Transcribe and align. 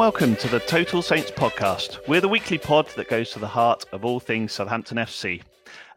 welcome 0.00 0.34
to 0.34 0.48
the 0.48 0.60
Total 0.60 1.02
Saints 1.02 1.30
podcast. 1.30 1.98
We're 2.08 2.22
the 2.22 2.28
weekly 2.28 2.56
pod 2.56 2.88
that 2.96 3.10
goes 3.10 3.32
to 3.32 3.38
the 3.38 3.46
heart 3.46 3.84
of 3.92 4.02
all 4.02 4.18
things 4.18 4.50
Southampton 4.50 4.96
FC. 4.96 5.42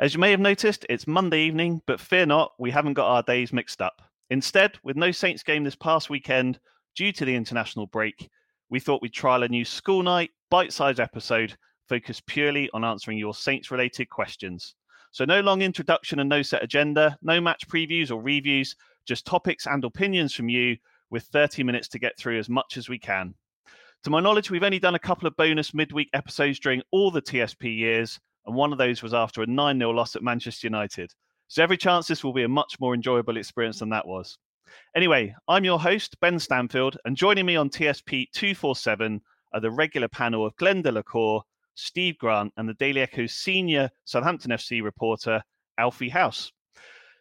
As 0.02 0.14
you 0.14 0.20
may 0.20 0.30
have 0.32 0.42
noticed, 0.42 0.86
it's 0.90 1.08
Monday 1.08 1.44
evening, 1.44 1.82
but 1.86 2.02
fear 2.02 2.26
not, 2.26 2.52
we 2.60 2.70
haven't 2.70 2.96
got 2.96 3.08
our 3.08 3.24
days 3.24 3.54
mixed 3.54 3.82
up. 3.82 4.02
Instead, 4.30 4.78
with 4.84 4.98
no 4.98 5.12
Saints 5.12 5.42
game 5.42 5.64
this 5.64 5.78
past 5.78 6.10
weekend 6.10 6.60
due 6.98 7.14
to 7.14 7.24
the 7.24 7.34
international 7.34 7.88
break, 7.88 8.30
we 8.70 8.78
thought 8.78 9.02
we'd 9.02 9.14
trial 9.14 9.44
a 9.44 9.48
new 9.48 9.64
school 9.64 10.04
night, 10.04 10.32
bite 10.52 10.74
sized 10.74 11.00
episode 11.00 11.56
focused 11.88 12.26
purely 12.26 12.70
on 12.74 12.84
answering 12.84 13.18
your 13.18 13.34
Saints 13.34 13.72
related 13.72 14.10
questions. 14.10 14.76
So, 15.12 15.24
no 15.24 15.40
long 15.40 15.62
introduction 15.62 16.20
and 16.20 16.28
no 16.28 16.42
set 16.42 16.62
agenda, 16.62 17.18
no 17.22 17.40
match 17.40 17.70
previews 17.70 18.12
or 18.12 18.22
reviews, 18.22 18.76
just 19.08 19.26
topics 19.26 19.66
and 19.66 19.82
opinions 19.86 20.34
from 20.34 20.50
you 20.50 20.76
with 21.10 21.24
30 21.24 21.64
minutes 21.64 21.88
to 21.88 22.00
get 22.00 22.18
through 22.18 22.38
as 22.38 22.50
much 22.50 22.76
as 22.76 22.90
we 22.90 23.00
can. 23.00 23.34
To 24.04 24.10
my 24.10 24.20
knowledge, 24.20 24.52
we've 24.52 24.64
only 24.64 24.80
done 24.80 24.96
a 24.96 25.00
couple 25.00 25.30
of 25.30 25.38
bonus 25.38 25.74
midweek 25.74 26.10
episodes 26.12 26.60
during 26.60 26.82
all 26.92 27.10
the 27.10 27.22
TSP 27.22 27.78
years, 27.78 28.20
and 28.46 28.54
one 28.54 28.74
of 28.74 28.78
those 28.78 29.02
was 29.02 29.14
after 29.14 29.42
a 29.42 29.48
9 29.48 29.80
0 29.80 29.92
loss 29.92 30.18
at 30.18 30.22
Manchester 30.22 30.68
United. 30.68 31.14
So 31.48 31.64
every 31.64 31.78
chance 31.78 32.06
this 32.06 32.22
will 32.22 32.34
be 32.34 32.44
a 32.44 32.50
much 32.50 32.82
more 32.82 32.94
enjoyable 32.94 33.38
experience 33.38 33.80
than 33.80 33.92
that 33.92 34.06
was. 34.06 34.38
Anyway, 34.94 35.34
I'm 35.48 35.64
your 35.64 35.80
host, 35.80 36.20
Ben 36.20 36.38
Stanfield, 36.38 36.98
and 37.06 37.16
joining 37.16 37.46
me 37.46 37.56
on 37.56 37.70
TSP 37.70 38.30
247 38.34 39.22
are 39.54 39.62
the 39.62 39.72
regular 39.72 40.10
panel 40.10 40.46
of 40.46 40.54
Glenn 40.58 40.82
de 40.82 40.92
la 40.92 41.02
Cour, 41.02 41.42
Steve 41.76 42.18
Grant, 42.18 42.52
and 42.58 42.68
the 42.68 42.74
Daily 42.74 43.00
Echo's 43.00 43.34
senior 43.34 43.90
Southampton 44.04 44.52
FC 44.52 44.84
reporter, 44.84 45.42
Alfie 45.78 46.10
House. 46.10 46.52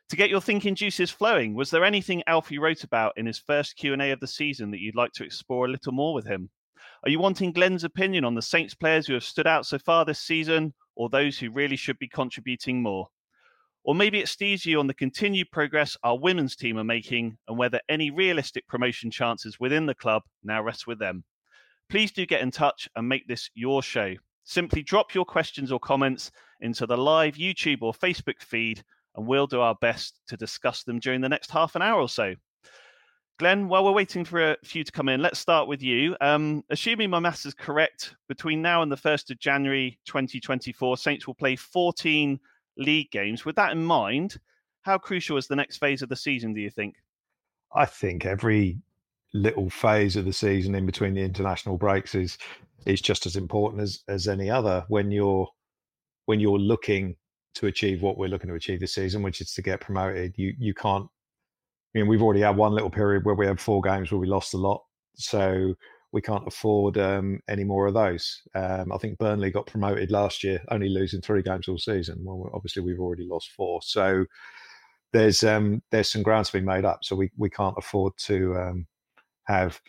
To 0.08 0.16
get 0.16 0.30
your 0.30 0.40
thinking 0.40 0.74
juices 0.74 1.12
flowing, 1.12 1.54
was 1.54 1.70
there 1.70 1.84
anything 1.84 2.24
Alfie 2.26 2.58
wrote 2.58 2.82
about 2.82 3.12
in 3.16 3.26
his 3.26 3.38
first 3.38 3.76
Q&A 3.76 4.10
of 4.10 4.18
the 4.18 4.26
season 4.26 4.72
that 4.72 4.80
you'd 4.80 4.96
like 4.96 5.12
to 5.12 5.24
explore 5.24 5.66
a 5.66 5.70
little 5.70 5.92
more 5.92 6.12
with 6.12 6.26
him? 6.26 6.50
Are 7.04 7.10
you 7.10 7.18
wanting 7.18 7.52
Glenn's 7.52 7.84
opinion 7.84 8.24
on 8.24 8.34
the 8.34 8.42
Saints 8.42 8.74
players 8.74 9.06
who 9.06 9.14
have 9.14 9.24
stood 9.24 9.46
out 9.46 9.66
so 9.66 9.78
far 9.78 10.04
this 10.04 10.20
season, 10.20 10.74
or 10.94 11.08
those 11.08 11.38
who 11.38 11.50
really 11.50 11.76
should 11.76 11.98
be 11.98 12.08
contributing 12.08 12.82
more? 12.82 13.08
Or 13.84 13.94
maybe 13.94 14.20
it 14.20 14.28
steers 14.28 14.64
you 14.64 14.78
on 14.78 14.86
the 14.86 14.94
continued 14.94 15.50
progress 15.50 15.96
our 16.04 16.18
women's 16.18 16.54
team 16.54 16.78
are 16.78 16.84
making 16.84 17.36
and 17.48 17.58
whether 17.58 17.80
any 17.88 18.10
realistic 18.10 18.66
promotion 18.68 19.10
chances 19.10 19.58
within 19.58 19.86
the 19.86 19.94
club 19.94 20.22
now 20.44 20.62
rest 20.62 20.86
with 20.86 21.00
them. 21.00 21.24
Please 21.88 22.12
do 22.12 22.24
get 22.24 22.42
in 22.42 22.50
touch 22.50 22.88
and 22.94 23.08
make 23.08 23.26
this 23.26 23.50
your 23.54 23.82
show. 23.82 24.14
Simply 24.44 24.82
drop 24.82 25.14
your 25.14 25.24
questions 25.24 25.72
or 25.72 25.80
comments 25.80 26.30
into 26.60 26.86
the 26.86 26.96
live 26.96 27.34
YouTube 27.34 27.82
or 27.82 27.92
Facebook 27.92 28.40
feed, 28.40 28.82
and 29.16 29.26
we'll 29.26 29.46
do 29.46 29.60
our 29.60 29.74
best 29.80 30.20
to 30.28 30.36
discuss 30.36 30.84
them 30.84 31.00
during 31.00 31.20
the 31.20 31.28
next 31.28 31.50
half 31.50 31.74
an 31.74 31.82
hour 31.82 32.00
or 32.00 32.08
so. 32.08 32.34
Glenn, 33.38 33.68
while 33.68 33.84
we're 33.84 33.92
waiting 33.92 34.24
for 34.24 34.52
a 34.52 34.56
few 34.62 34.84
to 34.84 34.92
come 34.92 35.08
in, 35.08 35.20
let's 35.20 35.38
start 35.38 35.66
with 35.66 35.82
you. 35.82 36.16
Um, 36.20 36.62
assuming 36.70 37.10
my 37.10 37.18
maths 37.18 37.46
is 37.46 37.54
correct, 37.54 38.14
between 38.28 38.62
now 38.62 38.82
and 38.82 38.92
the 38.92 38.96
1st 38.96 39.30
of 39.30 39.38
January 39.38 39.98
2024, 40.06 40.96
Saints 40.96 41.26
will 41.26 41.34
play 41.34 41.56
14 41.56 42.38
league 42.76 43.10
games. 43.10 43.44
With 43.44 43.56
that 43.56 43.72
in 43.72 43.82
mind, 43.84 44.38
how 44.82 44.98
crucial 44.98 45.36
is 45.36 45.46
the 45.46 45.56
next 45.56 45.78
phase 45.78 46.02
of 46.02 46.08
the 46.08 46.16
season, 46.16 46.52
do 46.52 46.60
you 46.60 46.70
think? 46.70 46.96
I 47.74 47.86
think 47.86 48.26
every 48.26 48.78
little 49.34 49.70
phase 49.70 50.16
of 50.16 50.24
the 50.24 50.32
season 50.32 50.74
in 50.74 50.84
between 50.84 51.14
the 51.14 51.22
international 51.22 51.78
breaks 51.78 52.14
is 52.14 52.36
is 52.84 53.00
just 53.00 53.26
as 53.26 53.36
important 53.36 53.80
as 53.82 54.02
as 54.08 54.28
any 54.28 54.50
other 54.50 54.84
when 54.88 55.10
you're 55.10 55.48
when 56.26 56.38
you're 56.38 56.58
looking 56.58 57.16
to 57.54 57.66
achieve 57.66 58.02
what 58.02 58.18
we're 58.18 58.28
looking 58.28 58.48
to 58.48 58.56
achieve 58.56 58.80
this 58.80 58.94
season, 58.94 59.22
which 59.22 59.40
is 59.40 59.54
to 59.54 59.62
get 59.62 59.80
promoted. 59.80 60.34
You 60.36 60.54
you 60.58 60.74
can't 60.74 61.08
I 61.94 61.98
mean, 61.98 62.08
we've 62.08 62.22
already 62.22 62.40
had 62.40 62.56
one 62.56 62.72
little 62.72 62.90
period 62.90 63.24
where 63.24 63.34
we 63.34 63.46
had 63.46 63.60
four 63.60 63.82
games 63.82 64.10
where 64.10 64.18
we 64.18 64.26
lost 64.26 64.54
a 64.54 64.58
lot, 64.58 64.82
so 65.14 65.74
we 66.12 66.20
can't 66.22 66.46
afford 66.46 66.98
um, 66.98 67.40
any 67.48 67.64
more 67.64 67.86
of 67.86 67.94
those. 67.94 68.42
Um, 68.54 68.92
I 68.92 68.98
think 68.98 69.18
Burnley 69.18 69.50
got 69.50 69.66
promoted 69.66 70.10
last 70.10 70.44
year, 70.44 70.62
only 70.70 70.88
losing 70.88 71.20
three 71.20 71.42
games 71.42 71.68
all 71.68 71.78
season. 71.78 72.18
Well, 72.22 72.50
obviously 72.54 72.82
we've 72.82 73.00
already 73.00 73.26
lost 73.26 73.50
four, 73.56 73.80
so 73.82 74.24
there's 75.12 75.42
um, 75.42 75.82
there's 75.90 76.10
some 76.10 76.22
ground 76.22 76.46
to 76.46 76.52
be 76.52 76.60
made 76.60 76.84
up. 76.84 77.00
So 77.02 77.16
we 77.16 77.30
we 77.36 77.50
can't 77.50 77.76
afford 77.78 78.14
to 78.26 78.56
um, 78.56 78.86
have 79.44 79.80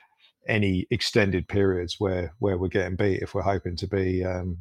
any 0.47 0.85
extended 0.91 1.47
periods 1.47 1.95
where 1.99 2.33
where 2.39 2.57
we're 2.57 2.67
getting 2.67 2.95
beat 2.95 3.21
if 3.21 3.33
we're 3.33 3.41
hoping 3.41 3.75
to 3.77 3.87
be 3.87 4.23
um, 4.23 4.57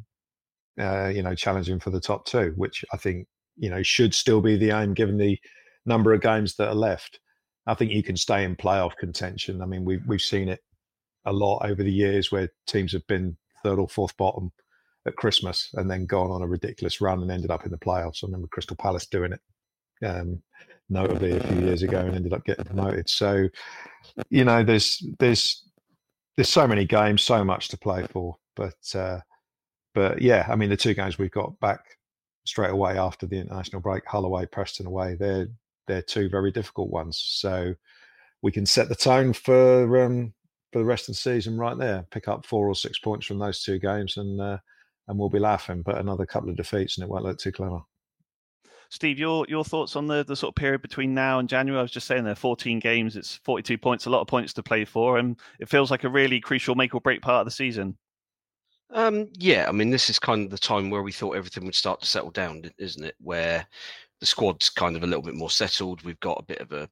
uh, 0.81 1.09
you 1.09 1.23
know 1.23 1.35
challenging 1.35 1.81
for 1.81 1.91
the 1.91 2.01
top 2.01 2.25
two, 2.25 2.53
which 2.57 2.85
I 2.93 2.97
think 2.97 3.27
you 3.57 3.71
know 3.71 3.83
should 3.83 4.15
still 4.15 4.41
be 4.41 4.57
the 4.57 4.71
aim 4.71 4.95
given 4.95 5.19
the 5.19 5.39
number 5.87 6.13
of 6.13 6.21
games 6.21 6.57
that 6.57 6.69
are 6.69 6.75
left. 6.75 7.21
I 7.67 7.75
think 7.75 7.93
you 7.93 8.03
can 8.03 8.17
stay 8.17 8.45
in 8.45 8.57
playoff 8.57 8.97
contention. 8.97 9.63
I 9.63 9.67
mean, 9.67 9.85
we've 9.85 10.03
we've 10.07 10.21
seen 10.21 10.49
it 10.49 10.61
a 11.25 11.33
lot 11.33 11.65
over 11.65 11.83
the 11.83 11.93
years 11.93 12.33
where 12.33 12.49
teams 12.67 12.93
have 12.93 13.07
been 13.07 13.37
third 13.63 13.79
or 13.79 13.89
fourth 13.89 14.17
bottom 14.17 14.51
at 15.07 15.17
Christmas 15.17 15.71
and 15.75 15.91
then 15.91 16.07
gone 16.07 16.31
on 16.31 16.43
a 16.43 16.47
ridiculous 16.47 17.01
run 17.01 17.23
and 17.23 17.31
ended 17.31 17.51
up 17.51 17.65
in 17.65 17.71
the 17.71 17.79
playoffs. 17.79 18.23
I 18.23 18.27
remember 18.27 18.49
Crystal 18.49 18.77
Palace 18.77 19.07
doing 19.07 19.33
it, 19.33 20.07
um, 20.07 20.43
notably 20.89 21.33
a 21.33 21.47
few 21.47 21.61
years 21.61 21.83
ago, 21.83 22.01
and 22.01 22.15
ended 22.15 22.33
up 22.33 22.45
getting 22.45 22.65
promoted. 22.65 23.09
So, 23.09 23.49
you 24.31 24.45
know, 24.45 24.63
there's 24.63 25.05
there's 25.19 25.65
there's 26.37 26.49
so 26.49 26.67
many 26.67 26.85
games, 26.85 27.23
so 27.23 27.45
much 27.45 27.69
to 27.69 27.79
play 27.79 28.07
for. 28.11 28.37
But 28.57 28.95
uh, 28.95 29.21
but 29.95 30.21
yeah, 30.21 30.47
I 30.49 30.57
mean, 30.57 30.71
the 30.71 30.77
two 30.77 30.95
games 30.95 31.19
we've 31.19 31.31
got 31.31 31.59
back 31.61 31.81
straight 32.45 32.71
away 32.71 32.99
after 32.99 33.27
the 33.27 33.39
international 33.39 33.81
break, 33.81 34.05
Hull 34.07 34.25
away, 34.25 34.47
Preston 34.47 34.87
away, 34.87 35.17
they're 35.19 35.49
they're 35.87 36.03
two 36.03 36.29
very 36.29 36.51
difficult 36.51 36.91
ones. 36.91 37.23
So 37.25 37.75
we 38.43 38.53
can 38.53 38.67
set 38.67 38.89
the 38.89 38.95
tone 38.95 39.33
for 39.33 40.05
um, 40.05 40.33
for 40.73 40.79
the 40.79 40.85
rest 40.85 41.09
of 41.09 41.15
the 41.15 41.21
season 41.21 41.59
right 41.59 41.77
there. 41.77 42.07
Pick 42.11 42.29
up 42.29 42.47
four 42.47 42.69
or 42.69 42.75
six 42.75 42.99
points 42.99 43.27
from 43.27 43.39
those 43.39 43.63
two 43.63 43.79
games, 43.79 44.17
and 44.17 44.41
uh, 44.41 44.59
and 45.09 45.19
we'll 45.19 45.29
be 45.29 45.39
laughing. 45.39 45.83
But 45.83 45.99
another 45.99 46.27
couple 46.27 46.51
of 46.51 46.57
defeats, 46.57 46.97
and 46.97 47.05
it 47.05 47.11
won't 47.11 47.25
look 47.25 47.39
too 47.39 47.53
clever. 47.53 47.81
Steve, 48.91 49.19
your 49.19 49.47
your 49.49 49.65
thoughts 49.65 49.97
on 49.97 50.07
the, 50.07 50.23
the 50.23 50.37
sort 50.37 50.51
of 50.51 50.57
period 50.57 50.83
between 50.83 51.15
now 51.15 51.39
and 51.39 51.49
January? 51.49 51.79
I 51.79 51.83
was 51.83 51.91
just 51.91 52.07
saying 52.07 52.25
there, 52.25 52.35
14 52.35 52.79
games, 52.79 53.17
it's 53.17 53.37
42 53.37 53.79
points, 53.79 54.05
a 54.05 54.11
lot 54.11 54.21
of 54.21 54.27
points 54.27 54.53
to 54.53 54.63
play 54.63 54.85
for, 54.85 55.17
and 55.17 55.39
it 55.59 55.71
feels 55.71 55.91
like 55.91 56.05
a 56.05 56.11
really 56.11 56.41
crucial 56.41 56.75
make 56.75 56.95
or 56.95 57.01
break 57.01 57.23
part 57.23 57.41
of 57.41 57.47
the 57.47 57.53
season. 57.53 57.97
Um, 58.91 59.31
yeah, 59.39 59.65
I 59.67 59.73
mean, 59.73 59.89
this 59.89 60.11
is 60.11 60.19
kind 60.19 60.45
of 60.45 60.51
the 60.51 60.59
time 60.59 60.91
where 60.91 61.03
we 61.03 61.13
thought 61.13 61.37
everything 61.37 61.65
would 61.65 61.75
start 61.75 62.01
to 62.03 62.07
settle 62.07 62.31
down, 62.31 62.71
isn't 62.77 63.03
it? 63.03 63.15
Where 63.19 63.67
the 64.23 64.27
squad's 64.27 64.71
kind 64.71 64.95
of 64.95 65.03
a 65.03 65.07
little 65.07 65.21
bit 65.21 65.35
more 65.35 65.51
settled. 65.51 66.05
We've 66.05 66.21
got 66.21 66.39
a 66.39 66.45
bit 66.45 66.61
of 66.61 66.71
a 66.71 66.89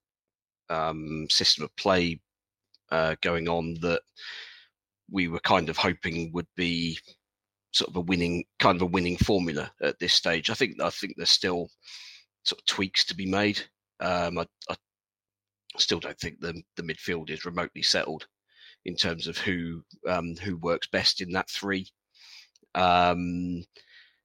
um, 0.68 1.28
system 1.30 1.62
of 1.62 1.76
play 1.76 2.20
uh, 2.90 3.14
going 3.22 3.48
on 3.48 3.74
that 3.82 4.02
we 5.08 5.28
were 5.28 5.38
kind 5.38 5.68
of 5.68 5.76
hoping 5.76 6.32
would 6.32 6.48
be 6.56 6.98
sort 7.70 7.88
of 7.88 7.94
a 7.94 8.00
winning 8.00 8.42
kind 8.58 8.74
of 8.74 8.82
a 8.82 8.86
winning 8.86 9.16
formula 9.16 9.70
at 9.80 9.96
this 10.00 10.12
stage. 10.12 10.50
I 10.50 10.54
think 10.54 10.80
I 10.82 10.90
think 10.90 11.14
there's 11.16 11.30
still 11.30 11.68
sort 12.42 12.60
of 12.62 12.66
tweaks 12.66 13.04
to 13.04 13.14
be 13.14 13.26
made. 13.26 13.60
Um, 14.00 14.36
I, 14.36 14.46
I, 14.68 14.74
still 15.78 16.00
don't 16.00 16.18
think 16.18 16.40
the 16.40 16.60
the 16.74 16.82
midfield 16.82 17.30
is 17.30 17.44
remotely 17.44 17.82
settled 17.82 18.26
in 18.86 18.96
terms 18.96 19.28
of 19.28 19.38
who 19.38 19.84
um, 20.08 20.34
who 20.42 20.56
works 20.56 20.88
best 20.88 21.20
in 21.20 21.30
that 21.34 21.48
three. 21.48 21.86
Um, 22.74 23.62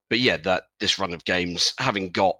but 0.09 0.19
yeah, 0.19 0.37
that 0.37 0.63
this 0.79 0.97
run 0.97 1.13
of 1.13 1.23
games, 1.23 1.75
having 1.77 2.09
got 2.09 2.37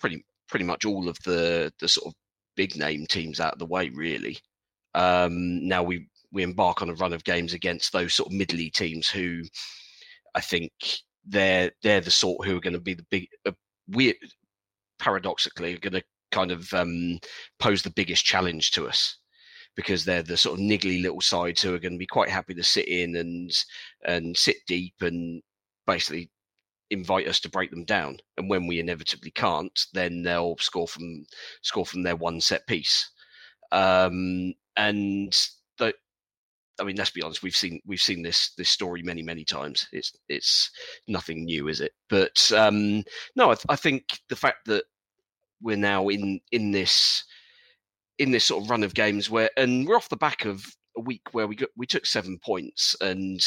pretty 0.00 0.24
pretty 0.48 0.64
much 0.64 0.84
all 0.84 1.08
of 1.08 1.18
the 1.24 1.72
the 1.80 1.88
sort 1.88 2.08
of 2.08 2.14
big 2.56 2.76
name 2.76 3.06
teams 3.06 3.40
out 3.40 3.52
of 3.54 3.58
the 3.58 3.66
way, 3.66 3.90
really. 3.90 4.38
Um, 4.94 5.66
now 5.66 5.82
we 5.82 6.08
we 6.32 6.42
embark 6.42 6.82
on 6.82 6.90
a 6.90 6.94
run 6.94 7.12
of 7.12 7.24
games 7.24 7.54
against 7.54 7.92
those 7.92 8.14
sort 8.14 8.28
of 8.28 8.36
middly 8.36 8.70
teams 8.70 9.08
who 9.08 9.42
I 10.34 10.40
think 10.40 10.72
they're 11.26 11.70
they're 11.82 12.00
the 12.00 12.10
sort 12.10 12.46
who 12.46 12.56
are 12.56 12.60
going 12.60 12.74
to 12.74 12.80
be 12.80 12.94
the 12.94 13.06
big 13.10 13.28
uh, 13.46 13.52
paradoxically 14.98 15.74
are 15.74 15.78
going 15.78 15.94
to 15.94 16.02
kind 16.30 16.50
of 16.50 16.72
um, 16.74 17.18
pose 17.58 17.82
the 17.82 17.90
biggest 17.90 18.24
challenge 18.24 18.70
to 18.72 18.86
us 18.86 19.18
because 19.76 20.04
they're 20.04 20.22
the 20.22 20.36
sort 20.36 20.58
of 20.58 20.64
niggly 20.64 21.00
little 21.00 21.20
sides 21.20 21.62
who 21.62 21.74
are 21.74 21.78
going 21.78 21.92
to 21.92 21.98
be 21.98 22.06
quite 22.06 22.28
happy 22.28 22.54
to 22.54 22.62
sit 22.62 22.88
in 22.88 23.16
and 23.16 23.52
and 24.04 24.36
sit 24.36 24.56
deep 24.66 24.94
and 25.00 25.42
basically 25.86 26.30
invite 26.90 27.28
us 27.28 27.40
to 27.40 27.50
break 27.50 27.70
them 27.70 27.84
down. 27.84 28.18
And 28.36 28.48
when 28.48 28.66
we 28.66 28.80
inevitably 28.80 29.30
can't, 29.30 29.78
then 29.92 30.22
they'll 30.22 30.56
score 30.58 30.88
from 30.88 31.24
score 31.62 31.86
from 31.86 32.02
their 32.02 32.16
one 32.16 32.40
set 32.40 32.66
piece. 32.66 33.10
Um, 33.72 34.54
and 34.76 35.36
the, 35.78 35.92
I 36.80 36.84
mean, 36.84 36.96
let's 36.96 37.10
be 37.10 37.22
honest, 37.22 37.42
we've 37.42 37.56
seen 37.56 37.80
we've 37.86 38.00
seen 38.00 38.22
this 38.22 38.52
this 38.56 38.70
story 38.70 39.02
many 39.02 39.22
many 39.22 39.44
times. 39.44 39.88
It's 39.92 40.12
it's 40.28 40.70
nothing 41.06 41.44
new, 41.44 41.68
is 41.68 41.80
it? 41.80 41.92
But 42.08 42.50
um, 42.52 43.04
no, 43.36 43.52
I, 43.52 43.56
I 43.68 43.76
think 43.76 44.20
the 44.28 44.36
fact 44.36 44.66
that 44.66 44.84
we're 45.60 45.76
now 45.76 46.08
in 46.08 46.40
in 46.52 46.70
this 46.70 47.24
in 48.18 48.30
this 48.30 48.44
sort 48.44 48.64
of 48.64 48.70
run 48.70 48.82
of 48.82 48.94
games 48.94 49.30
where, 49.30 49.50
and 49.56 49.86
we're 49.86 49.96
off 49.96 50.08
the 50.08 50.16
back 50.16 50.44
of 50.44 50.64
a 50.98 51.02
week 51.02 51.22
where 51.32 51.46
we 51.46 51.56
got 51.56 51.70
we 51.76 51.86
took 51.86 52.04
seven 52.04 52.38
points, 52.44 52.94
and 53.00 53.40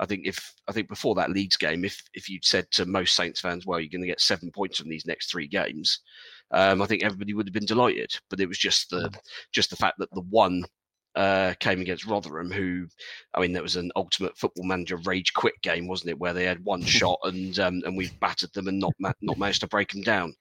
I 0.00 0.06
think 0.06 0.26
if 0.26 0.54
I 0.68 0.72
think 0.72 0.88
before 0.88 1.14
that 1.16 1.30
Leeds 1.30 1.56
game, 1.56 1.84
if 1.84 2.02
if 2.14 2.28
you'd 2.28 2.44
said 2.44 2.70
to 2.72 2.86
most 2.86 3.14
Saints 3.14 3.40
fans, 3.40 3.66
well, 3.66 3.80
you're 3.80 3.90
going 3.90 4.02
to 4.02 4.08
get 4.08 4.20
seven 4.20 4.50
points 4.50 4.78
from 4.78 4.88
these 4.88 5.06
next 5.06 5.30
three 5.30 5.48
games, 5.48 6.00
um, 6.52 6.80
I 6.80 6.86
think 6.86 7.02
everybody 7.02 7.34
would 7.34 7.46
have 7.46 7.54
been 7.54 7.66
delighted. 7.66 8.12
But 8.30 8.40
it 8.40 8.48
was 8.48 8.58
just 8.58 8.90
the 8.90 9.08
mm. 9.08 9.16
just 9.52 9.70
the 9.70 9.76
fact 9.76 9.98
that 9.98 10.10
the 10.12 10.22
one 10.30 10.64
uh, 11.14 11.54
came 11.60 11.80
against 11.80 12.06
Rotherham, 12.06 12.50
who, 12.50 12.86
I 13.34 13.40
mean, 13.40 13.52
that 13.52 13.62
was 13.62 13.76
an 13.76 13.92
ultimate 13.96 14.36
football 14.38 14.64
manager 14.64 14.96
rage 15.04 15.32
quit 15.34 15.54
game, 15.62 15.86
wasn't 15.86 16.10
it? 16.10 16.18
Where 16.18 16.32
they 16.32 16.44
had 16.44 16.64
one 16.64 16.82
shot 16.84 17.18
and 17.24 17.58
um, 17.58 17.82
and 17.84 17.96
we've 17.96 18.18
battered 18.20 18.52
them 18.54 18.68
and 18.68 18.78
not 18.78 18.94
ma- 18.98 19.12
not 19.20 19.38
managed 19.38 19.60
to 19.60 19.68
break 19.68 19.92
them 19.92 20.02
down. 20.02 20.34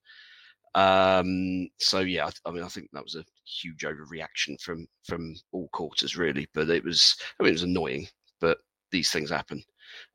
Um, 0.74 1.68
so 1.80 2.00
yeah, 2.00 2.28
I, 2.28 2.50
I, 2.50 2.52
mean, 2.52 2.64
I 2.64 2.68
think 2.68 2.90
that 2.94 3.04
was 3.04 3.16
a 3.16 3.26
huge 3.52 3.82
overreaction 3.82 4.60
from 4.62 4.88
from 5.06 5.36
all 5.52 5.70
quarters, 5.70 6.18
really. 6.18 6.48
But 6.54 6.70
it 6.70 6.84
was, 6.84 7.16
I 7.40 7.44
mean, 7.44 7.50
it 7.50 7.54
was 7.54 7.64
annoying, 7.64 8.08
but 8.40 8.60
these 8.92 9.12
things 9.12 9.30
happen. 9.30 9.64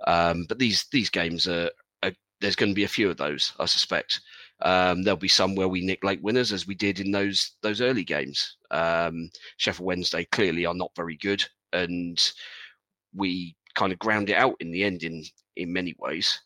Um, 0.06 0.46
but 0.48 0.58
these 0.58 0.86
these 0.92 1.10
games 1.10 1.46
are, 1.46 1.70
are 2.02 2.12
there's 2.40 2.56
going 2.56 2.70
to 2.70 2.76
be 2.76 2.84
a 2.84 2.88
few 2.88 3.10
of 3.10 3.16
those, 3.16 3.52
I 3.58 3.66
suspect. 3.66 4.20
Um, 4.62 5.02
there'll 5.02 5.18
be 5.18 5.28
some 5.28 5.54
where 5.54 5.68
we 5.68 5.84
nick 5.84 6.02
late 6.02 6.22
winners, 6.22 6.52
as 6.52 6.66
we 6.66 6.74
did 6.74 7.00
in 7.00 7.10
those 7.10 7.52
those 7.62 7.80
early 7.80 8.04
games. 8.04 8.56
Um, 8.70 9.30
Sheffield 9.58 9.86
Wednesday 9.86 10.24
clearly 10.24 10.66
are 10.66 10.74
not 10.74 10.96
very 10.96 11.16
good, 11.16 11.44
and 11.72 12.18
we 13.14 13.56
kind 13.74 13.92
of 13.92 13.98
ground 13.98 14.30
it 14.30 14.36
out 14.36 14.56
in 14.60 14.70
the 14.70 14.82
end 14.84 15.02
in 15.02 15.24
in 15.56 15.72
many 15.72 15.94
ways. 15.98 16.40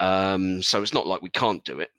Um, 0.00 0.62
so 0.62 0.82
it's 0.82 0.94
not 0.94 1.06
like 1.06 1.22
we 1.22 1.30
can't 1.30 1.64
do 1.64 1.80
it. 1.80 1.90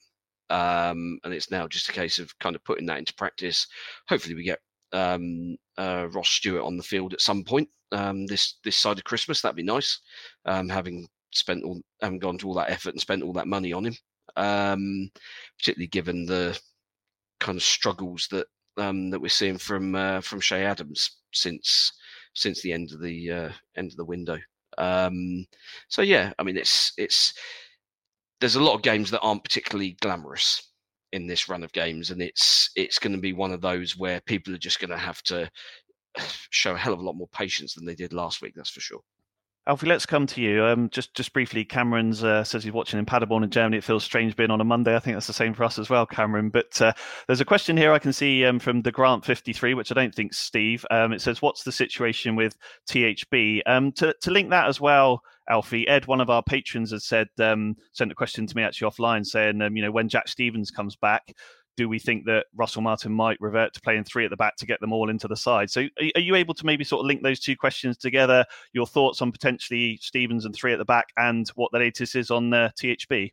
Um, 0.49 1.19
and 1.23 1.33
it's 1.33 1.51
now 1.51 1.67
just 1.67 1.89
a 1.89 1.93
case 1.93 2.19
of 2.19 2.37
kind 2.39 2.55
of 2.55 2.63
putting 2.63 2.85
that 2.87 2.97
into 2.97 3.13
practice. 3.13 3.67
Hopefully, 4.07 4.35
we 4.35 4.43
get 4.43 4.59
um, 4.91 5.57
uh, 5.77 6.07
Ross 6.11 6.29
Stewart 6.29 6.65
on 6.65 6.77
the 6.77 6.83
field 6.83 7.13
at 7.13 7.21
some 7.21 7.43
point 7.43 7.69
um, 7.91 8.25
this 8.27 8.55
this 8.63 8.77
side 8.77 8.97
of 8.97 9.03
Christmas. 9.03 9.41
That'd 9.41 9.55
be 9.55 9.63
nice. 9.63 9.99
Um, 10.45 10.69
having 10.69 11.07
spent 11.31 11.63
all, 11.63 11.81
having 12.01 12.19
gone 12.19 12.37
to 12.39 12.47
all 12.47 12.55
that 12.55 12.69
effort 12.69 12.91
and 12.91 13.01
spent 13.01 13.23
all 13.23 13.33
that 13.33 13.47
money 13.47 13.73
on 13.73 13.85
him, 13.85 13.95
um, 14.35 15.09
particularly 15.57 15.87
given 15.87 16.25
the 16.25 16.59
kind 17.39 17.57
of 17.57 17.63
struggles 17.63 18.27
that 18.31 18.47
um, 18.77 19.09
that 19.09 19.21
we're 19.21 19.29
seeing 19.29 19.57
from 19.57 19.95
uh, 19.95 20.21
from 20.21 20.41
Che 20.41 20.63
Adams 20.63 21.17
since 21.33 21.91
since 22.33 22.61
the 22.61 22.73
end 22.73 22.91
of 22.91 23.01
the 23.01 23.31
uh, 23.31 23.51
end 23.75 23.91
of 23.91 23.97
the 23.97 24.05
window. 24.05 24.37
so 24.77 26.01
yeah, 26.01 26.33
I 26.37 26.43
mean 26.43 26.57
it's 26.57 26.93
it's 26.97 27.33
there's 28.39 28.55
a 28.55 28.63
lot 28.63 28.75
of 28.75 28.81
games 28.81 29.11
that 29.11 29.21
aren't 29.21 29.43
particularly 29.43 29.97
glamorous 30.01 30.69
in 31.11 31.27
this 31.27 31.49
run 31.49 31.63
of 31.63 31.71
games, 31.71 32.11
and 32.11 32.21
it's 32.21 32.69
it's 32.75 32.99
going 32.99 33.13
to 33.13 33.19
be 33.19 33.33
one 33.33 33.51
of 33.51 33.61
those 33.61 33.97
where 33.97 34.21
people 34.21 34.53
are 34.53 34.59
just 34.59 34.79
going 34.79 34.91
to 34.91 34.97
have 34.97 35.21
to 35.23 35.49
show 36.49 36.73
a 36.73 36.77
hell 36.77 36.93
of 36.93 36.99
a 36.99 37.03
lot 37.03 37.15
more 37.15 37.29
patience 37.29 37.73
than 37.73 37.85
they 37.85 37.95
did 37.95 38.13
last 38.13 38.41
week. 38.41 38.53
That's 38.55 38.69
for 38.69 38.81
sure. 38.81 39.01
Alfie, 39.67 39.85
let's 39.85 40.07
come 40.07 40.25
to 40.25 40.41
you. 40.41 40.65
Um, 40.65 40.89
just 40.89 41.13
just 41.13 41.31
briefly, 41.31 41.63
Cameron's 41.63 42.23
uh, 42.23 42.43
says 42.43 42.63
he's 42.63 42.73
watching 42.73 42.97
in 42.97 43.05
Paderborn 43.05 43.43
in 43.43 43.51
Germany. 43.51 43.77
It 43.77 43.83
feels 43.83 44.03
strange 44.03 44.35
being 44.35 44.49
on 44.49 44.61
a 44.61 44.63
Monday. 44.63 44.95
I 44.95 44.99
think 44.99 45.15
that's 45.15 45.27
the 45.27 45.33
same 45.33 45.53
for 45.53 45.63
us 45.63 45.77
as 45.77 45.91
well, 45.91 46.07
Cameron. 46.07 46.49
But 46.49 46.81
uh, 46.81 46.93
there's 47.27 47.41
a 47.41 47.45
question 47.45 47.77
here 47.77 47.91
I 47.91 47.99
can 47.99 48.11
see 48.11 48.45
um, 48.45 48.57
from 48.57 48.81
the 48.81 48.91
Grant 48.91 49.23
53, 49.25 49.75
which 49.75 49.91
I 49.91 49.95
don't 49.95 50.15
think 50.15 50.33
Steve. 50.33 50.85
Um, 50.89 51.13
it 51.13 51.21
says, 51.21 51.43
"What's 51.43 51.63
the 51.63 51.71
situation 51.71 52.35
with 52.35 52.55
THB?" 52.89 53.61
Um, 53.67 53.91
to 53.93 54.15
to 54.21 54.31
link 54.31 54.49
that 54.49 54.67
as 54.67 54.81
well, 54.81 55.21
Alfie, 55.49 55.87
Ed, 55.87 56.07
one 56.07 56.21
of 56.21 56.29
our 56.29 56.43
patrons, 56.43 56.91
has 56.91 57.05
said 57.05 57.27
um, 57.39 57.75
sent 57.91 58.11
a 58.11 58.15
question 58.15 58.45
to 58.47 58.55
me 58.55 58.63
actually 58.63 58.89
offline, 58.89 59.25
saying, 59.25 59.61
um, 59.61 59.75
you 59.75 59.83
know, 59.83 59.91
when 59.91 60.09
Jack 60.09 60.27
Stephens 60.27 60.71
comes 60.71 60.95
back, 60.95 61.33
do 61.79 61.87
we 61.87 61.97
think 61.97 62.25
that 62.25 62.45
Russell 62.55 62.81
Martin 62.81 63.13
might 63.13 63.39
revert 63.39 63.73
to 63.73 63.81
playing 63.81 64.03
three 64.03 64.25
at 64.25 64.31
the 64.31 64.37
back 64.37 64.57
to 64.57 64.65
get 64.65 64.81
them 64.81 64.91
all 64.91 65.09
into 65.09 65.27
the 65.27 65.37
side? 65.37 65.71
So, 65.71 65.85
are, 66.15 66.21
you 66.21 66.35
able 66.35 66.53
to 66.55 66.65
maybe 66.65 66.83
sort 66.83 66.99
of 66.99 67.05
link 67.05 67.23
those 67.23 67.39
two 67.39 67.55
questions 67.55 67.97
together? 67.97 68.45
Your 68.73 68.85
thoughts 68.85 69.21
on 69.21 69.31
potentially 69.31 69.97
Stephens 70.01 70.45
and 70.45 70.53
three 70.53 70.73
at 70.73 70.79
the 70.79 70.85
back, 70.85 71.07
and 71.15 71.47
what 71.55 71.71
the 71.71 71.79
latest 71.79 72.15
is 72.15 72.31
on 72.31 72.53
uh, 72.53 72.71
THB? 72.77 73.31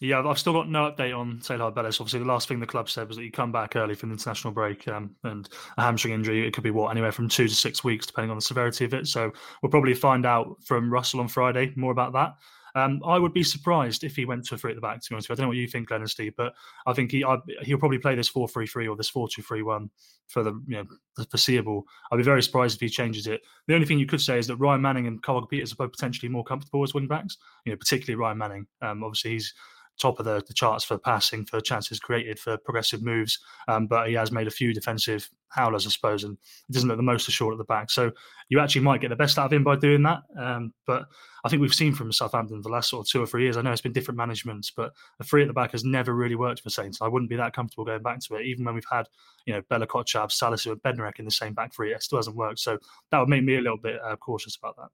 Yeah, 0.00 0.24
I've 0.24 0.38
still 0.38 0.52
got 0.52 0.68
no 0.68 0.90
update 0.90 1.16
on 1.16 1.40
Seydou 1.40 1.74
Bellis. 1.74 2.00
Obviously, 2.00 2.20
the 2.20 2.26
last 2.26 2.46
thing 2.46 2.60
the 2.60 2.66
club 2.66 2.88
said 2.88 3.08
was 3.08 3.16
that 3.16 3.24
you 3.24 3.32
come 3.32 3.50
back 3.50 3.74
early 3.74 3.96
from 3.96 4.10
the 4.10 4.14
international 4.14 4.52
break 4.52 4.86
um, 4.86 5.10
and 5.24 5.48
a 5.76 5.82
hamstring 5.82 6.14
injury. 6.14 6.46
It 6.46 6.54
could 6.54 6.62
be 6.62 6.70
what 6.70 6.90
anywhere 6.90 7.10
from 7.10 7.28
two 7.28 7.48
to 7.48 7.54
six 7.54 7.82
weeks, 7.82 8.06
depending 8.06 8.30
on 8.30 8.36
the 8.36 8.42
severity 8.42 8.84
of 8.84 8.94
it. 8.94 9.08
So 9.08 9.32
we'll 9.60 9.70
probably 9.70 9.94
find 9.94 10.24
out 10.24 10.56
from 10.64 10.92
Russell 10.92 11.20
on 11.20 11.26
Friday 11.26 11.72
more 11.74 11.90
about 11.90 12.12
that. 12.12 12.34
Um, 12.74 13.00
I 13.04 13.18
would 13.18 13.32
be 13.32 13.42
surprised 13.42 14.04
if 14.04 14.14
he 14.14 14.24
went 14.24 14.44
to 14.46 14.54
a 14.54 14.58
three 14.58 14.70
at 14.70 14.76
the 14.76 14.80
back. 14.80 15.00
To 15.00 15.10
be 15.10 15.14
honest, 15.16 15.30
I 15.30 15.34
don't 15.34 15.44
know 15.44 15.48
what 15.48 15.56
you 15.56 15.66
think, 15.66 15.88
Glenn 15.88 16.02
and 16.02 16.10
Steve, 16.10 16.34
but 16.36 16.54
I 16.86 16.92
think 16.92 17.10
he 17.10 17.24
I, 17.24 17.36
he'll 17.62 17.78
probably 17.78 17.98
play 17.98 18.14
this 18.14 18.28
four 18.28 18.46
three 18.46 18.66
three 18.66 18.86
or 18.86 18.94
this 18.94 19.08
four 19.08 19.28
two 19.28 19.42
three 19.42 19.62
one 19.62 19.90
for 20.28 20.44
the 20.44 20.52
you 20.68 20.76
know 20.76 20.84
the 21.16 21.24
foreseeable. 21.24 21.84
I'd 22.12 22.18
be 22.18 22.22
very 22.22 22.42
surprised 22.42 22.76
if 22.76 22.80
he 22.80 22.88
changes 22.88 23.26
it. 23.26 23.40
The 23.66 23.74
only 23.74 23.86
thing 23.86 23.98
you 23.98 24.06
could 24.06 24.20
say 24.20 24.38
is 24.38 24.46
that 24.46 24.56
Ryan 24.56 24.82
Manning 24.82 25.06
and 25.08 25.20
Kyle 25.22 25.44
Peters 25.44 25.72
are 25.72 25.76
both 25.76 25.92
potentially 25.92 26.28
more 26.28 26.44
comfortable 26.44 26.84
as 26.84 26.94
wing 26.94 27.08
backs. 27.08 27.38
You 27.64 27.72
know, 27.72 27.76
particularly 27.76 28.20
Ryan 28.20 28.38
Manning. 28.38 28.66
Um, 28.80 29.02
obviously, 29.02 29.32
he's 29.32 29.54
top 29.98 30.18
of 30.18 30.24
the, 30.24 30.42
the 30.46 30.54
charts 30.54 30.84
for 30.84 30.98
passing, 30.98 31.44
for 31.44 31.60
chances 31.60 32.00
created, 32.00 32.38
for 32.38 32.56
progressive 32.56 33.02
moves. 33.02 33.38
Um, 33.66 33.86
but 33.86 34.08
he 34.08 34.14
has 34.14 34.32
made 34.32 34.46
a 34.46 34.52
few 34.52 34.72
defensive 34.72 35.28
howlers, 35.48 35.86
I 35.86 35.90
suppose, 35.90 36.24
and 36.24 36.36
it 36.68 36.72
doesn't 36.72 36.88
look 36.88 36.96
the 36.96 37.02
most 37.02 37.28
assured 37.28 37.54
at 37.54 37.58
the 37.58 37.64
back. 37.64 37.90
So 37.90 38.12
you 38.48 38.60
actually 38.60 38.82
might 38.82 39.00
get 39.00 39.08
the 39.08 39.16
best 39.16 39.38
out 39.38 39.46
of 39.46 39.52
him 39.52 39.64
by 39.64 39.76
doing 39.76 40.02
that. 40.02 40.20
Um, 40.38 40.72
but 40.86 41.06
I 41.44 41.48
think 41.48 41.62
we've 41.62 41.74
seen 41.74 41.94
from 41.94 42.12
Southampton 42.12 42.60
the 42.60 42.68
last 42.68 42.90
sort 42.90 43.06
of 43.06 43.10
two 43.10 43.22
or 43.22 43.26
three 43.26 43.44
years. 43.44 43.56
I 43.56 43.62
know 43.62 43.72
it's 43.72 43.80
been 43.80 43.92
different 43.92 44.18
managements, 44.18 44.70
but 44.74 44.92
a 45.20 45.24
three 45.24 45.42
at 45.42 45.48
the 45.48 45.54
back 45.54 45.72
has 45.72 45.84
never 45.84 46.14
really 46.14 46.34
worked 46.34 46.62
for 46.62 46.70
Saints. 46.70 47.00
I 47.00 47.08
wouldn't 47.08 47.30
be 47.30 47.36
that 47.36 47.54
comfortable 47.54 47.84
going 47.84 48.02
back 48.02 48.20
to 48.20 48.36
it, 48.36 48.46
even 48.46 48.64
when 48.64 48.74
we've 48.74 48.84
had 48.90 49.06
you 49.46 49.54
know 49.54 49.62
Bella-Kotchap, 49.68 50.30
Salisu, 50.30 50.72
and 50.72 50.82
Bednarek 50.82 51.18
in 51.18 51.24
the 51.24 51.30
same 51.30 51.54
back 51.54 51.74
three. 51.74 51.92
It 51.92 52.02
still 52.02 52.18
hasn't 52.18 52.36
worked. 52.36 52.60
So 52.60 52.78
that 53.10 53.18
would 53.18 53.28
make 53.28 53.44
me 53.44 53.56
a 53.56 53.60
little 53.60 53.78
bit 53.78 54.00
uh, 54.02 54.16
cautious 54.16 54.56
about 54.56 54.76
that. 54.76 54.88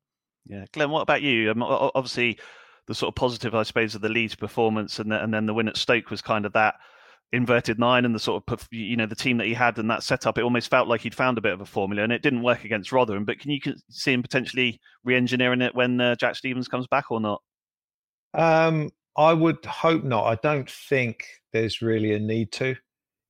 Yeah, 0.47 0.65
Glenn, 0.73 0.91
what 0.91 1.01
about 1.01 1.23
you? 1.23 1.51
Um, 1.51 1.63
obviously, 1.63 2.39
the 2.87 2.95
sort 2.95 3.09
of 3.09 3.15
positive, 3.15 3.55
I 3.55 3.63
suppose, 3.63 3.95
of 3.95 4.03
the 4.03 4.09
Leeds 4.09 4.35
performance, 4.35 4.99
and 4.99 5.11
the, 5.11 5.23
and 5.23 5.33
then 5.33 5.47
the 5.47 5.55
win 5.55 5.69
at 5.69 5.77
Stoke 5.77 6.11
was 6.11 6.23
kind 6.23 6.47
of 6.47 6.53
that 6.53 6.75
inverted 7.33 7.81
nine 7.81 8.05
and 8.05 8.15
the 8.15 8.21
sort 8.21 8.45
of 8.47 8.69
you 8.71 8.97
know 8.97 9.07
the 9.07 9.17
team 9.17 9.39
that 9.39 9.47
he 9.47 9.55
had 9.55 9.79
and 9.79 9.91
that 9.91 10.03
setup. 10.03 10.39
It 10.39 10.45
almost 10.45 10.71
felt 10.71 10.89
like 10.89 11.01
he'd 11.01 11.15
found 11.15 11.39
a 11.39 11.41
bit 11.41 11.53
of 11.53 11.61
a 11.61 11.67
formula, 11.67 12.03
and 12.03 12.13
it 12.13 12.23
didn't 12.23 12.43
work 12.43 12.65
against 12.65 12.93
Rotherham. 12.93 13.25
But 13.25 13.41
can 13.41 13.51
you 13.51 13.61
see 13.91 14.13
him 14.13 14.23
potentially 14.23 14.81
re-engineering 15.05 15.63
it 15.63 15.75
when 15.75 16.01
uh, 16.01 16.17
Jack 16.17 16.37
Stephens 16.37 16.69
comes 16.69 16.87
back 16.87 17.11
or 17.11 17.21
not? 17.21 17.43
Um, 18.35 18.91
I 19.17 19.33
would 19.33 19.65
hope 19.65 20.05
not. 20.05 20.27
I 20.27 20.35
don't 20.37 20.71
think 20.71 21.25
there's 21.53 21.83
really 21.83 22.13
a 22.15 22.19
need 22.19 22.53
to. 22.53 22.77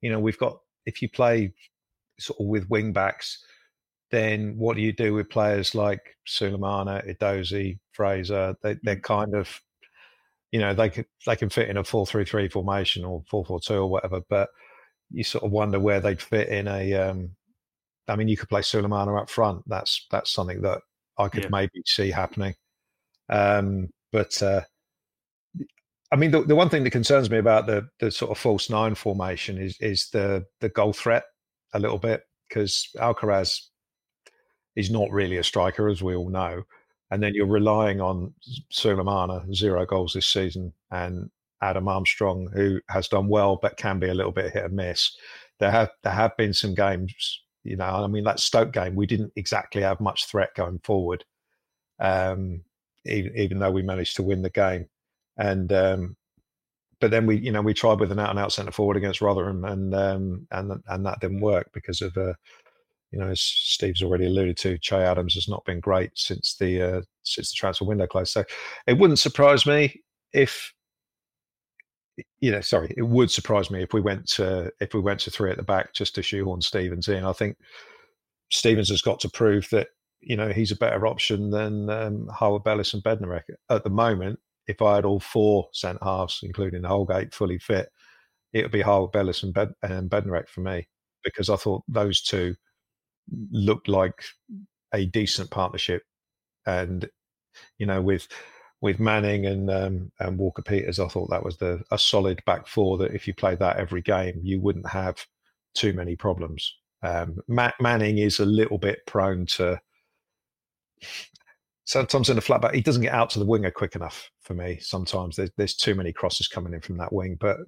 You 0.01 0.11
know, 0.11 0.19
we've 0.19 0.39
got 0.39 0.59
if 0.87 1.03
you 1.03 1.09
play 1.09 1.53
sort 2.19 2.41
of 2.41 2.47
with 2.47 2.69
wing 2.71 2.93
backs, 2.93 3.45
then 4.11 4.57
what 4.57 4.77
do 4.77 4.83
you 4.83 4.93
do 4.93 5.15
with 5.15 5.31
players 5.31 5.75
like 5.75 6.17
Sulemana, 6.27 7.07
Edozie, 7.09 7.79
Fraser? 7.93 8.57
They, 8.63 8.77
they're 8.83 8.97
mm. 8.97 9.03
kind 9.03 9.35
of, 9.35 9.61
you 10.53 10.61
know, 10.61 10.75
they 10.75 10.91
can 10.91 11.05
they 11.27 11.37
can 11.37 11.49
fit 11.49 11.69
in 11.69 11.77
a 11.77 11.85
four 11.85 12.07
three 12.07 12.25
three 12.25 12.49
formation 12.49 13.05
or 13.05 13.23
four 13.29 13.45
four 13.45 13.61
two 13.61 13.75
or 13.75 13.87
whatever. 13.91 14.21
But 14.29 14.51
you 15.11 15.25
sort 15.25 15.45
of 15.45 15.51
wonder 15.51 15.81
where 15.81 16.01
they'd 16.01 16.21
fit 16.21 16.49
in 16.49 16.69
a. 16.69 16.95
Um, 16.95 17.31
I 18.07 18.17
mean, 18.17 18.29
you 18.29 18.37
could 18.37 18.49
play 18.51 18.61
Sulemana 18.61 19.21
up 19.21 19.31
front. 19.31 19.63
That's 19.67 20.07
that's 20.11 20.31
something 20.31 20.63
that 20.63 20.83
I 21.19 21.29
could 21.29 21.45
Yeah. 21.45 21.51
maybe 21.51 21.83
see 21.87 22.11
happening. 22.11 22.55
Um, 23.29 23.89
but 24.13 24.41
uh, 24.43 24.63
I 26.13 26.17
mean, 26.17 26.31
the, 26.31 26.43
the 26.43 26.55
one 26.55 26.69
thing 26.69 26.85
that 26.85 26.91
concerns 26.91 27.31
me 27.31 27.39
about 27.39 27.67
the 27.67 27.89
the 27.99 28.11
sort 28.11 28.31
of 28.31 28.39
false 28.39 28.71
nine 28.71 28.95
formation 28.95 29.59
is 29.59 29.77
is 29.81 30.11
the 30.11 30.45
the 30.61 30.69
goal 30.69 30.93
threat 30.93 31.25
a 31.73 31.81
little 31.81 31.99
bit 31.99 32.23
because 32.49 32.89
Alcaraz 32.97 33.59
is 34.77 34.91
not 34.91 35.11
really 35.11 35.37
a 35.37 35.45
striker, 35.45 35.89
as 35.89 36.03
we 36.03 36.15
all 36.15 36.31
know, 36.31 36.65
and 37.11 37.23
then 37.23 37.35
you're 37.35 37.47
relying 37.47 38.01
on 38.01 38.35
Sulemana, 38.73 39.55
zero 39.55 39.87
goals 39.87 40.15
this 40.15 40.27
season, 40.27 40.73
and 40.91 41.31
Adam 41.63 41.89
Armstrong, 41.89 42.51
who 42.53 42.81
has 42.89 43.09
done 43.09 43.29
well 43.29 43.57
but 43.61 43.77
can 43.77 43.99
be 43.99 44.09
a 44.09 44.15
little 44.15 44.33
bit 44.33 44.53
hit 44.53 44.65
and 44.65 44.75
miss. 44.75 45.17
There 45.61 45.71
have 45.71 45.91
there 46.03 46.13
have 46.13 46.37
been 46.37 46.53
some 46.53 46.75
games, 46.75 47.43
you 47.63 47.77
know. 47.77 47.85
I 47.85 48.07
mean, 48.07 48.25
that 48.25 48.41
Stoke 48.41 48.73
game, 48.73 48.97
we 48.97 49.07
didn't 49.07 49.33
exactly 49.37 49.83
have 49.83 50.01
much 50.01 50.27
threat 50.27 50.55
going 50.57 50.81
forward, 50.81 51.25
um, 52.01 52.63
even, 53.07 53.37
even 53.37 53.59
though 53.61 53.71
we 53.71 53.83
managed 53.83 54.17
to 54.17 54.23
win 54.23 54.43
the 54.43 54.51
game. 54.51 54.89
And 55.37 55.73
um, 55.73 56.17
but 57.01 57.11
then 57.11 57.27
we, 57.27 57.37
you 57.37 57.53
know, 57.53 57.63
we 57.63 57.75
tried 57.75 58.01
with 58.01 58.13
an 58.13 58.19
out 58.19 58.31
and 58.31 58.39
out 58.39 58.53
centre 58.53 58.73
forward 58.73 58.97
against 58.97 59.21
Rotherham, 59.21 59.65
and 59.65 59.95
um, 59.95 60.47
and 60.51 60.83
and 60.89 61.07
that 61.07 61.21
didn't 61.21 61.41
work 61.41 61.71
because 61.73 62.03
of, 62.03 62.17
uh, 62.17 62.35
you 63.15 63.21
know, 63.21 63.31
as 63.31 63.41
Steve's 63.41 64.03
already 64.03 64.27
alluded 64.27 64.57
to, 64.59 64.77
Che 64.79 64.97
Adams 64.97 65.35
has 65.35 65.49
not 65.49 65.65
been 65.65 65.79
great 65.79 66.11
since 66.17 66.57
the 66.57 66.83
uh, 66.83 67.03
since 67.23 67.51
the 67.51 67.55
transfer 67.55 67.85
window 67.85 68.09
closed. 68.09 68.33
So 68.33 68.45
it 68.89 68.99
wouldn't 68.99 69.21
surprise 69.21 69.67
me 69.67 70.03
if 70.33 70.75
you 72.41 72.51
know, 72.51 72.61
sorry, 72.61 72.93
it 72.97 73.03
would 73.03 73.31
surprise 73.31 73.71
me 73.71 73.85
if 73.85 73.95
we 73.95 74.01
went 74.01 74.27
to 74.31 74.73
if 74.81 74.95
we 74.95 75.01
went 75.01 75.21
to 75.21 75.31
three 75.31 75.53
at 75.53 75.57
the 75.57 75.63
back 75.63 75.93
just 75.93 76.17
to 76.17 76.23
shoehorn 76.23 76.61
Stephens 76.61 77.07
in. 77.07 77.25
I 77.25 77.33
think 77.33 77.57
Stephens 78.51 78.89
has 78.89 79.01
got 79.01 79.21
to 79.21 79.31
prove 79.31 79.69
that 79.71 79.89
you 80.21 80.37
know 80.37 80.49
he's 80.49 80.73
a 80.73 80.77
better 80.77 81.07
option 81.07 81.51
than 81.51 81.89
um, 81.91 82.27
Harwood-Bellis 82.27 82.95
and 82.95 83.03
Bednarek 83.05 83.45
at 83.71 83.85
the 83.85 83.91
moment. 83.91 84.41
If 84.67 84.83
I 84.83 84.97
had 84.97 85.05
all 85.05 85.21
four 85.21 85.69
centre 85.73 86.03
halves, 86.03 86.41
including 86.43 86.83
Holgate, 86.83 87.33
fully 87.33 87.61
fit, 87.61 87.91
it 88.53 88.63
would 88.63 88.73
be 88.73 88.81
Harwood-Bellis 88.81 89.45
and, 89.45 89.55
Bed- 89.55 89.75
and 89.85 90.11
Bednarek 90.11 90.49
for 90.49 90.63
me 90.63 90.89
because 91.23 91.49
I 91.49 91.57
thought 91.57 91.85
those 91.87 92.21
two 92.21 92.57
looked 93.51 93.89
like 93.89 94.23
a 94.93 95.07
decent 95.07 95.51
partnership, 95.51 96.03
and 96.67 97.09
you 97.79 97.87
know 97.87 98.01
with 98.01 98.29
with 98.81 99.01
Manning 99.01 99.47
and 99.47 99.71
um, 99.71 100.13
and 100.21 100.39
Walker 100.39 100.63
Peters, 100.63 101.01
I 101.01 101.09
thought 101.09 101.31
that 101.31 101.45
was 101.45 101.57
the 101.57 101.83
a 101.91 101.99
solid 101.99 102.43
back 102.45 102.67
four 102.67 102.99
that 102.99 103.15
if 103.15 103.27
you 103.27 103.35
played 103.35 103.59
that 103.61 103.77
every 103.77 104.03
game, 104.03 104.41
you 104.43 104.61
wouldn't 104.61 104.89
have 104.89 105.25
too 105.75 105.93
many 105.93 106.17
problems. 106.17 106.75
Um, 107.03 107.39
Ma- 107.49 107.73
Manning 107.81 108.19
is 108.19 108.39
a 108.39 108.47
little 108.47 108.79
bit 108.79 109.01
prone 109.07 109.47
to 109.47 109.81
sometimes 111.85 112.31
in 112.31 112.37
the 112.37 112.43
flat 112.43 112.63
back, 112.63 112.75
he 112.75 112.81
doesn't 112.81 113.03
get 113.03 113.13
out 113.13 113.31
to 113.31 113.39
the 113.39 113.45
winger 113.45 113.71
quick 113.71 113.95
enough 113.95 114.31
for 114.43 114.55
me. 114.55 114.79
Sometimes 114.81 115.37
there's, 115.37 115.51
there's 115.57 115.75
too 115.75 115.95
many 115.95 116.13
crosses 116.13 116.49
coming 116.49 116.75
in 116.75 116.81
from 116.81 116.97
that 116.99 117.13
wing, 117.13 117.37
but 117.39 117.59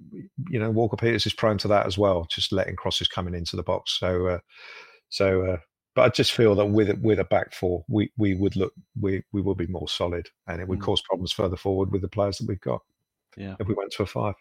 you 0.49 0.59
know 0.59 0.71
Walker 0.71 0.97
Peters 0.97 1.25
is 1.25 1.33
prone 1.33 1.57
to 1.59 1.67
that 1.69 1.85
as 1.85 1.97
well, 1.97 2.25
just 2.29 2.51
letting 2.51 2.75
crosses 2.75 3.07
coming 3.07 3.35
into 3.35 3.55
the 3.55 3.63
box. 3.63 3.99
So, 3.99 4.27
uh, 4.27 4.39
so, 5.09 5.41
uh, 5.43 5.57
but 5.95 6.01
I 6.03 6.09
just 6.09 6.33
feel 6.33 6.53
that 6.55 6.65
with 6.65 6.95
with 7.01 7.19
a 7.19 7.23
back 7.25 7.53
four, 7.53 7.83
we 7.87 8.11
we 8.17 8.35
would 8.35 8.55
look 8.55 8.73
we 8.99 9.23
we 9.31 9.41
would 9.41 9.57
be 9.57 9.67
more 9.67 9.87
solid, 9.89 10.27
and 10.47 10.61
it 10.61 10.67
would 10.67 10.79
Mm. 10.79 10.83
cause 10.83 11.01
problems 11.01 11.31
further 11.31 11.57
forward 11.57 11.91
with 11.91 12.01
the 12.01 12.07
players 12.07 12.37
that 12.37 12.47
we've 12.47 12.61
got 12.61 12.81
Yeah. 13.35 13.55
if 13.59 13.67
we 13.67 13.73
went 13.73 13.91
to 13.93 14.03
a 14.03 14.05
five. 14.05 14.35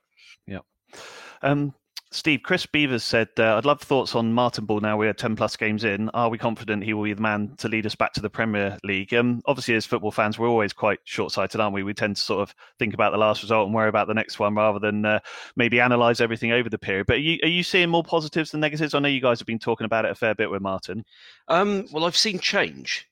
Um, 1.42 1.74
Steve, 2.16 2.40
Chris 2.42 2.64
Beavers 2.64 3.04
said, 3.04 3.28
uh, 3.38 3.58
I'd 3.58 3.66
love 3.66 3.82
thoughts 3.82 4.14
on 4.14 4.32
Martin 4.32 4.64
Ball 4.64 4.80
now 4.80 4.96
we're 4.96 5.12
10 5.12 5.36
plus 5.36 5.54
games 5.54 5.84
in. 5.84 6.08
Are 6.10 6.30
we 6.30 6.38
confident 6.38 6.82
he 6.82 6.94
will 6.94 7.04
be 7.04 7.12
the 7.12 7.20
man 7.20 7.54
to 7.58 7.68
lead 7.68 7.84
us 7.84 7.94
back 7.94 8.14
to 8.14 8.22
the 8.22 8.30
Premier 8.30 8.78
League? 8.82 9.12
Um, 9.12 9.42
obviously, 9.44 9.74
as 9.74 9.84
football 9.84 10.10
fans, 10.10 10.38
we're 10.38 10.48
always 10.48 10.72
quite 10.72 10.98
short 11.04 11.30
sighted, 11.30 11.60
aren't 11.60 11.74
we? 11.74 11.82
We 11.82 11.92
tend 11.92 12.16
to 12.16 12.22
sort 12.22 12.40
of 12.40 12.54
think 12.78 12.94
about 12.94 13.12
the 13.12 13.18
last 13.18 13.42
result 13.42 13.66
and 13.66 13.74
worry 13.74 13.90
about 13.90 14.08
the 14.08 14.14
next 14.14 14.38
one 14.38 14.54
rather 14.54 14.78
than 14.78 15.04
uh, 15.04 15.20
maybe 15.56 15.78
analyse 15.78 16.22
everything 16.22 16.52
over 16.52 16.70
the 16.70 16.78
period. 16.78 17.06
But 17.06 17.16
are 17.16 17.20
you, 17.20 17.38
are 17.42 17.48
you 17.48 17.62
seeing 17.62 17.90
more 17.90 18.02
positives 18.02 18.50
than 18.50 18.60
negatives? 18.60 18.94
I 18.94 18.98
know 18.98 19.08
you 19.08 19.20
guys 19.20 19.38
have 19.38 19.46
been 19.46 19.58
talking 19.58 19.84
about 19.84 20.06
it 20.06 20.10
a 20.10 20.14
fair 20.14 20.34
bit 20.34 20.50
with 20.50 20.62
Martin. 20.62 21.04
Um, 21.48 21.84
well, 21.92 22.06
I've 22.06 22.16
seen 22.16 22.38
change, 22.38 23.06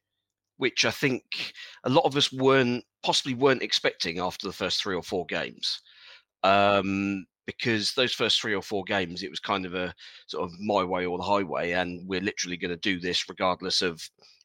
which 0.57 0.87
I 0.87 0.91
think 0.91 1.53
a 1.85 1.91
lot 1.91 2.07
of 2.07 2.17
us 2.17 2.33
weren't 2.33 2.87
possibly 3.03 3.35
weren't 3.35 3.63
expecting 3.63 4.19
after 4.19 4.47
the 4.47 4.55
first 4.55 4.83
three 4.83 4.97
or 4.97 5.03
four 5.03 5.27
games. 5.27 5.83
Um, 6.43 7.27
because 7.47 7.93
those 7.95 8.13
first 8.13 8.41
three 8.41 8.55
or 8.55 8.63
four 8.63 8.85
games, 8.85 9.23
it 9.23 9.31
was 9.31 9.41
kind 9.41 9.67
of 9.67 9.75
a 9.75 9.95
sort 10.27 10.45
of 10.45 10.59
my 10.61 10.83
way 10.83 11.07
or 11.07 11.19
the 11.19 11.25
highway, 11.25 11.73
and 11.73 12.07
we're 12.09 12.21
literally 12.21 12.57
going 12.57 12.71
to 12.71 12.77
do 12.77 12.99
this 12.99 13.29
regardless 13.29 13.83
of 13.83 14.01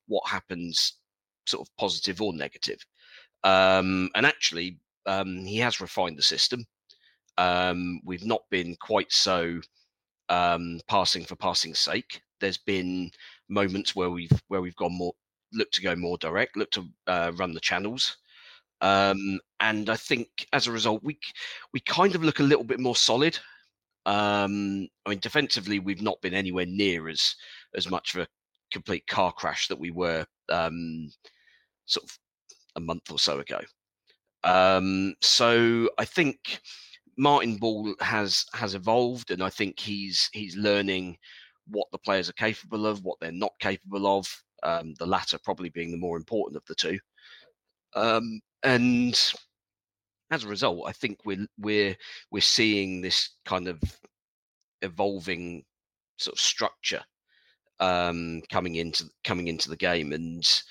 what 0.08 0.28
happens, 0.28 0.98
sort 1.46 1.68
of 1.68 1.76
positive 1.78 2.22
or 2.22 2.34
negative. 2.34 2.80
Um, 3.44 4.10
and 4.16 4.26
actually, 4.26 4.80
um, 5.06 5.46
he 5.46 5.58
has 5.58 5.82
refined 5.82 6.18
the 6.18 6.24
system. 6.24 6.66
Um, 7.38 8.02
we've 8.04 8.26
not 8.26 8.42
been 8.50 8.76
quite 8.82 9.12
so 9.12 9.62
um, 10.28 10.80
passing 10.88 11.24
for 11.24 11.36
passing's 11.36 11.80
sake. 11.80 12.22
There's 12.42 12.58
been 12.58 13.12
moments 13.50 13.96
where 13.96 14.10
we've 14.10 14.32
where 14.48 14.62
we've 14.62 14.76
gone 14.76 14.98
more 14.98 15.14
look 15.54 15.72
to 15.72 15.82
go 15.82 15.96
more 15.96 16.18
direct, 16.18 16.56
look 16.56 16.72
to 16.72 16.86
uh, 17.08 17.32
run 17.38 17.54
the 17.54 17.60
channels. 17.60 18.18
Um, 18.82 19.40
and 19.60 19.90
I 19.90 19.96
think 19.96 20.30
as 20.54 20.68
a 20.68 20.72
result, 20.72 21.04
we 21.04 21.20
we 21.74 21.80
kind 21.82 22.16
of 22.16 22.24
look 22.24 22.40
a 22.40 22.44
little 22.44 22.64
bit 22.64 22.80
more 22.80 22.96
solid. 22.96 23.38
Um, 24.06 24.88
I 25.06 25.10
mean, 25.10 25.20
defensively, 25.20 25.80
we've 25.80 26.02
not 26.02 26.22
been 26.22 26.34
anywhere 26.34 26.66
near 26.66 27.10
as 27.10 27.36
as 27.76 27.90
much 27.90 28.16
of 28.16 28.22
a 28.22 28.28
complete 28.72 29.06
car 29.08 29.32
crash 29.32 29.68
that 29.68 29.80
we 29.80 29.92
were 29.92 30.26
um, 30.50 31.10
sort 31.86 32.06
of 32.06 32.18
a 32.76 32.80
month 32.80 33.12
or 33.12 33.20
so 33.20 33.40
ago. 33.40 33.60
Um, 34.44 35.16
so 35.22 35.90
I 35.98 36.06
think 36.06 36.62
Martin 37.18 37.58
Ball 37.58 37.94
has 38.00 38.46
has 38.54 38.76
evolved, 38.76 39.32
and 39.32 39.44
I 39.44 39.50
think 39.50 39.80
he's 39.80 40.30
he's 40.32 40.56
learning 40.56 41.18
what 41.68 41.88
the 41.92 41.98
players 42.00 42.30
are 42.30 42.34
capable 42.34 42.88
of, 42.88 43.04
what 43.04 43.20
they're 43.20 43.32
not 43.32 43.54
capable 43.60 44.08
of. 44.08 44.44
Um, 44.64 44.94
the 45.00 45.06
latter 45.06 45.38
probably 45.42 45.70
being 45.70 45.92
the 45.92 45.98
more 45.98 46.18
important 46.18 46.58
of 46.58 46.66
the 46.66 46.76
two. 46.76 47.00
Um, 47.96 48.42
and 48.64 49.20
as 50.32 50.44
a 50.44 50.48
result, 50.48 50.88
I 50.88 50.92
think 50.92 51.20
we're 51.26 51.48
we're 51.58 51.96
we're 52.32 52.42
seeing 52.42 53.02
this 53.02 53.30
kind 53.46 53.68
of 53.68 53.82
evolving 54.82 55.64
sort 56.18 56.36
of 56.36 56.40
structure 56.40 57.02
um, 57.80 58.42
coming 58.52 58.76
into 58.76 59.06
coming 59.24 59.48
into 59.48 59.70
the 59.70 59.78
game, 59.78 60.14
and 60.14 60.62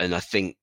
and 0.00 0.14
I 0.14 0.20
think, 0.20 0.56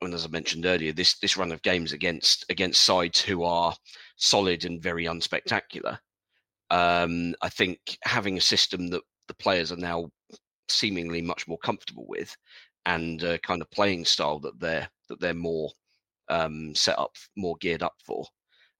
and 0.00 0.14
as 0.14 0.24
I 0.24 0.28
mentioned 0.28 0.66
earlier, 0.66 0.92
this 0.92 1.18
this 1.18 1.36
run 1.36 1.52
of 1.52 1.62
games 1.62 1.92
against 1.92 2.44
against 2.50 2.82
sides 2.82 3.20
who 3.20 3.42
are 3.44 3.74
solid 4.16 4.64
and 4.64 4.82
very 4.82 5.04
unspectacular, 5.04 5.98
um, 6.70 7.34
I 7.42 7.48
think 7.48 7.98
having 8.04 8.38
a 8.38 8.40
system 8.40 8.88
that 8.88 9.02
the 9.28 9.34
players 9.34 9.72
are 9.72 9.76
now 9.76 10.10
seemingly 10.68 11.22
much 11.22 11.46
more 11.48 11.58
comfortable 11.58 12.06
with, 12.08 12.34
and 12.86 13.22
a 13.22 13.38
kind 13.40 13.60
of 13.62 13.70
playing 13.70 14.04
style 14.04 14.38
that 14.40 14.58
they're 14.60 14.88
that 15.08 15.20
they're 15.20 15.34
more 15.34 15.70
um, 16.28 16.74
set 16.74 16.98
up, 16.98 17.16
more 17.36 17.56
geared 17.60 17.82
up 17.82 17.94
for. 18.04 18.26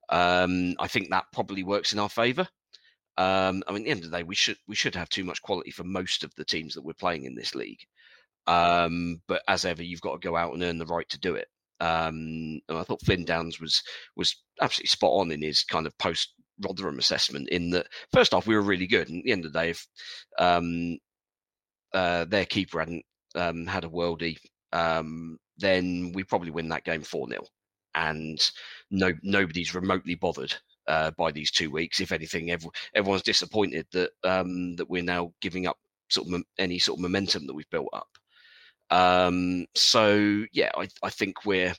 Um, 0.09 0.75
I 0.79 0.89
think 0.89 1.11
that 1.11 1.27
probably 1.33 1.63
works 1.63 1.93
in 1.93 1.99
our 1.99 2.09
favour. 2.09 2.49
Um, 3.19 3.63
I 3.67 3.73
mean, 3.73 3.83
at 3.83 3.85
the 3.85 3.91
end 3.91 4.05
of 4.05 4.11
the 4.11 4.19
day, 4.19 4.23
we 4.23 4.35
should 4.35 4.59
we 4.69 4.77
should 4.77 4.95
have 4.95 5.09
too 5.09 5.25
much 5.25 5.43
quality 5.43 5.71
for 5.71 5.85
most 5.85 6.23
of 6.23 6.35
the 6.37 6.45
teams 6.45 6.75
that 6.75 6.85
we're 6.85 6.93
playing 6.95 7.25
in 7.25 7.35
this 7.35 7.55
league. 7.55 7.81
Um, 8.47 9.21
but 9.27 9.43
as 9.49 9.65
ever, 9.65 9.83
you've 9.83 10.03
got 10.03 10.21
to 10.21 10.29
go 10.29 10.37
out 10.37 10.53
and 10.53 10.63
earn 10.63 10.79
the 10.79 10.87
right 10.87 11.09
to 11.09 11.19
do 11.19 11.35
it. 11.35 11.49
Um, 11.81 12.61
and 12.69 12.79
I 12.79 12.83
thought 12.85 13.05
Flynn 13.05 13.25
Downs 13.25 13.61
was 13.61 13.83
was 14.17 14.37
absolutely 14.61 14.89
spot 14.89 15.13
on 15.13 15.33
in 15.33 15.43
his 15.43 15.65
kind 15.65 15.87
of 15.87 15.97
post 15.99 16.33
Rotherham 16.61 16.99
assessment. 16.99 17.49
In 17.49 17.71
that, 17.71 17.87
first 18.13 18.35
off, 18.35 18.47
we 18.47 18.55
were 18.55 18.63
really 18.63 18.87
good, 18.87 19.09
and 19.09 19.19
at 19.19 19.25
the 19.25 19.33
end 19.33 19.45
of 19.45 19.53
the 19.53 19.59
day, 19.59 19.71
if 19.71 19.87
um, 20.39 20.99
uh, 21.93 22.25
their 22.27 22.47
keeper 22.47 22.79
hadn't 22.79 23.05
had 23.35 23.85
a 23.85 23.89
worldie, 23.89 24.39
um, 24.73 25.39
then 25.59 26.13
we 26.15 26.25
probably 26.25 26.51
win 26.51 26.69
that 26.69 26.85
game 26.85 27.03
four 27.03 27.29
0 27.29 27.43
and 27.95 28.51
no 28.91 29.13
nobody's 29.23 29.75
remotely 29.75 30.15
bothered 30.15 30.55
uh, 30.87 31.11
by 31.13 31.33
these 31.33 31.51
two 31.51 31.71
weeks. 31.71 32.01
If 32.01 32.13
anything, 32.13 32.51
every, 32.51 32.71
everyone's 32.95 33.23
disappointed 33.23 33.87
that 33.93 34.11
um, 34.23 34.77
that 34.77 34.89
we're 34.89 35.03
now 35.03 35.33
giving 35.41 35.67
up 35.67 35.79
sort 36.09 36.29
of 36.33 36.43
any 36.59 36.79
sort 36.79 36.99
of 36.99 37.03
momentum 37.03 37.47
that 37.47 37.55
we've 37.55 37.71
built 37.71 37.89
up. 37.93 38.09
Um, 38.91 39.67
so 39.75 40.45
yeah, 40.53 40.71
I, 40.77 40.89
I 41.03 41.11
think 41.11 41.45
we're 41.45 41.75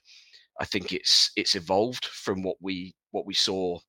I 0.59 0.65
think 0.65 0.91
it's 0.91 1.31
it's 1.35 1.55
evolved 1.55 2.05
from 2.05 2.43
what 2.43 2.57
we 2.61 2.95
what 3.11 3.25
we 3.25 3.33
saw. 3.33 3.79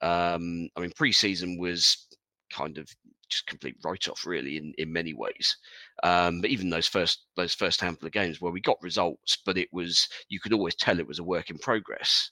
Um, 0.00 0.68
I 0.76 0.80
mean, 0.80 0.92
pre-season 0.96 1.58
was 1.58 2.08
kind 2.50 2.76
of 2.78 2.88
just 3.32 3.46
complete 3.46 3.76
write-off, 3.84 4.26
really, 4.26 4.56
in, 4.56 4.74
in 4.78 4.92
many 4.92 5.14
ways. 5.14 5.56
Um, 6.02 6.40
but 6.40 6.50
even 6.50 6.70
those 6.70 6.86
first 6.86 7.24
those 7.36 7.54
first 7.54 7.80
handful 7.80 8.06
of 8.06 8.12
games 8.12 8.40
where 8.40 8.52
we 8.52 8.60
got 8.60 8.82
results, 8.82 9.38
but 9.44 9.58
it 9.58 9.68
was 9.72 10.08
you 10.28 10.40
could 10.40 10.52
always 10.52 10.76
tell 10.76 10.98
it 10.98 11.08
was 11.08 11.18
a 11.18 11.24
work 11.24 11.50
in 11.50 11.58
progress. 11.58 12.30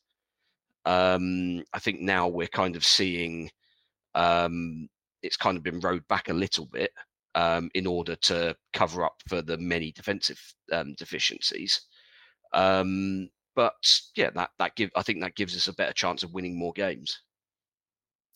Um, 0.86 1.62
I 1.72 1.78
think 1.78 2.00
now 2.00 2.28
we're 2.28 2.46
kind 2.46 2.76
of 2.76 2.84
seeing 2.84 3.50
um, 4.14 4.88
it's 5.22 5.36
kind 5.36 5.56
of 5.56 5.62
been 5.62 5.80
rode 5.80 6.06
back 6.08 6.28
a 6.28 6.34
little 6.34 6.66
bit 6.66 6.92
um, 7.34 7.70
in 7.74 7.86
order 7.86 8.16
to 8.16 8.56
cover 8.72 9.04
up 9.04 9.22
for 9.28 9.42
the 9.42 9.58
many 9.58 9.92
defensive 9.92 10.40
um, 10.72 10.94
deficiencies. 10.98 11.82
Um, 12.52 13.30
but 13.54 13.74
yeah, 14.16 14.30
that 14.30 14.50
that 14.58 14.76
give 14.76 14.90
I 14.96 15.02
think 15.02 15.20
that 15.20 15.36
gives 15.36 15.56
us 15.56 15.68
a 15.68 15.74
better 15.74 15.92
chance 15.92 16.22
of 16.22 16.32
winning 16.32 16.58
more 16.58 16.72
games. 16.72 17.20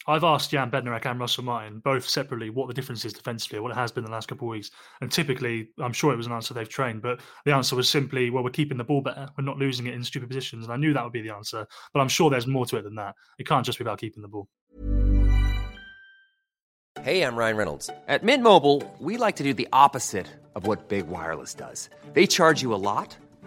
I've 0.06 0.25
asked 0.25 0.50
Jan 0.50 0.70
Bednarek 0.70 1.06
and 1.06 1.18
Russell 1.18 1.44
Martin 1.44 1.78
both 1.78 2.06
separately 2.06 2.50
what 2.50 2.68
the 2.68 2.75
difference 2.75 3.06
is 3.06 3.14
defensively, 3.14 3.58
what 3.61 3.70
it 3.70 3.76
has 3.76 3.90
been 3.90 4.04
the 4.04 4.11
last 4.11 4.28
couple 4.28 4.46
of 4.46 4.50
weeks. 4.50 4.70
And 5.00 5.11
typically, 5.11 5.70
I'm 5.80 5.94
sure 5.94 6.12
it 6.12 6.16
was 6.16 6.26
an 6.26 6.32
answer 6.32 6.52
they've 6.52 6.68
trained, 6.68 7.00
but 7.00 7.20
the 7.46 7.54
answer 7.54 7.75
was 7.75 7.88
simply, 7.88 8.28
well, 8.28 8.44
we're 8.44 8.50
keeping 8.50 8.76
the 8.76 8.84
ball 8.84 9.00
better. 9.00 9.30
We're 9.38 9.44
not 9.44 9.56
losing 9.56 9.87
it 9.87 9.94
in 9.94 10.04
stupid 10.04 10.28
positions. 10.28 10.64
And 10.64 10.73
I 10.73 10.76
knew 10.76 10.92
that 10.92 11.02
would 11.02 11.12
be 11.12 11.23
the 11.23 11.34
answer, 11.34 11.66
but 11.94 12.00
I'm 12.00 12.08
sure 12.08 12.28
there's 12.28 12.46
more 12.46 12.66
to 12.66 12.76
it 12.76 12.82
than 12.82 12.96
that. 12.96 13.14
It 13.38 13.49
can't 13.49 13.64
just 13.64 13.78
be 13.78 13.84
about 13.84 13.99
keeping 13.99 14.20
the 14.20 14.28
ball. 14.28 14.46
Hey, 17.02 17.23
I'm 17.23 17.37
Ryan 17.37 17.56
Reynolds. 17.56 17.90
At 18.06 18.23
Mint 18.23 18.42
Mobile, 18.42 18.82
we 18.99 19.16
like 19.16 19.37
to 19.37 19.42
do 19.42 19.54
the 19.54 19.68
opposite 19.73 20.26
of 20.54 20.66
what 20.66 20.88
Big 20.88 21.06
Wireless 21.08 21.54
does. 21.54 21.88
They 22.12 22.26
charge 22.26 22.61
you 22.61 22.75
a 22.75 22.76
lot 22.76 23.16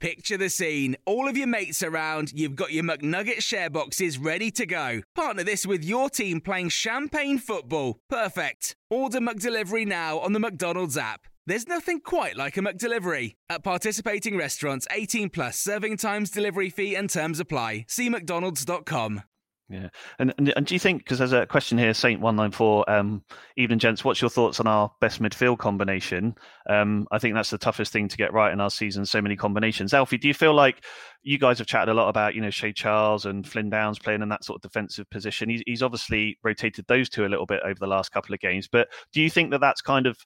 Picture 0.00 0.36
the 0.36 0.48
scene. 0.48 0.96
All 1.06 1.26
of 1.28 1.36
your 1.36 1.48
mates 1.48 1.82
around, 1.82 2.32
you've 2.32 2.54
got 2.54 2.72
your 2.72 2.84
McNugget 2.84 3.42
share 3.42 3.68
boxes 3.68 4.16
ready 4.16 4.50
to 4.52 4.64
go. 4.64 5.02
Partner 5.16 5.42
this 5.42 5.66
with 5.66 5.84
your 5.84 6.08
team 6.08 6.40
playing 6.40 6.68
champagne 6.68 7.38
football. 7.38 7.98
Perfect. 8.08 8.76
Order 8.90 9.18
McDelivery 9.18 9.86
now 9.86 10.18
on 10.20 10.32
the 10.32 10.40
McDonald's 10.40 10.96
app. 10.96 11.22
There's 11.46 11.66
nothing 11.66 12.00
quite 12.00 12.36
like 12.36 12.56
a 12.56 12.60
McDelivery. 12.60 13.34
At 13.50 13.64
participating 13.64 14.36
restaurants, 14.36 14.86
18 14.92 15.30
plus 15.30 15.58
serving 15.58 15.96
times, 15.96 16.30
delivery 16.30 16.70
fee, 16.70 16.94
and 16.94 17.10
terms 17.10 17.40
apply. 17.40 17.86
See 17.88 18.08
McDonald's.com. 18.08 19.22
Yeah, 19.70 19.88
and 20.18 20.32
and, 20.38 20.50
and 20.56 20.66
do 20.66 20.74
you 20.74 20.78
think 20.78 21.04
because 21.04 21.18
there's 21.18 21.34
a 21.34 21.44
question 21.44 21.76
here, 21.76 21.92
Saint 21.92 22.22
one 22.22 22.36
nine 22.36 22.52
four, 22.52 22.88
um, 22.90 23.22
evening 23.58 23.78
gents, 23.78 24.02
what's 24.02 24.22
your 24.22 24.30
thoughts 24.30 24.60
on 24.60 24.66
our 24.66 24.90
best 24.98 25.20
midfield 25.20 25.58
combination? 25.58 26.34
Um, 26.70 27.06
I 27.12 27.18
think 27.18 27.34
that's 27.34 27.50
the 27.50 27.58
toughest 27.58 27.92
thing 27.92 28.08
to 28.08 28.16
get 28.16 28.32
right 28.32 28.50
in 28.50 28.62
our 28.62 28.70
season. 28.70 29.04
So 29.04 29.20
many 29.20 29.36
combinations. 29.36 29.92
Alfie, 29.92 30.16
do 30.16 30.26
you 30.26 30.32
feel 30.32 30.54
like 30.54 30.84
you 31.22 31.38
guys 31.38 31.58
have 31.58 31.66
chatted 31.66 31.90
a 31.90 31.94
lot 31.94 32.08
about 32.08 32.34
you 32.34 32.40
know 32.40 32.48
Shea 32.48 32.72
Charles 32.72 33.26
and 33.26 33.46
Flynn 33.46 33.68
Downs 33.68 33.98
playing 33.98 34.22
in 34.22 34.30
that 34.30 34.42
sort 34.42 34.56
of 34.56 34.62
defensive 34.62 35.08
position? 35.10 35.50
He's, 35.50 35.62
he's 35.66 35.82
obviously 35.82 36.38
rotated 36.42 36.86
those 36.88 37.10
two 37.10 37.26
a 37.26 37.28
little 37.28 37.46
bit 37.46 37.60
over 37.62 37.78
the 37.78 37.86
last 37.86 38.10
couple 38.10 38.32
of 38.32 38.40
games, 38.40 38.68
but 38.68 38.88
do 39.12 39.20
you 39.20 39.28
think 39.28 39.50
that 39.50 39.60
that's 39.60 39.82
kind 39.82 40.06
of 40.06 40.16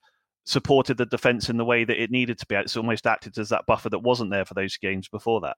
supported 0.45 0.99
the 0.99 1.07
defense 1.07 1.49
in 1.49 1.57
the 1.57 1.65
way 1.65 1.85
that 1.85 2.01
it 2.01 2.13
needed 2.13 2.39
to 2.39 2.47
be? 2.47 2.55
It's 2.55 2.77
almost 2.77 3.09
acted 3.09 3.37
as 3.39 3.49
that 3.49 3.67
buffer 3.67 3.91
that 3.91 3.99
wasn't 3.99 4.31
there 4.31 4.45
for 4.45 4.55
those 4.55 4.77
games 4.77 5.09
before 5.09 5.41
that. 5.41 5.57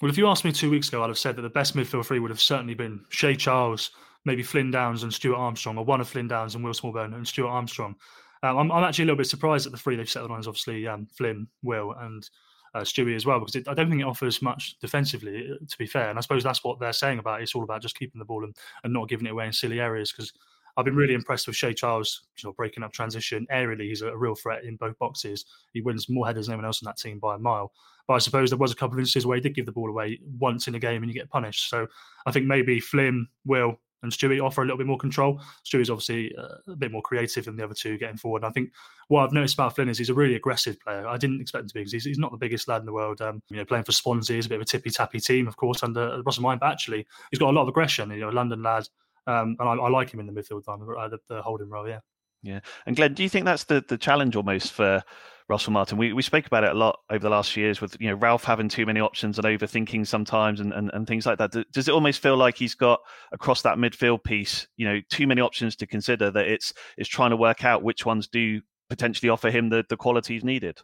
Well, 0.00 0.10
if 0.10 0.16
you 0.16 0.28
asked 0.28 0.44
me 0.44 0.52
two 0.52 0.70
weeks 0.70 0.88
ago, 0.88 1.02
I'd 1.02 1.08
have 1.08 1.18
said 1.18 1.34
that 1.36 1.42
the 1.42 1.50
best 1.50 1.74
midfield 1.74 2.06
three 2.06 2.20
would 2.20 2.30
have 2.30 2.40
certainly 2.40 2.74
been 2.74 3.04
Shea 3.08 3.34
Charles, 3.34 3.90
maybe 4.24 4.44
Flynn 4.44 4.70
Downs 4.70 5.02
and 5.02 5.12
Stuart 5.12 5.36
Armstrong, 5.36 5.76
or 5.76 5.84
one 5.84 6.00
of 6.00 6.08
Flynn 6.08 6.28
Downs 6.28 6.54
and 6.54 6.62
Will 6.62 6.72
Smallbone 6.72 7.14
and 7.14 7.26
Stuart 7.26 7.48
Armstrong. 7.48 7.96
Um, 8.44 8.58
I'm, 8.58 8.72
I'm, 8.72 8.84
actually 8.84 9.04
a 9.04 9.06
little 9.06 9.18
bit 9.18 9.26
surprised 9.26 9.66
at 9.66 9.72
the 9.72 9.78
three 9.78 9.96
they've 9.96 10.08
settled 10.08 10.30
on 10.30 10.38
is 10.38 10.46
obviously 10.46 10.86
um, 10.86 11.08
Flynn, 11.16 11.48
Will, 11.64 11.92
and 11.98 12.28
uh, 12.74 12.80
Stewie 12.80 13.16
as 13.16 13.26
well, 13.26 13.40
because 13.40 13.56
it, 13.56 13.66
I 13.66 13.74
don't 13.74 13.90
think 13.90 14.00
it 14.00 14.06
offers 14.06 14.40
much 14.40 14.78
defensively, 14.78 15.50
uh, 15.50 15.64
to 15.68 15.78
be 15.78 15.86
fair. 15.86 16.10
And 16.10 16.18
I 16.18 16.22
suppose 16.22 16.44
that's 16.44 16.62
what 16.62 16.78
they're 16.78 16.92
saying 16.92 17.18
about 17.18 17.40
it. 17.40 17.44
It's 17.44 17.56
all 17.56 17.64
about 17.64 17.82
just 17.82 17.98
keeping 17.98 18.20
the 18.20 18.24
ball 18.24 18.44
and, 18.44 18.54
and 18.84 18.92
not 18.92 19.08
giving 19.08 19.26
it 19.26 19.32
away 19.32 19.46
in 19.46 19.52
silly 19.52 19.80
areas 19.80 20.12
because 20.12 20.32
I've 20.76 20.84
been 20.84 20.94
really 20.94 21.14
impressed 21.14 21.48
with 21.48 21.56
Shea 21.56 21.74
Charles, 21.74 22.22
you 22.36 22.48
know, 22.48 22.52
breaking 22.52 22.84
up 22.84 22.92
transition. 22.92 23.48
Aerially, 23.52 23.88
he's 23.88 24.02
a 24.02 24.16
real 24.16 24.36
threat 24.36 24.62
in 24.62 24.76
both 24.76 24.96
boxes. 25.00 25.44
He 25.72 25.80
wins 25.80 26.08
more 26.08 26.24
headers 26.24 26.46
than 26.46 26.52
anyone 26.52 26.66
else 26.66 26.80
in 26.82 26.86
that 26.86 26.98
team 26.98 27.18
by 27.18 27.34
a 27.34 27.38
mile. 27.38 27.72
But 28.08 28.14
I 28.14 28.18
suppose 28.18 28.50
there 28.50 28.58
was 28.58 28.72
a 28.72 28.74
couple 28.74 28.94
of 28.94 29.00
instances 29.00 29.26
where 29.26 29.36
he 29.36 29.42
did 29.42 29.54
give 29.54 29.66
the 29.66 29.72
ball 29.72 29.88
away 29.88 30.18
once 30.38 30.66
in 30.66 30.74
a 30.74 30.78
game 30.78 31.02
and 31.02 31.12
you 31.12 31.14
get 31.14 31.30
punished. 31.30 31.68
So 31.68 31.86
I 32.26 32.32
think 32.32 32.46
maybe 32.46 32.80
Flynn, 32.80 33.28
Will, 33.44 33.78
and 34.02 34.12
Stewie 34.12 34.42
offer 34.42 34.62
a 34.62 34.64
little 34.64 34.78
bit 34.78 34.86
more 34.86 34.98
control. 34.98 35.40
Stewie's 35.64 35.90
obviously 35.90 36.34
uh, 36.36 36.72
a 36.72 36.76
bit 36.76 36.92
more 36.92 37.02
creative 37.02 37.44
than 37.44 37.56
the 37.56 37.64
other 37.64 37.74
two 37.74 37.98
getting 37.98 38.16
forward. 38.16 38.42
And 38.42 38.50
I 38.50 38.52
think 38.52 38.70
what 39.08 39.24
I've 39.24 39.32
noticed 39.32 39.54
about 39.54 39.74
Flynn 39.74 39.88
is 39.88 39.98
he's 39.98 40.08
a 40.08 40.14
really 40.14 40.36
aggressive 40.36 40.78
player. 40.80 41.06
I 41.06 41.16
didn't 41.16 41.40
expect 41.40 41.62
him 41.62 41.68
to 41.68 41.74
be 41.74 41.80
because 41.80 41.92
he's, 41.92 42.04
he's 42.04 42.18
not 42.18 42.30
the 42.30 42.38
biggest 42.38 42.68
lad 42.68 42.80
in 42.80 42.86
the 42.86 42.92
world. 42.92 43.20
Um, 43.20 43.42
you 43.50 43.56
know, 43.56 43.64
playing 43.64 43.84
for 43.84 43.92
Swansea 43.92 44.38
is 44.38 44.46
a 44.46 44.48
bit 44.48 44.56
of 44.56 44.62
a 44.62 44.66
tippy 44.66 44.90
tappy 44.90 45.20
team, 45.20 45.48
of 45.48 45.56
course, 45.56 45.82
under 45.82 46.22
Russell 46.22 46.44
Martin, 46.44 46.60
but 46.60 46.72
actually 46.72 47.06
he's 47.30 47.40
got 47.40 47.50
a 47.50 47.56
lot 47.56 47.62
of 47.62 47.68
aggression. 47.68 48.10
You 48.10 48.20
know, 48.20 48.30
a 48.30 48.32
London 48.32 48.62
lad, 48.62 48.88
um, 49.26 49.56
and 49.58 49.68
I, 49.68 49.72
I, 49.74 49.88
like 49.88 50.14
him 50.14 50.20
in 50.20 50.26
the 50.26 50.32
midfield, 50.32 50.62
uh, 50.68 51.08
the, 51.08 51.18
the 51.28 51.42
holding 51.42 51.68
role. 51.68 51.88
Yeah. 51.88 52.00
Yeah, 52.42 52.60
and 52.86 52.94
Glenn, 52.94 53.14
do 53.14 53.22
you 53.22 53.28
think 53.28 53.44
that's 53.44 53.64
the 53.64 53.84
the 53.86 53.98
challenge 53.98 54.36
almost 54.36 54.72
for 54.72 55.02
Russell 55.48 55.72
Martin. 55.72 55.96
We 55.96 56.12
we 56.12 56.22
spoke 56.22 56.46
about 56.46 56.64
it 56.64 56.72
a 56.72 56.78
lot 56.78 57.00
over 57.10 57.22
the 57.22 57.30
last 57.30 57.56
years 57.56 57.80
with 57.80 57.96
you 57.98 58.08
know 58.08 58.16
Ralph 58.16 58.44
having 58.44 58.68
too 58.68 58.84
many 58.84 59.00
options 59.00 59.38
and 59.38 59.46
overthinking 59.46 60.06
sometimes 60.06 60.60
and, 60.60 60.72
and, 60.72 60.90
and 60.92 61.06
things 61.06 61.24
like 61.24 61.38
that. 61.38 61.52
Does 61.72 61.88
it 61.88 61.94
almost 61.94 62.22
feel 62.22 62.36
like 62.36 62.56
he's 62.56 62.74
got 62.74 63.00
across 63.32 63.62
that 63.62 63.78
midfield 63.78 64.22
piece, 64.24 64.68
you 64.76 64.86
know, 64.86 65.00
too 65.10 65.26
many 65.26 65.40
options 65.40 65.74
to 65.76 65.86
consider 65.86 66.30
that 66.30 66.46
it's 66.46 66.74
it's 66.98 67.08
trying 67.08 67.30
to 67.30 67.36
work 67.36 67.64
out 67.64 67.82
which 67.82 68.04
ones 68.04 68.28
do 68.28 68.60
potentially 68.90 69.30
offer 69.30 69.50
him 69.50 69.70
the, 69.70 69.84
the 69.88 69.96
qualities 69.96 70.44
needed? 70.44 70.80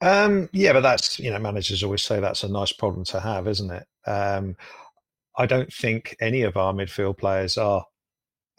Um, 0.00 0.48
yeah, 0.52 0.72
but 0.72 0.80
that's 0.80 1.20
you 1.20 1.30
know 1.30 1.38
managers 1.38 1.84
always 1.84 2.02
say 2.02 2.18
that's 2.18 2.42
a 2.42 2.48
nice 2.48 2.72
problem 2.72 3.04
to 3.06 3.20
have, 3.20 3.46
isn't 3.46 3.70
it? 3.70 3.86
Um, 4.10 4.56
I 5.36 5.46
don't 5.46 5.72
think 5.72 6.16
any 6.20 6.42
of 6.42 6.56
our 6.56 6.72
midfield 6.72 7.18
players 7.18 7.56
are 7.56 7.84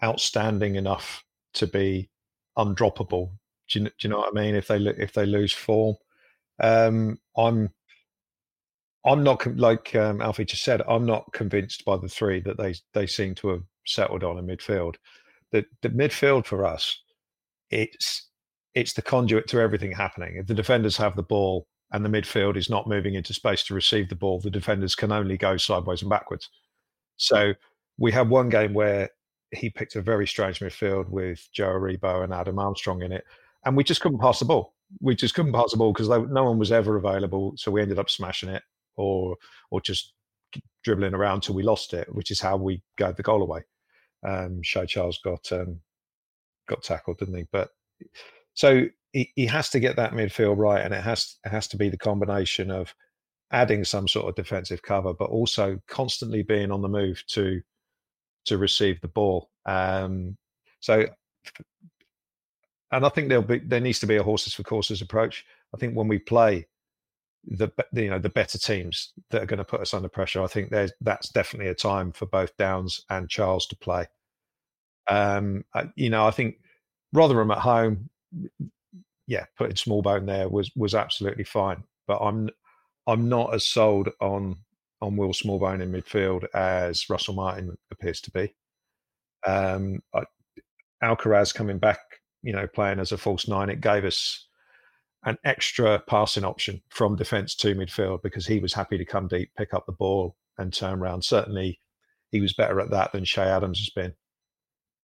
outstanding 0.02 0.76
enough 0.76 1.25
to 1.56 1.68
be 1.68 2.10
undroppable 2.58 3.32
do 3.68 3.80
you, 3.80 3.86
do 3.86 3.92
you 4.00 4.10
know 4.10 4.18
what 4.18 4.36
I 4.36 4.42
mean? 4.42 4.56
If 4.56 4.68
they 4.68 4.78
if 4.78 5.14
they 5.14 5.26
lose 5.26 5.54
form, 5.54 5.96
um, 6.62 7.20
I'm 7.38 7.70
I'm 9.06 9.24
not 9.24 9.46
like 9.58 9.96
um, 9.96 10.22
Alfie 10.22 10.46
just 10.46 10.64
said. 10.64 10.82
I'm 10.88 11.06
not 11.06 11.32
convinced 11.34 11.86
by 11.86 11.98
the 11.98 12.08
three 12.08 12.42
that 12.42 12.58
they 12.58 12.76
they 12.94 13.08
seem 13.08 13.36
to 13.36 13.50
have 13.50 13.64
settled 13.86 14.24
on 14.24 14.38
in 14.38 14.46
midfield. 14.46 14.96
The 15.52 15.66
the 15.82 15.90
midfield 15.90 16.46
for 16.46 16.66
us, 16.66 17.02
it's 17.72 18.30
it's 18.76 18.94
the 18.94 19.02
conduit 19.02 19.48
to 19.48 19.60
everything 19.60 19.92
happening. 19.92 20.36
If 20.36 20.48
the 20.48 20.54
defenders 20.54 20.98
have 20.98 21.16
the 21.16 21.24
ball 21.24 21.68
and 21.92 22.04
the 22.04 22.10
midfield 22.10 22.58
is 22.58 22.70
not 22.70 22.88
moving 22.88 23.16
into 23.16 23.34
space 23.34 23.64
to 23.66 23.74
receive 23.74 24.10
the 24.10 24.16
ball, 24.16 24.40
the 24.40 24.50
defenders 24.50 24.96
can 24.96 25.12
only 25.12 25.38
go 25.38 25.56
sideways 25.58 26.02
and 26.02 26.10
backwards. 26.10 26.50
So 27.16 27.54
we 27.98 28.12
had 28.12 28.30
one 28.30 28.50
game 28.50 28.74
where 28.74 29.10
he 29.56 29.70
picked 29.70 29.96
a 29.96 30.02
very 30.02 30.28
strange 30.28 30.60
midfield 30.60 31.10
with 31.10 31.48
Joe 31.52 31.70
Aribo 31.70 32.24
and 32.24 32.34
Adam 32.34 32.60
Armstrong 32.60 33.02
in 33.02 33.12
it, 33.12 33.24
and 33.66 33.76
we 33.76 33.84
just 33.84 34.02
couldn't 34.02 34.20
pass 34.20 34.40
the 34.40 34.46
ball. 34.46 34.74
We 35.02 35.16
just 35.16 35.34
couldn't 35.34 35.54
pass 35.54 35.72
the 35.72 35.78
ball 35.78 35.94
because 35.94 36.10
no 36.10 36.44
one 36.44 36.60
was 36.60 36.72
ever 36.72 36.96
available. 36.96 37.54
So 37.58 37.72
we 37.72 37.82
ended 37.82 38.00
up 38.00 38.10
smashing 38.10 38.50
it 38.50 38.64
or 38.96 39.36
or 39.72 39.82
just 39.82 40.14
dribbling 40.84 41.14
around 41.14 41.42
till 41.42 41.56
we 41.56 41.64
lost 41.64 41.94
it, 41.94 42.14
which 42.14 42.32
is 42.32 42.40
how 42.40 42.58
we 42.58 42.82
gave 42.98 43.16
the 43.16 43.24
goal 43.24 43.42
away. 43.42 43.62
Um, 44.26 44.62
Shea 44.64 44.86
Charles 44.86 45.20
got 45.24 45.52
um, 45.52 45.80
got 46.68 46.84
tackled, 46.84 47.20
didn't 47.20 47.38
he? 47.38 47.48
But 47.52 47.70
so 48.54 48.86
he, 49.12 49.32
he 49.36 49.46
has 49.48 49.70
to 49.70 49.80
get 49.80 49.96
that 49.96 50.14
midfield 50.14 50.58
right, 50.58 50.84
and 50.84 50.94
it 50.94 51.04
has 51.04 51.38
it 51.46 51.50
has 51.50 51.68
to 51.70 51.78
be 51.78 51.90
the 51.90 51.98
combination 51.98 52.72
of 52.72 52.94
adding 53.52 53.84
some 53.86 54.08
sort 54.08 54.28
of 54.28 54.36
defensive 54.36 54.82
cover, 54.82 55.14
but 55.14 55.30
also 55.30 55.80
constantly 55.88 56.44
being 56.44 56.72
on 56.72 56.82
the 56.82 56.90
move 56.90 57.24
to 57.28 57.62
to 58.46 58.58
receive 58.58 59.02
the 59.02 59.08
ball. 59.08 59.50
Um, 59.66 60.38
so 60.80 61.06
and 62.92 63.06
I 63.06 63.10
think 63.10 63.30
there'll 63.30 63.44
be 63.44 63.60
there 63.60 63.80
needs 63.80 64.00
to 64.00 64.08
be 64.08 64.16
a 64.16 64.24
horses 64.24 64.54
for 64.54 64.64
courses 64.64 65.02
approach. 65.02 65.46
I 65.74 65.78
think 65.78 65.96
when 65.96 66.08
we 66.08 66.20
play 66.20 66.68
the 67.46 67.70
you 67.94 68.10
know 68.10 68.20
the 68.20 68.30
better 68.30 68.58
teams 68.58 69.14
that 69.30 69.44
are 69.44 69.48
going 69.48 69.58
to 69.58 69.66
put 69.66 69.82
us 69.82 69.94
under 69.94 70.08
pressure, 70.08 70.42
I 70.42 70.48
think 70.48 70.70
there's 70.70 70.94
that's 71.02 71.30
definitely 71.30 71.70
a 71.70 71.76
time 71.76 72.12
for 72.12 72.26
both 72.26 72.56
Downs 72.58 73.04
and 73.10 73.30
Charles 73.30 73.68
to 73.68 73.76
play. 73.76 74.08
Um, 75.08 75.66
you 75.96 76.10
know, 76.10 76.26
I 76.26 76.32
think 76.32 76.56
Rotherham 77.14 77.52
at 77.52 77.60
home, 77.60 78.10
yeah, 79.28 79.46
putting 79.58 79.76
Smallbone 79.76 80.26
there 80.26 80.50
was 80.50 80.72
was 80.76 80.96
absolutely 80.96 81.44
fine. 81.44 81.84
But 82.08 82.20
I'm 82.20 82.50
I'm 83.08 83.28
not 83.30 83.54
as 83.54 83.66
sold 83.66 84.10
on 84.22 84.58
on 85.06 85.16
Will 85.16 85.30
Smallbone 85.30 85.82
in 85.82 85.92
midfield 85.92 86.46
as 86.54 87.10
Russell 87.10 87.36
Martin 87.36 87.78
appears 87.92 88.22
to 88.22 88.32
be. 88.32 88.54
Um, 89.46 90.02
Alcaraz 91.04 91.54
coming 91.54 91.78
back 91.78 92.00
you 92.46 92.54
know, 92.54 92.68
playing 92.68 93.00
as 93.00 93.12
a 93.12 93.18
false 93.18 93.48
nine, 93.48 93.72
it 93.72 93.82
gave 93.82 94.06
us 94.06 94.48
an 95.24 95.36
extra 95.44 95.98
passing 96.08 96.46
option 96.46 96.80
from 96.90 97.16
defence 97.16 97.56
to 97.56 97.74
midfield 97.74 98.22
because 98.22 98.46
he 98.46 98.60
was 98.60 98.72
happy 98.72 99.00
to 99.00 99.04
come 99.04 99.28
deep, 99.28 99.50
pick 99.58 99.74
up 99.74 99.88
the 99.88 99.92
ball, 99.92 100.36
and 100.60 100.72
turn 100.72 101.00
around. 101.00 101.24
Certainly, 101.24 101.82
he 102.30 102.40
was 102.40 102.54
better 102.54 102.80
at 102.80 102.92
that 102.92 103.12
than 103.12 103.26
Che 103.26 103.42
Adams 103.42 103.80
has 103.80 103.90
been 103.90 104.14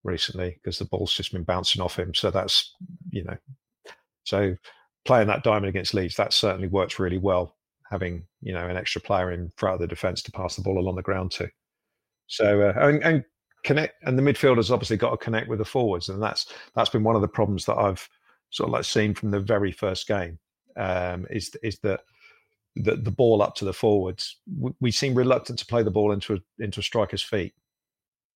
recently 0.04 0.52
because 0.52 0.78
the 0.78 0.86
ball's 0.86 1.16
just 1.16 1.32
been 1.34 1.44
bouncing 1.44 1.82
off 1.82 1.98
him. 1.98 2.14
So 2.14 2.30
that's 2.30 2.76
you 3.10 3.24
know, 3.24 3.38
so 4.24 4.56
playing 5.04 5.28
that 5.28 5.44
diamond 5.44 5.70
against 5.70 5.96
Leeds, 5.96 6.18
that 6.18 6.34
certainly 6.34 6.68
works 6.68 7.00
really 7.00 7.18
well. 7.18 7.58
Having 7.92 8.24
you 8.42 8.54
know 8.54 8.68
an 8.68 8.78
extra 8.78 9.02
player 9.02 9.32
in 9.32 9.52
front 9.58 9.76
of 9.76 9.82
the 9.82 9.88
defence 9.88 10.22
to 10.24 10.32
pass 10.32 10.56
the 10.56 10.62
ball 10.62 10.80
along 10.80 10.96
the 10.96 11.02
ground 11.02 11.32
to. 11.32 11.50
So 12.28 12.62
uh, 12.62 12.74
and, 12.78 13.04
and 13.04 13.26
connect, 13.64 14.02
and 14.04 14.18
the 14.18 14.24
midfielders 14.24 14.72
obviously 14.72 14.98
got 14.98 15.12
to 15.12 15.18
connect 15.18 15.50
with 15.50 15.60
the 15.60 15.66
forwards, 15.66 16.10
and 16.10 16.22
that's 16.22 16.48
that's 16.76 16.90
been 16.90 17.04
one 17.04 17.16
of 17.16 17.22
the 17.22 17.28
problems 17.28 17.66
that 17.66 17.78
I've 17.78 18.08
sort 18.50 18.70
of 18.70 18.74
like 18.74 18.86
seen 18.86 19.14
from 19.14 19.32
the 19.32 19.40
very 19.40 19.72
first 19.72 20.08
game. 20.08 20.40
Um, 20.78 21.28
is 21.30 21.52
is 21.64 21.80
that 21.80 22.02
the, 22.76 22.96
the 22.96 23.12
ball 23.12 23.42
up 23.42 23.56
to 23.56 23.66
the 23.66 23.74
forwards. 23.74 24.38
We, 24.58 24.72
we 24.80 24.92
seem 24.92 25.14
reluctant 25.14 25.60
to 25.60 25.66
play 25.66 25.84
the 25.84 25.92
ball 25.92 26.12
into 26.12 26.36
a, 26.36 26.64
into 26.64 26.80
a 26.80 26.84
striker's 26.84 27.22
feet 27.22 27.54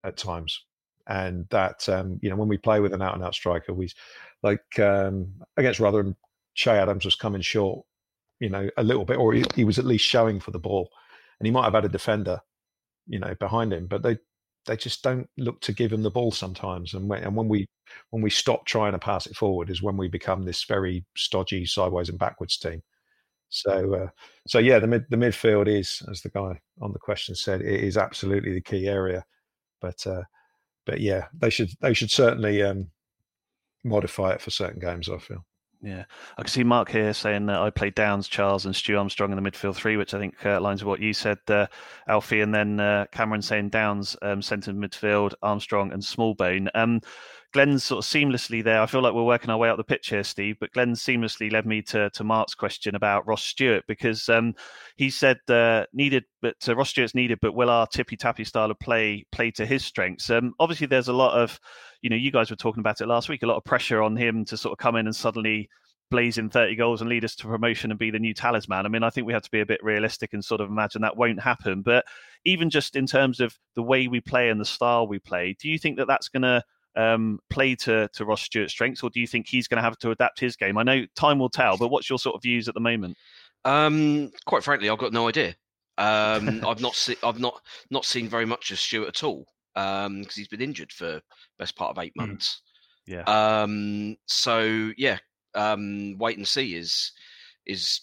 at 0.04 0.16
times, 0.16 0.64
and 1.06 1.46
that 1.50 1.88
um, 1.88 2.18
you 2.22 2.30
know 2.30 2.36
when 2.36 2.48
we 2.48 2.58
play 2.58 2.80
with 2.80 2.94
an 2.94 3.02
out 3.02 3.14
and 3.14 3.24
out 3.24 3.34
striker, 3.34 3.74
we 3.74 3.90
like 4.42 4.78
um, 4.78 5.32
against 5.56 5.80
Rotherham, 5.80 6.16
Che 6.54 6.70
Adams 6.70 7.04
was 7.04 7.14
coming 7.14 7.42
short, 7.42 7.84
you 8.42 8.50
know, 8.50 8.68
a 8.76 8.82
little 8.82 9.04
bit, 9.04 9.18
or 9.18 9.32
he, 9.32 9.44
he 9.54 9.64
was 9.64 9.78
at 9.78 9.84
least 9.84 10.04
showing 10.04 10.40
for 10.40 10.50
the 10.50 10.58
ball, 10.58 10.90
and 11.38 11.46
he 11.46 11.52
might 11.52 11.64
have 11.64 11.74
had 11.74 11.84
a 11.84 11.88
defender, 11.88 12.40
you 13.06 13.20
know, 13.20 13.34
behind 13.38 13.72
him, 13.72 13.86
but 13.86 14.02
they 14.02 14.18
they 14.66 14.76
just 14.76 15.02
don't 15.02 15.28
look 15.38 15.60
to 15.60 15.72
give 15.72 15.92
him 15.92 16.02
the 16.02 16.10
ball 16.10 16.30
sometimes. 16.32 16.94
And 16.94 17.08
when, 17.08 17.22
and 17.22 17.36
when 17.36 17.48
we 17.48 17.66
when 18.10 18.22
we 18.22 18.30
stop 18.30 18.66
trying 18.66 18.92
to 18.92 18.98
pass 18.98 19.26
it 19.26 19.36
forward 19.36 19.70
is 19.70 19.82
when 19.82 19.96
we 19.96 20.08
become 20.08 20.44
this 20.44 20.64
very 20.64 21.04
stodgy 21.16 21.66
sideways 21.66 22.08
and 22.08 22.18
backwards 22.18 22.58
team. 22.58 22.82
So 23.50 23.94
uh, 23.94 24.08
so 24.48 24.58
yeah, 24.58 24.80
the 24.80 24.88
mid 24.88 25.04
the 25.10 25.16
midfield 25.16 25.68
is, 25.68 26.02
as 26.10 26.22
the 26.22 26.30
guy 26.30 26.60
on 26.80 26.92
the 26.92 26.98
question 26.98 27.34
said, 27.36 27.60
it 27.62 27.80
is 27.84 27.96
absolutely 27.96 28.54
the 28.54 28.60
key 28.62 28.88
area. 28.88 29.24
But 29.80 30.04
uh, 30.06 30.22
but 30.86 31.00
yeah, 31.00 31.26
they 31.34 31.50
should 31.50 31.70
they 31.80 31.94
should 31.94 32.10
certainly 32.10 32.62
um, 32.62 32.90
modify 33.84 34.32
it 34.32 34.40
for 34.40 34.50
certain 34.50 34.80
games. 34.80 35.08
I 35.08 35.18
feel. 35.18 35.44
Yeah, 35.84 36.04
I 36.38 36.42
can 36.42 36.48
see 36.48 36.62
Mark 36.62 36.90
here 36.90 37.12
saying 37.12 37.46
that 37.46 37.58
I 37.58 37.70
played 37.70 37.96
Downs, 37.96 38.28
Charles, 38.28 38.66
and 38.66 38.76
Stu 38.76 38.96
Armstrong 38.96 39.32
in 39.32 39.42
the 39.42 39.50
midfield 39.50 39.74
three, 39.74 39.96
which 39.96 40.14
I 40.14 40.20
think 40.20 40.36
uh, 40.46 40.60
aligns 40.60 40.74
with 40.74 40.84
what 40.84 41.00
you 41.00 41.12
said, 41.12 41.38
uh, 41.48 41.66
Alfie. 42.06 42.40
And 42.40 42.54
then 42.54 42.78
uh, 42.78 43.06
Cameron 43.10 43.42
saying 43.42 43.70
Downs, 43.70 44.16
um, 44.22 44.42
centre 44.42 44.72
midfield, 44.72 45.34
Armstrong, 45.42 45.92
and 45.92 46.00
Smallbone. 46.00 46.68
Um, 46.76 47.00
Glenn's 47.52 47.84
sort 47.84 48.04
of 48.04 48.10
seamlessly 48.10 48.64
there. 48.64 48.80
I 48.80 48.86
feel 48.86 49.02
like 49.02 49.12
we're 49.12 49.24
working 49.24 49.50
our 49.50 49.58
way 49.58 49.68
up 49.68 49.76
the 49.76 49.84
pitch 49.84 50.08
here, 50.08 50.24
Steve. 50.24 50.56
But 50.58 50.72
Glenn 50.72 50.92
seamlessly 50.92 51.52
led 51.52 51.66
me 51.66 51.82
to 51.82 52.08
to 52.10 52.24
Mark's 52.24 52.54
question 52.54 52.94
about 52.94 53.26
Ross 53.26 53.44
Stewart 53.44 53.84
because 53.86 54.28
um, 54.28 54.54
he 54.96 55.10
said 55.10 55.38
uh, 55.48 55.84
needed, 55.92 56.24
but 56.40 56.56
uh, 56.66 56.74
Ross 56.74 56.90
Stewart's 56.90 57.14
needed, 57.14 57.38
but 57.42 57.54
will 57.54 57.70
our 57.70 57.86
tippy 57.86 58.16
tappy 58.16 58.44
style 58.44 58.70
of 58.70 58.78
play 58.78 59.24
play 59.32 59.50
to 59.52 59.66
his 59.66 59.84
strengths? 59.84 60.30
Um, 60.30 60.54
obviously, 60.58 60.86
there's 60.86 61.08
a 61.08 61.12
lot 61.12 61.34
of, 61.38 61.60
you 62.00 62.08
know, 62.08 62.16
you 62.16 62.30
guys 62.30 62.50
were 62.50 62.56
talking 62.56 62.80
about 62.80 63.00
it 63.00 63.06
last 63.06 63.28
week, 63.28 63.42
a 63.42 63.46
lot 63.46 63.58
of 63.58 63.64
pressure 63.64 64.02
on 64.02 64.16
him 64.16 64.44
to 64.46 64.56
sort 64.56 64.72
of 64.72 64.78
come 64.78 64.96
in 64.96 65.06
and 65.06 65.14
suddenly 65.14 65.68
blaze 66.10 66.38
in 66.38 66.50
30 66.50 66.76
goals 66.76 67.00
and 67.00 67.08
lead 67.08 67.24
us 67.24 67.34
to 67.34 67.46
promotion 67.46 67.90
and 67.90 67.98
be 67.98 68.10
the 68.10 68.18
new 68.18 68.34
talisman. 68.34 68.86
I 68.86 68.88
mean, 68.88 69.02
I 69.02 69.10
think 69.10 69.26
we 69.26 69.32
have 69.32 69.42
to 69.42 69.50
be 69.50 69.60
a 69.60 69.66
bit 69.66 69.82
realistic 69.82 70.34
and 70.34 70.44
sort 70.44 70.60
of 70.60 70.68
imagine 70.68 71.02
that 71.02 71.16
won't 71.16 71.40
happen. 71.40 71.82
But 71.82 72.04
even 72.44 72.70
just 72.70 72.96
in 72.96 73.06
terms 73.06 73.40
of 73.40 73.58
the 73.74 73.82
way 73.82 74.08
we 74.08 74.20
play 74.20 74.50
and 74.50 74.60
the 74.60 74.64
style 74.64 75.08
we 75.08 75.18
play, 75.18 75.56
do 75.58 75.68
you 75.68 75.78
think 75.78 75.96
that 75.96 76.06
that's 76.06 76.28
going 76.28 76.42
to 76.42 76.62
um, 76.96 77.38
play 77.50 77.74
to 77.76 78.08
to 78.12 78.24
Ross 78.24 78.42
Stewart's 78.42 78.72
strengths, 78.72 79.02
or 79.02 79.10
do 79.10 79.20
you 79.20 79.26
think 79.26 79.46
he's 79.48 79.68
going 79.68 79.78
to 79.78 79.82
have 79.82 79.98
to 79.98 80.10
adapt 80.10 80.40
his 80.40 80.56
game? 80.56 80.78
I 80.78 80.82
know 80.82 81.04
time 81.16 81.38
will 81.38 81.48
tell, 81.50 81.76
but 81.76 81.88
what's 81.88 82.08
your 82.08 82.18
sort 82.18 82.36
of 82.36 82.42
views 82.42 82.68
at 82.68 82.74
the 82.74 82.80
moment? 82.80 83.16
Um, 83.64 84.30
quite 84.46 84.64
frankly, 84.64 84.88
I've 84.90 84.98
got 84.98 85.12
no 85.12 85.28
idea. 85.28 85.54
Um, 85.98 86.62
I've 86.66 86.80
not 86.80 86.94
se- 86.94 87.16
I've 87.22 87.38
not 87.40 87.60
not 87.90 88.04
seen 88.04 88.28
very 88.28 88.46
much 88.46 88.70
of 88.70 88.78
Stewart 88.78 89.08
at 89.08 89.24
all 89.24 89.46
because 89.74 90.06
um, 90.06 90.24
he's 90.34 90.48
been 90.48 90.60
injured 90.60 90.92
for 90.92 91.20
best 91.58 91.76
part 91.76 91.96
of 91.96 92.02
eight 92.02 92.12
Hmm. 92.16 92.26
months. 92.26 92.60
Yeah. 93.06 93.22
Um, 93.26 94.16
so 94.26 94.92
yeah, 94.96 95.18
um, 95.54 96.16
wait 96.18 96.36
and 96.38 96.46
see 96.46 96.74
is 96.74 97.12
is 97.66 98.02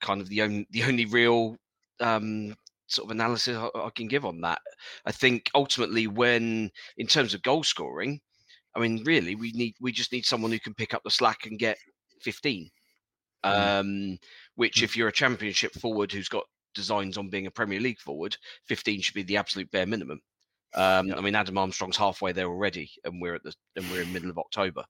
kind 0.00 0.20
of 0.20 0.28
the 0.28 0.42
only 0.42 0.66
the 0.70 0.84
only 0.84 1.06
real 1.06 1.56
um, 2.00 2.54
sort 2.86 3.06
of 3.06 3.10
analysis 3.10 3.56
I, 3.56 3.68
I 3.78 3.90
can 3.94 4.08
give 4.08 4.24
on 4.24 4.40
that. 4.42 4.60
I 5.04 5.12
think 5.12 5.50
ultimately, 5.54 6.06
when 6.06 6.70
in 6.96 7.06
terms 7.06 7.34
of 7.34 7.42
goal 7.42 7.62
scoring, 7.62 8.20
I 8.78 8.80
mean, 8.80 9.02
really, 9.04 9.34
we 9.34 9.50
need 9.52 9.74
we 9.80 9.90
just 9.90 10.12
need 10.12 10.24
someone 10.24 10.52
who 10.52 10.60
can 10.60 10.72
pick 10.72 10.94
up 10.94 11.02
the 11.02 11.10
slack 11.10 11.46
and 11.46 11.58
get 11.58 11.78
15. 12.22 12.70
Um, 13.42 14.18
which, 14.54 14.82
if 14.82 14.96
you're 14.96 15.08
a 15.08 15.12
championship 15.12 15.72
forward 15.74 16.12
who's 16.12 16.28
got 16.28 16.44
designs 16.74 17.18
on 17.18 17.28
being 17.28 17.46
a 17.46 17.50
Premier 17.50 17.80
League 17.80 17.98
forward, 17.98 18.36
15 18.68 19.00
should 19.00 19.14
be 19.14 19.22
the 19.24 19.36
absolute 19.36 19.70
bare 19.72 19.86
minimum. 19.86 20.20
Um, 20.74 21.12
I 21.16 21.20
mean, 21.20 21.34
Adam 21.34 21.58
Armstrong's 21.58 21.96
halfway 21.96 22.30
there 22.30 22.46
already, 22.46 22.88
and 23.04 23.20
we're 23.20 23.34
at 23.34 23.42
the 23.42 23.52
and 23.74 23.84
we're 23.90 24.02
in 24.02 24.12
middle 24.12 24.30
of 24.30 24.38
October, 24.38 24.84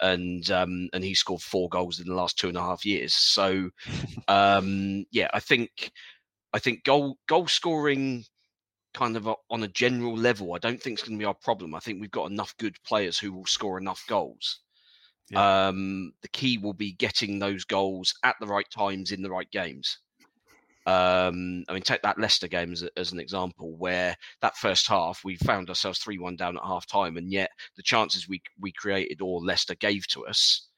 and 0.00 0.48
um, 0.52 0.88
and 0.92 1.02
he 1.02 1.14
scored 1.14 1.42
four 1.42 1.68
goals 1.68 1.98
in 1.98 2.06
the 2.06 2.14
last 2.14 2.38
two 2.38 2.48
and 2.48 2.56
a 2.56 2.62
half 2.62 2.84
years. 2.84 3.14
So, 3.14 3.70
um, 4.28 5.06
yeah, 5.10 5.28
I 5.32 5.40
think 5.40 5.90
I 6.52 6.60
think 6.60 6.84
goal 6.84 7.18
goal 7.26 7.48
scoring 7.48 8.24
kind 8.94 9.16
of 9.16 9.26
a, 9.26 9.34
on 9.50 9.62
a 9.62 9.68
general 9.68 10.16
level, 10.16 10.54
I 10.54 10.58
don't 10.58 10.80
think 10.80 10.98
it's 10.98 11.08
going 11.08 11.18
to 11.18 11.22
be 11.22 11.26
our 11.26 11.34
problem. 11.34 11.74
I 11.74 11.80
think 11.80 12.00
we've 12.00 12.10
got 12.10 12.30
enough 12.30 12.56
good 12.58 12.76
players 12.84 13.18
who 13.18 13.32
will 13.32 13.46
score 13.46 13.78
enough 13.78 14.04
goals. 14.08 14.60
Um, 15.34 16.12
the 16.22 16.28
key 16.28 16.58
will 16.58 16.74
be 16.74 16.92
getting 16.92 17.38
those 17.38 17.64
goals 17.64 18.14
at 18.22 18.36
the 18.40 18.46
right 18.46 18.70
times 18.70 19.10
in 19.10 19.22
the 19.22 19.30
right 19.30 19.50
games. 19.50 19.98
Um, 20.86 21.64
I 21.66 21.72
mean, 21.72 21.82
take 21.82 22.02
that 22.02 22.18
Leicester 22.18 22.46
game 22.46 22.72
as, 22.72 22.84
as 22.96 23.10
an 23.12 23.18
example, 23.18 23.74
where 23.76 24.16
that 24.42 24.56
first 24.56 24.86
half 24.86 25.24
we 25.24 25.36
found 25.36 25.70
ourselves 25.70 25.98
three-one 25.98 26.36
down 26.36 26.58
at 26.58 26.62
half 26.62 26.86
time, 26.86 27.16
and 27.16 27.32
yet 27.32 27.50
the 27.76 27.82
chances 27.82 28.28
we 28.28 28.42
we 28.60 28.70
created 28.70 29.22
or 29.22 29.40
Leicester 29.40 29.74
gave 29.74 30.06
to 30.08 30.26
us 30.26 30.68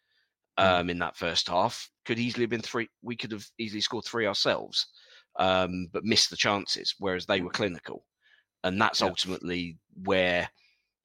um, 0.58 0.90
in 0.90 1.00
that 1.00 1.16
first 1.16 1.48
half 1.48 1.90
could 2.04 2.20
easily 2.20 2.44
have 2.44 2.50
been 2.50 2.62
three. 2.62 2.88
We 3.02 3.16
could 3.16 3.32
have 3.32 3.46
easily 3.58 3.80
scored 3.80 4.04
three 4.04 4.26
ourselves, 4.26 4.86
um, 5.38 5.88
but 5.92 6.04
missed 6.04 6.30
the 6.30 6.36
chances. 6.36 6.94
Whereas 6.98 7.26
they 7.26 7.40
were 7.40 7.50
clinical, 7.50 8.04
and 8.64 8.80
that's 8.80 9.02
ultimately 9.02 9.78
where 10.04 10.48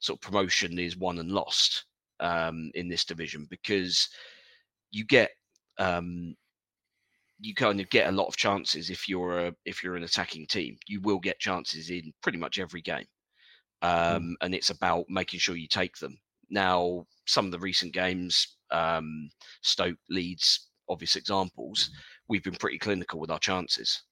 sort 0.00 0.18
of 0.18 0.22
promotion 0.22 0.78
is 0.78 0.96
won 0.96 1.18
and 1.18 1.30
lost 1.30 1.84
um, 2.20 2.70
in 2.74 2.88
this 2.88 3.04
division 3.04 3.46
because 3.50 4.08
you 4.90 5.04
get 5.04 5.30
um, 5.78 6.34
you 7.40 7.54
kind 7.54 7.80
of 7.80 7.90
get 7.90 8.08
a 8.08 8.12
lot 8.12 8.28
of 8.28 8.36
chances 8.36 8.88
if 8.88 9.08
you're 9.08 9.48
a 9.48 9.54
if 9.64 9.82
you're 9.82 9.96
an 9.96 10.04
attacking 10.04 10.46
team. 10.46 10.76
You 10.86 11.00
will 11.00 11.18
get 11.18 11.38
chances 11.40 11.90
in 11.90 12.12
pretty 12.22 12.38
much 12.38 12.58
every 12.58 12.80
game, 12.80 13.06
um, 13.82 14.36
and 14.40 14.54
it's 14.54 14.70
about 14.70 15.06
making 15.08 15.40
sure 15.40 15.56
you 15.56 15.68
take 15.68 15.96
them. 15.98 16.16
Now, 16.50 17.06
some 17.26 17.46
of 17.46 17.52
the 17.52 17.58
recent 17.58 17.94
games, 17.94 18.56
um, 18.70 19.30
Stoke, 19.62 19.98
Leeds, 20.10 20.68
obvious 20.88 21.16
examples, 21.16 21.90
we've 22.28 22.44
been 22.44 22.54
pretty 22.54 22.78
clinical 22.78 23.18
with 23.18 23.30
our 23.30 23.38
chances. 23.38 24.02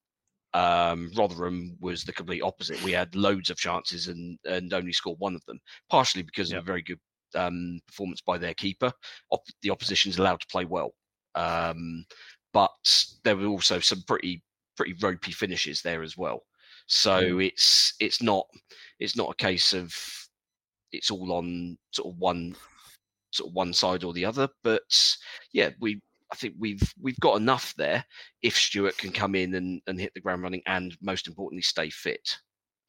Um, 0.53 1.11
Rotherham 1.17 1.77
was 1.81 2.03
the 2.03 2.13
complete 2.13 2.43
opposite. 2.43 2.83
We 2.83 2.93
had 2.93 3.15
loads 3.15 3.51
of 3.51 3.57
chances 3.57 4.09
and 4.09 4.39
and 4.45 4.73
only 4.73 4.93
scored 4.93 5.19
one 5.19 5.35
of 5.35 5.45
them, 5.47 5.61
partially 5.89 6.23
because 6.23 6.53
of 6.53 6.59
a 6.59 6.63
very 6.63 6.83
good 6.83 6.99
um, 7.35 7.81
performance 7.87 8.21
by 8.21 8.39
their 8.39 8.55
keeper. 8.55 8.93
Op- 9.31 9.47
the 9.63 9.71
opposition's 9.71 10.19
allowed 10.19 10.41
to 10.41 10.47
play 10.49 10.65
well, 10.65 10.93
um, 11.35 12.05
but 12.53 12.71
there 13.25 13.37
were 13.37 13.47
also 13.47 13.79
some 13.79 14.03
pretty 14.07 14.43
pretty 14.77 14.95
ropey 15.01 15.33
finishes 15.33 15.83
there 15.83 16.03
as 16.03 16.17
well. 16.17 16.43
So 16.87 17.39
it's 17.39 17.95
it's 18.01 18.21
not 18.21 18.47
it's 18.99 19.17
not 19.17 19.31
a 19.31 19.43
case 19.43 19.73
of 19.73 19.95
it's 20.93 21.11
all 21.11 21.33
on 21.33 21.79
sort 21.93 22.13
of 22.13 22.19
one 22.19 22.57
sort 23.31 23.51
of 23.51 23.55
one 23.55 23.73
side 23.73 24.03
or 24.03 24.13
the 24.13 24.25
other. 24.25 24.49
But 24.65 24.83
yeah, 25.53 25.71
we 25.81 26.01
I 26.33 26.37
think 26.37 26.55
we've 26.59 26.83
we've 27.01 27.19
got 27.21 27.37
enough 27.37 27.75
there 27.77 28.05
if 28.43 28.57
Stewart 28.57 28.97
can 28.97 29.13
come 29.13 29.35
in 29.35 29.55
and, 29.55 29.81
and 29.87 30.01
hit 30.01 30.13
the 30.15 30.21
ground 30.21 30.43
running 30.43 30.63
and 30.67 30.97
most 31.03 31.27
importantly 31.27 31.63
stay 31.63 31.91
fit. 31.91 32.39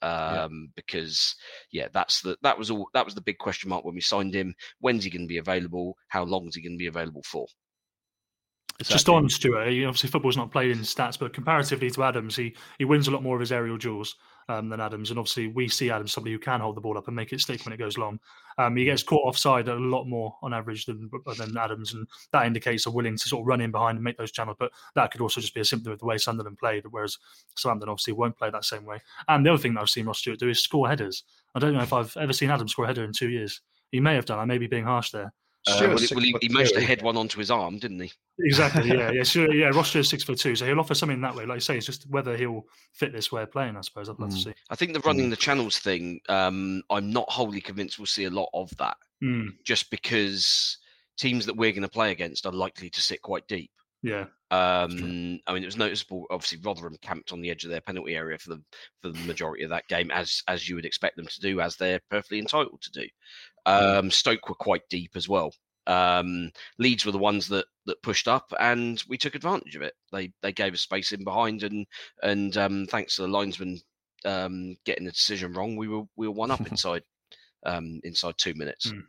Um, 0.03 0.69
because 0.75 1.35
yeah, 1.71 1.87
that's 1.93 2.21
the 2.21 2.35
that 2.41 2.57
was 2.57 2.71
all 2.71 2.89
that 2.93 3.05
was 3.05 3.13
the 3.13 3.21
big 3.21 3.37
question 3.37 3.69
mark 3.69 3.85
when 3.85 3.93
we 3.93 4.01
signed 4.01 4.33
him. 4.33 4.55
When's 4.79 5.03
he 5.03 5.09
going 5.11 5.23
to 5.23 5.27
be 5.27 5.37
available? 5.37 5.95
How 6.07 6.23
long 6.23 6.47
is 6.47 6.55
he 6.55 6.61
going 6.61 6.73
to 6.73 6.81
be 6.81 6.87
available 6.87 7.23
for? 7.23 7.45
It's 8.79 8.89
just 8.89 9.09
on 9.09 9.29
Stewart, 9.29 9.67
he- 9.67 9.85
obviously 9.85 10.09
football's 10.09 10.37
not 10.37 10.51
played 10.51 10.71
in 10.71 10.79
stats, 10.79 11.19
but 11.19 11.33
comparatively 11.33 11.91
to 11.91 12.03
Adams, 12.03 12.35
he 12.35 12.55
he 12.79 12.85
wins 12.85 13.07
a 13.07 13.11
lot 13.11 13.21
more 13.21 13.35
of 13.35 13.39
his 13.39 13.51
aerial 13.51 13.77
duels 13.77 14.15
um, 14.49 14.69
than 14.69 14.81
Adams, 14.81 15.09
and 15.09 15.19
obviously 15.19 15.47
we 15.47 15.67
see 15.67 15.89
Adams 15.89 16.13
somebody 16.13 16.33
who 16.33 16.39
can 16.39 16.59
hold 16.59 16.75
the 16.75 16.81
ball 16.81 16.97
up 16.97 17.07
and 17.07 17.15
make 17.15 17.33
it 17.33 17.41
stick 17.41 17.63
when 17.65 17.73
it 17.73 17.77
goes 17.77 17.97
long. 17.97 18.19
Um, 18.57 18.75
he 18.75 18.85
gets 18.85 19.03
caught 19.03 19.27
offside 19.27 19.67
a 19.67 19.75
lot 19.75 20.05
more 20.05 20.35
on 20.41 20.53
average 20.53 20.85
than 20.85 21.09
than 21.37 21.57
Adams, 21.57 21.93
and 21.93 22.07
that 22.31 22.45
indicates 22.45 22.85
a 22.85 22.91
willing 22.91 23.17
to 23.17 23.27
sort 23.29 23.41
of 23.41 23.47
run 23.47 23.61
in 23.61 23.71
behind 23.71 23.97
and 23.97 24.03
make 24.03 24.17
those 24.17 24.31
channels. 24.31 24.57
But 24.59 24.71
that 24.95 25.11
could 25.11 25.21
also 25.21 25.41
just 25.41 25.53
be 25.53 25.61
a 25.61 25.65
symptom 25.65 25.93
of 25.93 25.99
the 25.99 26.05
way 26.05 26.17
Sunderland 26.17 26.57
played, 26.57 26.85
whereas 26.89 27.17
Southampton 27.55 27.89
obviously 27.89 28.13
won't 28.13 28.37
play 28.37 28.49
that 28.49 28.65
same 28.65 28.85
way. 28.85 28.99
And 29.27 29.45
the 29.45 29.51
other 29.51 29.61
thing 29.61 29.73
that 29.73 29.81
I've 29.81 29.89
seen 29.89 30.05
Ross 30.05 30.19
Stewart 30.19 30.39
do 30.39 30.49
is 30.49 30.61
score 30.61 30.87
headers. 30.87 31.23
I 31.55 31.59
don't 31.59 31.73
know 31.73 31.81
if 31.81 31.93
I've 31.93 32.15
ever 32.17 32.33
seen 32.33 32.49
Adams 32.49 32.71
score 32.71 32.85
a 32.85 32.87
header 32.87 33.03
in 33.03 33.13
two 33.13 33.29
years. 33.29 33.61
He 33.91 33.99
may 33.99 34.15
have 34.15 34.25
done. 34.25 34.39
I 34.39 34.45
may 34.45 34.57
be 34.57 34.67
being 34.67 34.85
harsh 34.85 35.11
there. 35.11 35.33
Uh, 35.67 35.77
well, 35.79 35.97
he, 35.97 36.07
well, 36.15 36.23
he, 36.23 36.35
he 36.41 36.49
managed 36.49 36.73
to 36.73 36.81
head 36.81 37.03
one 37.03 37.15
onto 37.15 37.37
his 37.37 37.51
arm, 37.51 37.77
didn't 37.77 37.99
he? 37.99 38.11
Exactly. 38.39 38.89
Yeah. 38.89 39.11
Yeah. 39.11 39.23
Sure, 39.23 39.53
yeah. 39.53 39.67
Ross 39.67 39.89
Stewart's 39.89 40.09
six 40.09 40.23
foot 40.23 40.39
two, 40.39 40.55
so 40.55 40.65
he'll 40.65 40.79
offer 40.79 40.95
something 40.95 41.21
that 41.21 41.35
way. 41.35 41.45
Like 41.45 41.57
you 41.57 41.61
say, 41.61 41.77
it's 41.77 41.85
just 41.85 42.09
whether 42.09 42.35
he'll 42.35 42.65
fit 42.93 43.13
this 43.13 43.31
way 43.31 43.43
of 43.43 43.51
playing. 43.51 43.77
I 43.77 43.81
suppose 43.81 44.09
I'd 44.09 44.19
love 44.19 44.31
to 44.31 44.37
see. 44.37 44.53
I 44.69 44.75
think 44.75 44.93
the 44.93 45.01
running 45.01 45.29
the 45.29 45.35
channels 45.35 45.77
thing, 45.77 46.21
um, 46.29 46.81
I'm 46.89 47.11
not 47.11 47.29
wholly 47.29 47.61
convinced 47.61 47.99
we'll 47.99 48.05
see 48.05 48.25
a 48.25 48.29
lot 48.29 48.49
of 48.53 48.75
that. 48.77 48.97
Mm. 49.23 49.49
Just 49.63 49.91
because 49.91 50.77
teams 51.17 51.45
that 51.45 51.55
we're 51.55 51.71
going 51.71 51.83
to 51.83 51.89
play 51.89 52.11
against 52.11 52.45
are 52.45 52.51
likely 52.51 52.89
to 52.89 53.01
sit 53.01 53.21
quite 53.21 53.47
deep. 53.47 53.71
Yeah. 54.03 54.25
Um, 54.49 55.39
I 55.47 55.53
mean, 55.53 55.63
it 55.63 55.67
was 55.67 55.77
noticeable. 55.77 56.25
Obviously, 56.29 56.59
Rotherham 56.63 56.97
camped 57.01 57.31
on 57.31 57.41
the 57.41 57.49
edge 57.49 57.63
of 57.63 57.69
their 57.69 57.81
penalty 57.81 58.15
area 58.15 58.37
for 58.37 58.49
the 58.49 58.61
for 59.01 59.09
the 59.09 59.19
majority 59.25 59.63
of 59.63 59.69
that 59.69 59.87
game, 59.87 60.11
as 60.11 60.41
as 60.47 60.67
you 60.67 60.75
would 60.75 60.85
expect 60.85 61.15
them 61.15 61.27
to 61.27 61.39
do, 61.39 61.61
as 61.61 61.75
they're 61.75 62.01
perfectly 62.09 62.39
entitled 62.39 62.81
to 62.81 62.91
do. 62.91 63.07
Um, 63.65 64.11
Stoke 64.11 64.49
were 64.49 64.55
quite 64.55 64.83
deep 64.89 65.11
as 65.15 65.29
well. 65.29 65.53
Um, 65.87 66.51
Leeds 66.77 67.05
were 67.05 67.11
the 67.11 67.17
ones 67.17 67.47
that 67.49 67.65
that 67.85 68.03
pushed 68.03 68.27
up, 68.27 68.53
and 68.59 69.03
we 69.07 69.17
took 69.17 69.35
advantage 69.35 69.75
of 69.75 69.81
it. 69.81 69.93
They 70.11 70.31
they 70.41 70.51
gave 70.51 70.73
us 70.73 70.81
space 70.81 71.11
in 71.11 71.23
behind, 71.23 71.63
and 71.63 71.85
and 72.21 72.55
um, 72.57 72.85
thanks 72.87 73.15
to 73.15 73.23
the 73.23 73.27
linesman 73.27 73.81
um, 74.25 74.75
getting 74.85 75.05
the 75.05 75.11
decision 75.11 75.53
wrong, 75.53 75.75
we 75.75 75.87
were 75.87 76.03
we 76.15 76.27
were 76.27 76.33
one 76.33 76.51
up 76.51 76.61
inside 76.71 77.03
um, 77.65 77.99
inside 78.03 78.35
two 78.37 78.53
minutes. 78.53 78.91
Mm. 78.91 79.03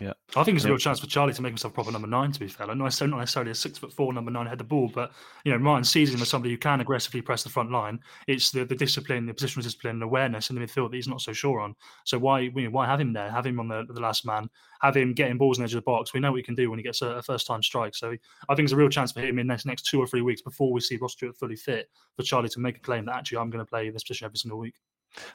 Yeah, 0.00 0.12
I 0.36 0.44
think 0.44 0.54
it's 0.54 0.64
a 0.64 0.68
Yeah. 0.68 0.74
real 0.74 0.78
chance 0.78 1.00
for 1.00 1.08
Charlie 1.08 1.34
to 1.34 1.42
make 1.42 1.50
himself 1.50 1.74
proper 1.74 1.90
number 1.90 2.06
nine. 2.06 2.30
To 2.30 2.38
be 2.38 2.46
fair, 2.46 2.68
like, 2.68 2.76
not 2.76 2.84
necessarily, 2.84 3.10
not 3.10 3.18
necessarily 3.18 3.50
a 3.50 3.54
six 3.56 3.76
foot 3.76 3.92
four 3.92 4.12
number 4.12 4.30
nine 4.30 4.46
head 4.46 4.58
the 4.58 4.64
ball, 4.64 4.88
but 4.94 5.12
you 5.44 5.50
know, 5.50 5.58
Martin 5.58 5.82
sees 5.82 6.14
him 6.14 6.22
as 6.22 6.28
somebody 6.28 6.52
who 6.54 6.58
can 6.58 6.80
aggressively 6.80 7.20
press 7.20 7.42
the 7.42 7.48
front 7.48 7.72
line. 7.72 7.98
It's 8.28 8.52
the, 8.52 8.64
the 8.64 8.76
discipline, 8.76 9.26
the 9.26 9.34
positional 9.34 9.64
discipline, 9.64 9.96
and 9.96 10.02
awareness 10.04 10.48
in 10.48 10.54
the 10.56 10.62
midfield 10.64 10.90
that 10.92 10.96
he's 10.96 11.08
not 11.08 11.20
so 11.20 11.32
sure 11.32 11.58
on. 11.58 11.74
So 12.04 12.20
why 12.20 12.38
you 12.40 12.52
know, 12.52 12.70
why 12.70 12.86
have 12.86 13.00
him 13.00 13.12
there? 13.12 13.32
Have 13.32 13.44
him 13.46 13.58
on 13.58 13.66
the, 13.66 13.84
the 13.88 14.00
last 14.00 14.24
man. 14.24 14.48
Have 14.80 14.96
him 14.96 15.12
getting 15.12 15.36
balls 15.38 15.58
in 15.58 15.62
the 15.62 15.64
edge 15.64 15.74
of 15.74 15.78
the 15.78 15.82
box. 15.82 16.14
We 16.14 16.20
know 16.20 16.30
what 16.30 16.36
he 16.38 16.44
can 16.44 16.54
do 16.54 16.70
when 16.70 16.78
he 16.78 16.84
gets 16.84 17.02
a, 17.02 17.08
a 17.08 17.22
first 17.22 17.48
time 17.48 17.62
strike. 17.62 17.96
So 17.96 18.16
I 18.48 18.54
think 18.54 18.66
it's 18.66 18.72
a 18.72 18.76
real 18.76 18.88
chance 18.88 19.10
for 19.10 19.20
him 19.20 19.40
in 19.40 19.48
the 19.48 19.52
next, 19.52 19.66
next 19.66 19.86
two 19.86 20.00
or 20.00 20.06
three 20.06 20.22
weeks 20.22 20.40
before 20.40 20.72
we 20.72 20.80
see 20.80 20.98
Ross 20.98 21.14
Stewart 21.14 21.36
fully 21.36 21.56
fit 21.56 21.90
for 22.16 22.22
Charlie 22.22 22.48
to 22.50 22.60
make 22.60 22.76
a 22.76 22.80
claim 22.80 23.06
that 23.06 23.16
actually 23.16 23.38
I'm 23.38 23.50
going 23.50 23.64
to 23.64 23.68
play 23.68 23.90
this 23.90 24.04
position 24.04 24.26
every 24.26 24.38
single 24.38 24.60
week. 24.60 24.76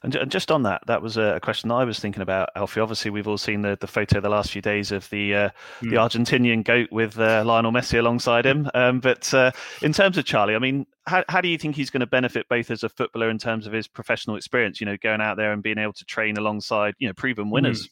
And, 0.04 0.16
and 0.16 0.32
just 0.32 0.52
on 0.52 0.64
that, 0.64 0.82
that 0.88 1.02
was 1.02 1.18
a 1.18 1.40
question 1.42 1.72
I 1.72 1.84
was 1.84 2.00
thinking 2.00 2.22
about, 2.22 2.50
Alfie. 2.56 2.80
Obviously, 2.80 3.12
we've 3.12 3.28
all 3.28 3.38
seen 3.38 3.62
the, 3.62 3.78
the 3.80 3.88
photo 3.88 4.20
the 4.20 4.30
last 4.30 4.52
few 4.52 4.62
days 4.62 4.92
of 4.92 5.10
the 5.10 5.36
uh, 5.36 5.50
the 5.82 5.96
Mm. 5.96 6.10
Argentinian 6.10 6.64
goat 6.64 6.90
with 6.92 7.20
uh, 7.20 7.44
Lionel 7.46 7.72
Messi 7.72 8.00
alongside 8.00 8.46
him. 8.46 8.70
Um, 8.74 9.00
but 9.00 9.34
uh, 9.34 9.52
in 9.82 9.94
terms 9.94 10.18
of 10.18 10.26
Charlie, 10.26 10.56
I 10.56 10.60
mean, 10.60 10.86
how, 11.06 11.24
how 11.30 11.42
do 11.42 11.48
you 11.48 11.58
think 11.58 11.76
he's 11.76 11.90
going 11.90 12.02
to 12.02 12.08
benefit 12.08 12.48
both 12.50 12.72
as 12.72 12.84
a 12.84 12.90
footballer 12.90 13.30
in 13.30 13.38
terms 13.38 13.68
of 13.68 13.74
his 13.74 13.88
professional 13.88 14.36
experience? 14.36 14.80
You 14.80 14.86
know, 14.86 14.98
going 14.98 15.22
out 15.22 15.38
there 15.38 15.52
and 15.52 15.62
being 15.62 15.78
able 15.78 15.94
to 15.94 16.06
train 16.06 16.38
alongside 16.38 16.96
you 17.00 17.08
know 17.08 17.14
proven 17.14 17.50
winners. 17.50 17.90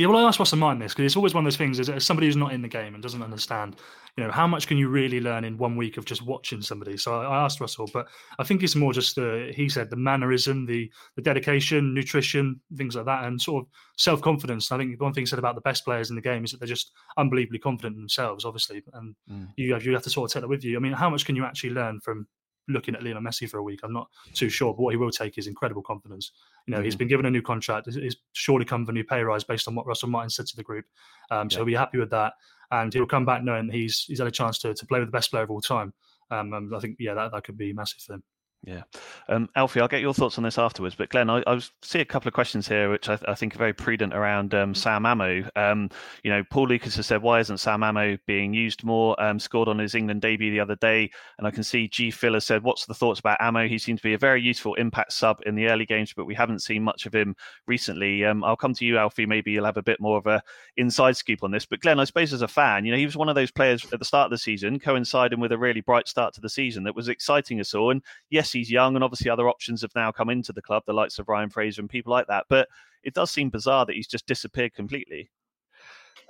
Yeah, 0.00 0.08
well, 0.08 0.18
I 0.24 0.26
asked 0.26 0.40
Ross 0.40 0.50
to 0.50 0.56
mind 0.56 0.82
this 0.82 0.92
because 0.92 1.04
it's 1.04 1.16
always 1.16 1.34
one 1.34 1.44
of 1.44 1.52
those 1.52 1.56
things. 1.56 1.78
As, 1.78 1.88
as 1.88 2.04
somebody 2.04 2.26
who's 2.26 2.36
not 2.36 2.52
in 2.52 2.62
the 2.62 2.68
game 2.68 2.94
and 2.94 3.02
doesn't 3.02 3.22
understand, 3.22 3.76
you 4.16 4.24
know, 4.24 4.30
how 4.32 4.44
much 4.44 4.66
can 4.66 4.76
you 4.76 4.88
really 4.88 5.20
learn 5.20 5.44
in 5.44 5.56
one 5.56 5.76
week 5.76 5.98
of 5.98 6.04
just 6.04 6.22
watching 6.26 6.60
somebody? 6.60 6.96
So 6.96 7.20
I, 7.20 7.26
I 7.26 7.44
asked 7.44 7.60
Russell, 7.60 7.88
but 7.92 8.08
I 8.40 8.42
think 8.42 8.64
it's 8.64 8.74
more 8.74 8.92
just 8.92 9.14
the 9.14 9.52
he 9.54 9.68
said 9.68 9.90
the 9.90 9.96
mannerism, 9.96 10.66
the 10.66 10.90
the 11.14 11.22
dedication, 11.22 11.94
nutrition, 11.94 12.60
things 12.76 12.96
like 12.96 13.04
that, 13.06 13.24
and 13.24 13.40
sort 13.40 13.64
of 13.64 13.68
self 13.96 14.20
confidence. 14.20 14.72
I 14.72 14.78
think 14.78 15.00
one 15.00 15.12
thing 15.12 15.22
he 15.22 15.26
said 15.26 15.38
about 15.38 15.54
the 15.54 15.60
best 15.60 15.84
players 15.84 16.10
in 16.10 16.16
the 16.16 16.22
game 16.22 16.44
is 16.44 16.50
that 16.50 16.58
they're 16.58 16.66
just 16.66 16.90
unbelievably 17.16 17.60
confident 17.60 17.94
in 17.94 18.02
themselves, 18.02 18.44
obviously, 18.44 18.82
and 18.94 19.14
Mm. 19.30 19.48
you 19.56 19.72
have 19.74 19.84
you 19.86 19.92
have 19.92 20.02
to 20.02 20.10
sort 20.10 20.28
of 20.28 20.34
take 20.34 20.42
that 20.42 20.48
with 20.48 20.64
you. 20.64 20.76
I 20.76 20.80
mean, 20.80 20.92
how 20.92 21.08
much 21.08 21.24
can 21.24 21.36
you 21.36 21.44
actually 21.44 21.70
learn 21.70 22.00
from 22.00 22.26
looking 22.68 22.94
at 22.94 23.02
Lionel 23.02 23.22
Messi 23.22 23.48
for 23.48 23.58
a 23.58 23.62
week? 23.62 23.80
I'm 23.82 23.92
not 23.92 24.08
too 24.32 24.48
sure, 24.48 24.72
but 24.72 24.82
what 24.82 24.90
he 24.92 24.96
will 24.96 25.10
take 25.10 25.38
is 25.38 25.46
incredible 25.46 25.82
confidence. 25.82 26.32
You 26.66 26.74
know, 26.74 26.82
he's 26.82 26.94
Mhm. 26.94 26.98
been 26.98 27.08
given 27.08 27.26
a 27.26 27.30
new 27.30 27.42
contract. 27.42 27.86
He's- 27.86 27.96
He's 28.02 28.16
surely 28.32 28.64
come 28.64 28.82
with 28.82 28.88
a 28.90 28.92
new 28.92 29.04
pay 29.04 29.22
rise 29.22 29.44
based 29.44 29.68
on 29.68 29.74
what 29.74 29.86
Russell 29.86 30.08
Martin 30.08 30.30
said 30.30 30.46
to 30.46 30.56
the 30.56 30.62
group. 30.62 30.86
Um, 31.30 31.50
so 31.50 31.54
Yeah. 31.54 31.58
he'll 31.60 31.66
be 31.66 31.74
happy 31.74 31.98
with 31.98 32.10
that, 32.10 32.34
and 32.70 32.92
he'll 32.92 33.06
come 33.06 33.24
back 33.24 33.42
knowing 33.42 33.66
that 33.68 33.74
he's 33.74 34.04
he's 34.04 34.18
had 34.18 34.28
a 34.28 34.30
chance 34.32 34.58
to 34.60 34.74
to 34.74 34.86
play 34.86 34.98
with 35.00 35.08
the 35.08 35.12
best 35.12 35.30
player 35.30 35.42
of 35.44 35.50
all 35.50 35.60
time. 35.60 35.92
Um, 36.30 36.52
and 36.54 36.74
I 36.74 36.78
think 36.80 36.96
yeah, 36.98 37.14
that, 37.14 37.32
that 37.32 37.44
could 37.44 37.56
be 37.58 37.72
massive 37.72 38.00
for 38.00 38.14
him. 38.14 38.22
Yeah. 38.66 38.84
Um, 39.28 39.50
Alfie, 39.56 39.80
I'll 39.80 39.88
get 39.88 40.00
your 40.00 40.14
thoughts 40.14 40.38
on 40.38 40.44
this 40.44 40.56
afterwards. 40.56 40.94
But 40.94 41.10
Glenn, 41.10 41.28
I, 41.28 41.42
I 41.46 41.60
see 41.82 42.00
a 42.00 42.04
couple 42.04 42.28
of 42.28 42.34
questions 42.34 42.66
here, 42.66 42.90
which 42.90 43.10
I, 43.10 43.18
I 43.28 43.34
think 43.34 43.54
are 43.54 43.58
very 43.58 43.74
prudent 43.74 44.14
around 44.14 44.54
um, 44.54 44.74
Sam 44.74 45.04
Amo. 45.04 45.42
Um, 45.54 45.90
you 46.22 46.30
know, 46.30 46.42
Paul 46.50 46.68
Lucas 46.68 46.96
has 46.96 47.06
said, 47.06 47.20
why 47.20 47.40
isn't 47.40 47.58
Sam 47.58 47.82
Amo 47.82 48.16
being 48.26 48.54
used 48.54 48.82
more? 48.82 49.22
Um, 49.22 49.38
scored 49.38 49.68
on 49.68 49.78
his 49.78 49.94
England 49.94 50.22
debut 50.22 50.50
the 50.50 50.60
other 50.60 50.76
day. 50.76 51.10
And 51.36 51.46
I 51.46 51.50
can 51.50 51.62
see 51.62 51.88
G. 51.88 52.10
Phil 52.10 52.32
has 52.32 52.46
said, 52.46 52.62
what's 52.62 52.86
the 52.86 52.94
thoughts 52.94 53.20
about 53.20 53.40
Amo? 53.40 53.68
He 53.68 53.76
seems 53.76 54.00
to 54.00 54.08
be 54.08 54.14
a 54.14 54.18
very 54.18 54.40
useful 54.40 54.74
impact 54.76 55.12
sub 55.12 55.42
in 55.44 55.56
the 55.56 55.66
early 55.66 55.84
games, 55.84 56.14
but 56.16 56.24
we 56.24 56.34
haven't 56.34 56.62
seen 56.62 56.82
much 56.82 57.04
of 57.04 57.14
him 57.14 57.36
recently. 57.66 58.24
Um, 58.24 58.42
I'll 58.44 58.56
come 58.56 58.72
to 58.74 58.86
you, 58.86 58.96
Alfie. 58.96 59.26
Maybe 59.26 59.50
you'll 59.50 59.66
have 59.66 59.76
a 59.76 59.82
bit 59.82 60.00
more 60.00 60.16
of 60.16 60.26
a 60.26 60.42
inside 60.78 61.18
scoop 61.18 61.42
on 61.42 61.50
this. 61.50 61.66
But 61.66 61.80
Glenn, 61.80 62.00
I 62.00 62.04
suppose 62.04 62.32
as 62.32 62.40
a 62.40 62.48
fan, 62.48 62.86
you 62.86 62.92
know, 62.92 62.98
he 62.98 63.06
was 63.06 63.16
one 63.16 63.28
of 63.28 63.34
those 63.34 63.50
players 63.50 63.84
at 63.92 63.98
the 63.98 64.06
start 64.06 64.26
of 64.26 64.30
the 64.30 64.38
season, 64.38 64.80
coinciding 64.80 65.38
with 65.38 65.52
a 65.52 65.58
really 65.58 65.82
bright 65.82 66.08
start 66.08 66.32
to 66.34 66.40
the 66.40 66.48
season 66.48 66.84
that 66.84 66.96
was 66.96 67.08
exciting 67.08 67.60
us 67.60 67.74
all. 67.74 67.90
And 67.90 68.02
yes, 68.30 68.53
he's 68.54 68.70
young, 68.70 68.94
and 68.94 69.04
obviously 69.04 69.30
other 69.30 69.48
options 69.48 69.82
have 69.82 69.94
now 69.94 70.10
come 70.10 70.30
into 70.30 70.52
the 70.52 70.62
club, 70.62 70.84
the 70.86 70.92
likes 70.94 71.18
of 71.18 71.28
Ryan 71.28 71.50
Fraser 71.50 71.82
and 71.82 71.90
people 71.90 72.10
like 72.12 72.26
that. 72.28 72.46
But 72.48 72.68
it 73.02 73.12
does 73.14 73.30
seem 73.30 73.50
bizarre 73.50 73.84
that 73.86 73.94
he's 73.96 74.06
just 74.08 74.26
disappeared 74.26 74.72
completely. 74.74 75.30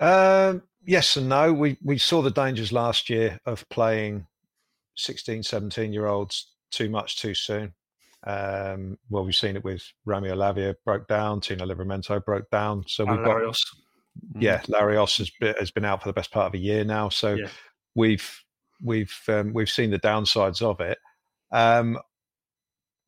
Um, 0.01 0.63
yes 0.85 1.17
and 1.17 1.29
no. 1.29 1.53
We 1.53 1.77
we 1.83 1.99
saw 1.99 2.23
the 2.23 2.31
dangers 2.31 2.73
last 2.73 3.09
year 3.09 3.39
of 3.47 3.69
playing 3.69 4.27
16, 4.97 5.43
17 5.43 5.93
year 5.93 6.07
olds 6.07 6.53
too 6.71 6.89
much 6.89 7.19
too 7.19 7.35
soon. 7.35 7.73
Um, 8.27 8.99
well, 9.11 9.25
we've 9.25 9.35
seen 9.35 9.55
it 9.57 9.65
with 9.65 9.83
Romeo 10.05 10.35
Lavia 10.35 10.75
broke 10.85 11.07
down, 11.07 11.41
Tino 11.41 11.67
Livramento 11.67 12.25
broke 12.25 12.49
down. 12.51 12.83
So 12.89 13.05
we've 13.05 13.17
And 13.17 13.25
got 13.25 13.37
Larios. 13.37 13.61
yeah, 14.41 14.61
Larios 14.63 15.19
has 15.19 15.31
been, 15.39 15.55
has 15.59 15.71
been 15.71 15.85
out 15.85 16.03
for 16.03 16.09
the 16.09 16.15
best 16.15 16.33
part 16.33 16.47
of 16.47 16.55
a 16.55 16.59
year 16.59 16.85
now. 16.85 17.09
So 17.11 17.35
Yeah. 17.35 17.49
we've 17.95 18.41
we've 18.83 19.15
um, 19.29 19.53
we've 19.53 19.71
seen 19.71 19.91
the 19.91 19.99
downsides 19.99 20.63
of 20.63 20.81
it. 20.81 20.99
Um, 21.53 21.99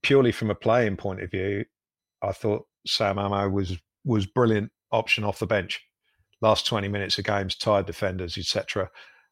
purely 0.07 0.31
from 0.31 0.51
a 0.51 0.55
playing 0.55 0.97
point 0.97 1.21
of 1.21 1.29
view, 1.33 1.65
I 2.23 2.31
thought 2.31 2.65
Sam 2.87 3.19
Amo 3.19 3.49
was 3.49 3.77
was 4.05 4.25
brilliant 4.25 4.71
option 4.93 5.25
off 5.25 5.41
the 5.41 5.47
bench. 5.47 5.83
Last 6.41 6.65
twenty 6.65 6.87
minutes 6.87 7.19
of 7.19 7.25
games, 7.25 7.57
tired 7.57 7.87
defenders, 7.87 8.39
etc. 8.39 8.89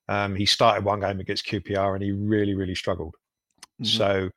Um, 0.09 0.35
he 0.35 0.47
started 0.47 0.85
one 0.85 1.01
game 1.01 1.21
against 1.21 1.47
QPR 1.47 1.95
and 1.95 2.03
he 2.03 2.11
really 2.11 2.55
really 2.55 2.75
struggled. 2.75 3.15
Mhm. 3.81 3.87
So, 3.87 4.31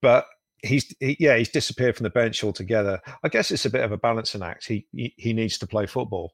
but 0.00 0.26
he's 0.62 0.94
he, 0.98 1.14
yeah 1.20 1.36
he's 1.36 1.50
disappeared 1.50 1.94
from 1.96 2.04
the 2.04 2.10
bench 2.10 2.42
altogether. 2.42 2.98
I 3.22 3.28
guess 3.28 3.50
it's 3.50 3.66
a 3.66 3.70
bit 3.70 3.84
of 3.84 3.92
a 3.92 3.98
balancing 3.98 4.42
act. 4.42 4.66
He 4.66 4.86
he, 4.92 5.12
he 5.18 5.32
needs 5.34 5.58
to 5.58 5.66
play 5.66 5.84
football, 5.84 6.32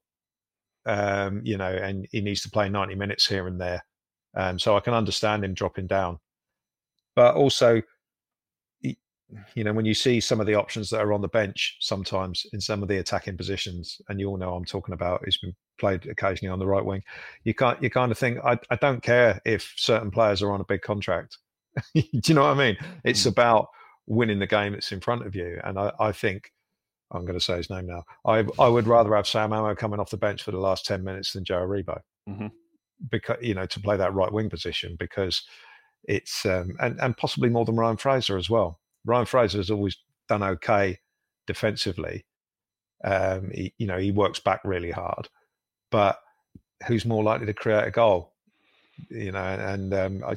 um, 0.86 1.40
you 1.42 1.56
know, 1.56 1.72
and 1.72 2.06
he 2.12 2.20
needs 2.20 2.42
to 2.42 2.50
play 2.50 2.68
ninety 2.68 2.94
minutes 2.94 3.26
here 3.26 3.48
and 3.48 3.60
there. 3.60 3.84
Um, 4.36 4.60
so 4.60 4.76
I 4.76 4.80
can 4.80 4.94
understand 4.94 5.44
him 5.44 5.54
dropping 5.54 5.88
down, 5.88 6.20
but 7.16 7.34
also, 7.34 7.82
you 9.54 9.64
know, 9.64 9.72
when 9.72 9.84
you 9.84 9.94
see 9.94 10.20
some 10.20 10.40
of 10.40 10.46
the 10.46 10.54
options 10.54 10.90
that 10.90 11.00
are 11.00 11.12
on 11.12 11.20
the 11.20 11.28
bench 11.28 11.76
sometimes 11.80 12.46
in 12.52 12.60
some 12.60 12.82
of 12.82 12.88
the 12.88 12.98
attacking 12.98 13.36
positions, 13.36 14.00
and 14.08 14.18
you 14.18 14.28
all 14.28 14.36
know 14.36 14.54
I'm 14.54 14.64
talking 14.64 14.94
about, 14.94 15.22
he's 15.24 15.38
been 15.38 15.54
played 15.78 16.06
occasionally 16.06 16.52
on 16.52 16.58
the 16.58 16.66
right 16.66 16.84
wing. 16.84 17.02
You 17.44 17.54
can't 17.54 17.82
you 17.82 17.90
kind 17.90 18.12
of 18.12 18.18
think 18.18 18.38
I, 18.44 18.58
I 18.70 18.76
don't 18.76 19.02
care 19.02 19.40
if 19.44 19.72
certain 19.76 20.10
players 20.10 20.42
are 20.42 20.52
on 20.52 20.60
a 20.60 20.64
big 20.64 20.82
contract. 20.82 21.38
Do 21.94 22.02
you 22.24 22.34
know 22.34 22.42
what 22.42 22.50
I 22.50 22.54
mean? 22.54 22.76
It's 23.04 23.26
about 23.26 23.68
winning 24.06 24.38
the 24.40 24.46
game 24.46 24.72
that's 24.72 24.90
in 24.92 25.00
front 25.00 25.26
of 25.26 25.36
you. 25.36 25.60
And 25.62 25.78
I, 25.78 25.92
I 26.00 26.12
think 26.12 26.50
I'm 27.12 27.24
going 27.24 27.38
to 27.38 27.44
say 27.44 27.56
his 27.56 27.70
name 27.70 27.86
now. 27.86 28.02
I 28.26 28.44
I 28.58 28.68
would 28.68 28.86
rather 28.86 29.14
have 29.14 29.26
Sam 29.28 29.52
Amo 29.52 29.74
coming 29.74 30.00
off 30.00 30.10
the 30.10 30.16
bench 30.16 30.42
for 30.42 30.50
the 30.50 30.58
last 30.58 30.84
ten 30.86 31.04
minutes 31.04 31.32
than 31.32 31.44
Joe 31.44 31.60
Aribo, 31.60 32.00
Mhm. 32.28 32.50
because 33.10 33.38
you 33.40 33.54
know 33.54 33.66
to 33.66 33.80
play 33.80 33.96
that 33.96 34.14
right 34.14 34.32
wing 34.32 34.50
position 34.50 34.96
because 34.98 35.42
it's 36.04 36.44
um, 36.46 36.72
and 36.80 37.00
and 37.00 37.16
possibly 37.16 37.48
more 37.48 37.64
than 37.64 37.76
Ryan 37.76 37.96
Fraser 37.96 38.36
as 38.36 38.48
well. 38.50 38.80
Ryan 39.04 39.26
Fraser 39.26 39.58
has 39.58 39.70
always 39.70 39.96
done 40.28 40.42
okay 40.42 40.98
defensively. 41.46 42.24
Um, 43.02 43.50
he, 43.52 43.74
you 43.78 43.86
know 43.86 43.98
he 43.98 44.10
works 44.10 44.40
back 44.40 44.60
really 44.64 44.90
hard, 44.90 45.28
but 45.90 46.18
who's 46.86 47.04
more 47.04 47.22
likely 47.22 47.46
to 47.46 47.54
create 47.54 47.86
a 47.86 47.90
goal? 47.90 48.34
You 49.08 49.32
know, 49.32 49.42
and 49.42 49.94
um, 49.94 50.24
I, 50.26 50.36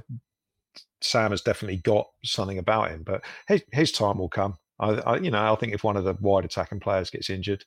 Sam 1.01 1.31
has 1.31 1.41
definitely 1.41 1.77
got 1.77 2.07
something 2.23 2.57
about 2.57 2.91
him, 2.91 3.03
but 3.03 3.23
his, 3.47 3.63
his 3.71 3.91
time 3.91 4.17
will 4.17 4.29
come. 4.29 4.57
I, 4.79 4.91
I, 4.91 5.17
you 5.17 5.31
know, 5.31 5.51
I 5.51 5.55
think 5.55 5.73
if 5.73 5.83
one 5.83 5.97
of 5.97 6.05
the 6.05 6.15
wide 6.19 6.45
attacking 6.45 6.79
players 6.79 7.09
gets 7.09 7.29
injured, 7.29 7.65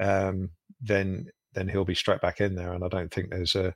um, 0.00 0.50
then 0.80 1.30
then 1.52 1.68
he'll 1.68 1.84
be 1.84 1.94
straight 1.94 2.20
back 2.20 2.40
in 2.40 2.54
there, 2.54 2.72
and 2.72 2.84
I 2.84 2.88
don't 2.88 3.12
think 3.12 3.30
there's 3.30 3.54
a 3.54 3.74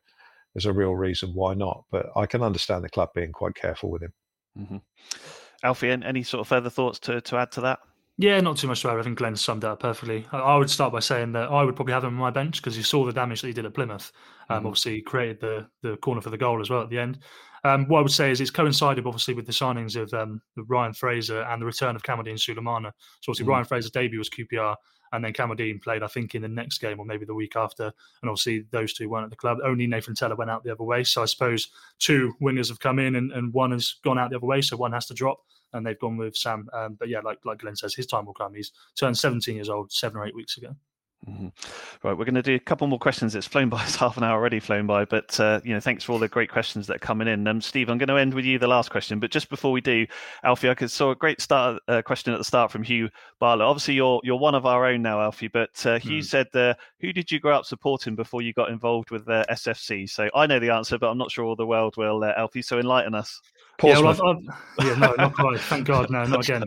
there's 0.54 0.66
a 0.66 0.72
real 0.72 0.94
reason 0.94 1.34
why 1.34 1.54
not. 1.54 1.84
But 1.90 2.06
I 2.16 2.26
can 2.26 2.42
understand 2.42 2.84
the 2.84 2.88
club 2.88 3.10
being 3.14 3.32
quite 3.32 3.54
careful 3.54 3.90
with 3.90 4.02
him. 4.02 4.12
hmm 4.56 4.76
Alfie, 5.62 5.90
an- 5.90 6.02
any 6.02 6.22
sort 6.22 6.40
of 6.40 6.48
further 6.48 6.70
thoughts 6.70 6.98
to, 7.00 7.20
to 7.22 7.36
add 7.36 7.52
to 7.52 7.60
that? 7.62 7.78
Yeah, 8.18 8.38
not 8.40 8.58
too 8.58 8.66
much 8.66 8.82
to 8.82 8.90
add. 8.90 8.98
I 8.98 9.02
think 9.02 9.16
Glenn 9.18 9.34
summed 9.36 9.64
it 9.64 9.68
up 9.68 9.80
perfectly. 9.80 10.26
I, 10.32 10.38
I 10.38 10.56
would 10.56 10.68
start 10.68 10.92
by 10.92 11.00
saying 11.00 11.32
that 11.32 11.50
I 11.50 11.62
would 11.64 11.74
probably 11.76 11.94
have 11.94 12.04
him 12.04 12.14
on 12.14 12.20
my 12.20 12.30
bench 12.30 12.60
because 12.60 12.76
you 12.76 12.82
saw 12.82 13.04
the 13.06 13.12
damage 13.12 13.40
that 13.40 13.46
he 13.46 13.52
did 13.54 13.64
at 13.64 13.72
Plymouth. 13.74 14.12
Um, 14.50 14.62
Mhm. 14.64 14.66
Obviously, 14.66 14.94
he 14.96 15.02
created 15.02 15.40
the 15.40 15.66
the 15.82 15.96
corner 15.98 16.20
for 16.20 16.30
the 16.30 16.36
goal 16.36 16.60
as 16.60 16.68
well 16.70 16.82
at 16.82 16.90
the 16.90 16.98
end. 16.98 17.18
Um, 17.64 17.86
what 17.88 17.98
I 17.98 18.02
would 18.02 18.10
say 18.10 18.30
is 18.30 18.40
it's 18.40 18.50
coincided 18.50 19.06
obviously 19.06 19.34
with 19.34 19.46
the 19.46 19.52
signings 19.52 19.94
of 19.94 20.12
um, 20.14 20.40
Ryan 20.56 20.94
Fraser 20.94 21.42
and 21.42 21.60
the 21.60 21.66
return 21.66 21.94
of 21.94 22.02
Kamaldeen 22.02 22.34
Sulemana. 22.38 22.90
So 23.20 23.30
obviously 23.30 23.44
Mhm. 23.46 23.48
Ryan 23.48 23.64
Fraser's 23.66 23.90
debut 23.90 24.18
was 24.18 24.30
QPR, 24.30 24.76
and 25.12 25.24
then 25.24 25.32
Kamaldeen 25.32 25.82
played 25.82 26.02
I 26.02 26.06
think 26.06 26.34
in 26.34 26.42
the 26.42 26.48
next 26.48 26.78
game 26.78 27.00
or 27.00 27.04
maybe 27.04 27.24
the 27.24 27.34
week 27.34 27.56
after. 27.56 27.84
And 28.22 28.30
obviously 28.30 28.66
those 28.70 28.92
two 28.92 29.08
weren't 29.08 29.24
at 29.24 29.30
the 29.30 29.36
club. 29.36 29.58
Only 29.64 29.86
Nathan 29.86 30.14
Tella 30.14 30.36
went 30.36 30.50
out 30.50 30.64
the 30.64 30.72
other 30.72 30.84
way. 30.84 31.04
So 31.04 31.22
I 31.22 31.26
suppose 31.26 31.68
two 31.98 32.34
wingers 32.40 32.68
have 32.68 32.80
come 32.80 32.98
in 32.98 33.16
and, 33.16 33.32
and 33.32 33.52
one 33.52 33.72
has 33.72 33.96
gone 34.04 34.18
out 34.18 34.30
the 34.30 34.36
other 34.36 34.46
way. 34.46 34.62
So 34.62 34.76
one 34.76 34.92
has 34.92 35.06
to 35.06 35.14
drop 35.14 35.40
and 35.72 35.86
they've 35.86 35.98
gone 35.98 36.16
with 36.16 36.36
Sam. 36.36 36.68
Um, 36.72 36.94
but 36.94 37.08
yeah, 37.08 37.20
like 37.20 37.38
like 37.44 37.58
Glenn 37.58 37.76
says, 37.76 37.94
his 37.94 38.06
time 38.06 38.26
will 38.26 38.34
come. 38.34 38.54
He's 38.54 38.72
turned 38.96 39.16
17 39.16 39.54
years 39.54 39.68
old 39.68 39.92
seven 39.92 40.18
or 40.18 40.26
eight 40.26 40.34
weeks 40.34 40.56
ago. 40.56 40.74
Mm-hmm. 41.28 41.48
Right, 42.02 42.16
we're 42.16 42.24
going 42.24 42.34
to 42.34 42.42
do 42.42 42.54
a 42.54 42.60
couple 42.60 42.86
more 42.86 42.98
questions. 42.98 43.34
It's 43.34 43.46
flown 43.46 43.68
by, 43.68 43.82
it's 43.84 43.96
half 43.96 44.16
an 44.16 44.24
hour 44.24 44.38
already 44.38 44.58
flown 44.58 44.86
by, 44.86 45.04
but 45.04 45.38
uh, 45.38 45.60
you 45.64 45.74
know, 45.74 45.80
thanks 45.80 46.02
for 46.02 46.12
all 46.12 46.18
the 46.18 46.28
great 46.28 46.50
questions 46.50 46.86
that 46.86 46.96
are 46.96 47.00
coming 47.00 47.28
in. 47.28 47.46
Um, 47.46 47.60
Steve, 47.60 47.90
I'm 47.90 47.98
going 47.98 48.08
to 48.08 48.16
end 48.16 48.32
with 48.32 48.46
you 48.46 48.58
the 48.58 48.66
last 48.66 48.90
question, 48.90 49.20
but 49.20 49.30
just 49.30 49.50
before 49.50 49.70
we 49.70 49.82
do, 49.82 50.06
Alfie, 50.44 50.70
I 50.70 50.86
saw 50.86 51.10
a 51.10 51.14
great 51.14 51.40
start 51.40 51.82
uh, 51.88 52.00
question 52.02 52.32
at 52.32 52.38
the 52.38 52.44
start 52.44 52.72
from 52.72 52.82
Hugh 52.82 53.10
Barlow. 53.38 53.66
Obviously, 53.66 53.94
you're 53.94 54.20
you're 54.24 54.38
one 54.38 54.54
of 54.54 54.64
our 54.64 54.86
own 54.86 55.02
now, 55.02 55.20
Alfie, 55.20 55.48
but 55.48 55.84
uh, 55.84 55.98
Hugh 55.98 56.20
mm. 56.20 56.24
said, 56.24 56.46
uh, 56.54 56.74
"Who 57.00 57.12
did 57.12 57.30
you 57.30 57.38
grow 57.38 57.56
up 57.56 57.66
supporting 57.66 58.16
before 58.16 58.40
you 58.40 58.54
got 58.54 58.70
involved 58.70 59.10
with 59.10 59.28
uh, 59.28 59.44
SFC?" 59.50 60.08
So 60.08 60.30
I 60.34 60.46
know 60.46 60.58
the 60.58 60.70
answer, 60.70 60.98
but 60.98 61.10
I'm 61.10 61.18
not 61.18 61.30
sure 61.30 61.44
all 61.44 61.56
the 61.56 61.66
world 61.66 61.96
will, 61.98 62.24
uh, 62.24 62.32
Alfie. 62.36 62.62
So 62.62 62.78
enlighten 62.78 63.14
us. 63.14 63.40
Yeah, 63.82 63.98
well, 64.00 64.08
I've, 64.08 64.20
I've, 64.20 64.36
yeah, 64.86 64.94
no, 64.94 65.14
not 65.16 65.34
quite. 65.34 65.60
Thank 65.60 65.86
God, 65.86 66.10
no, 66.10 66.24
not 66.24 66.48
again. 66.48 66.64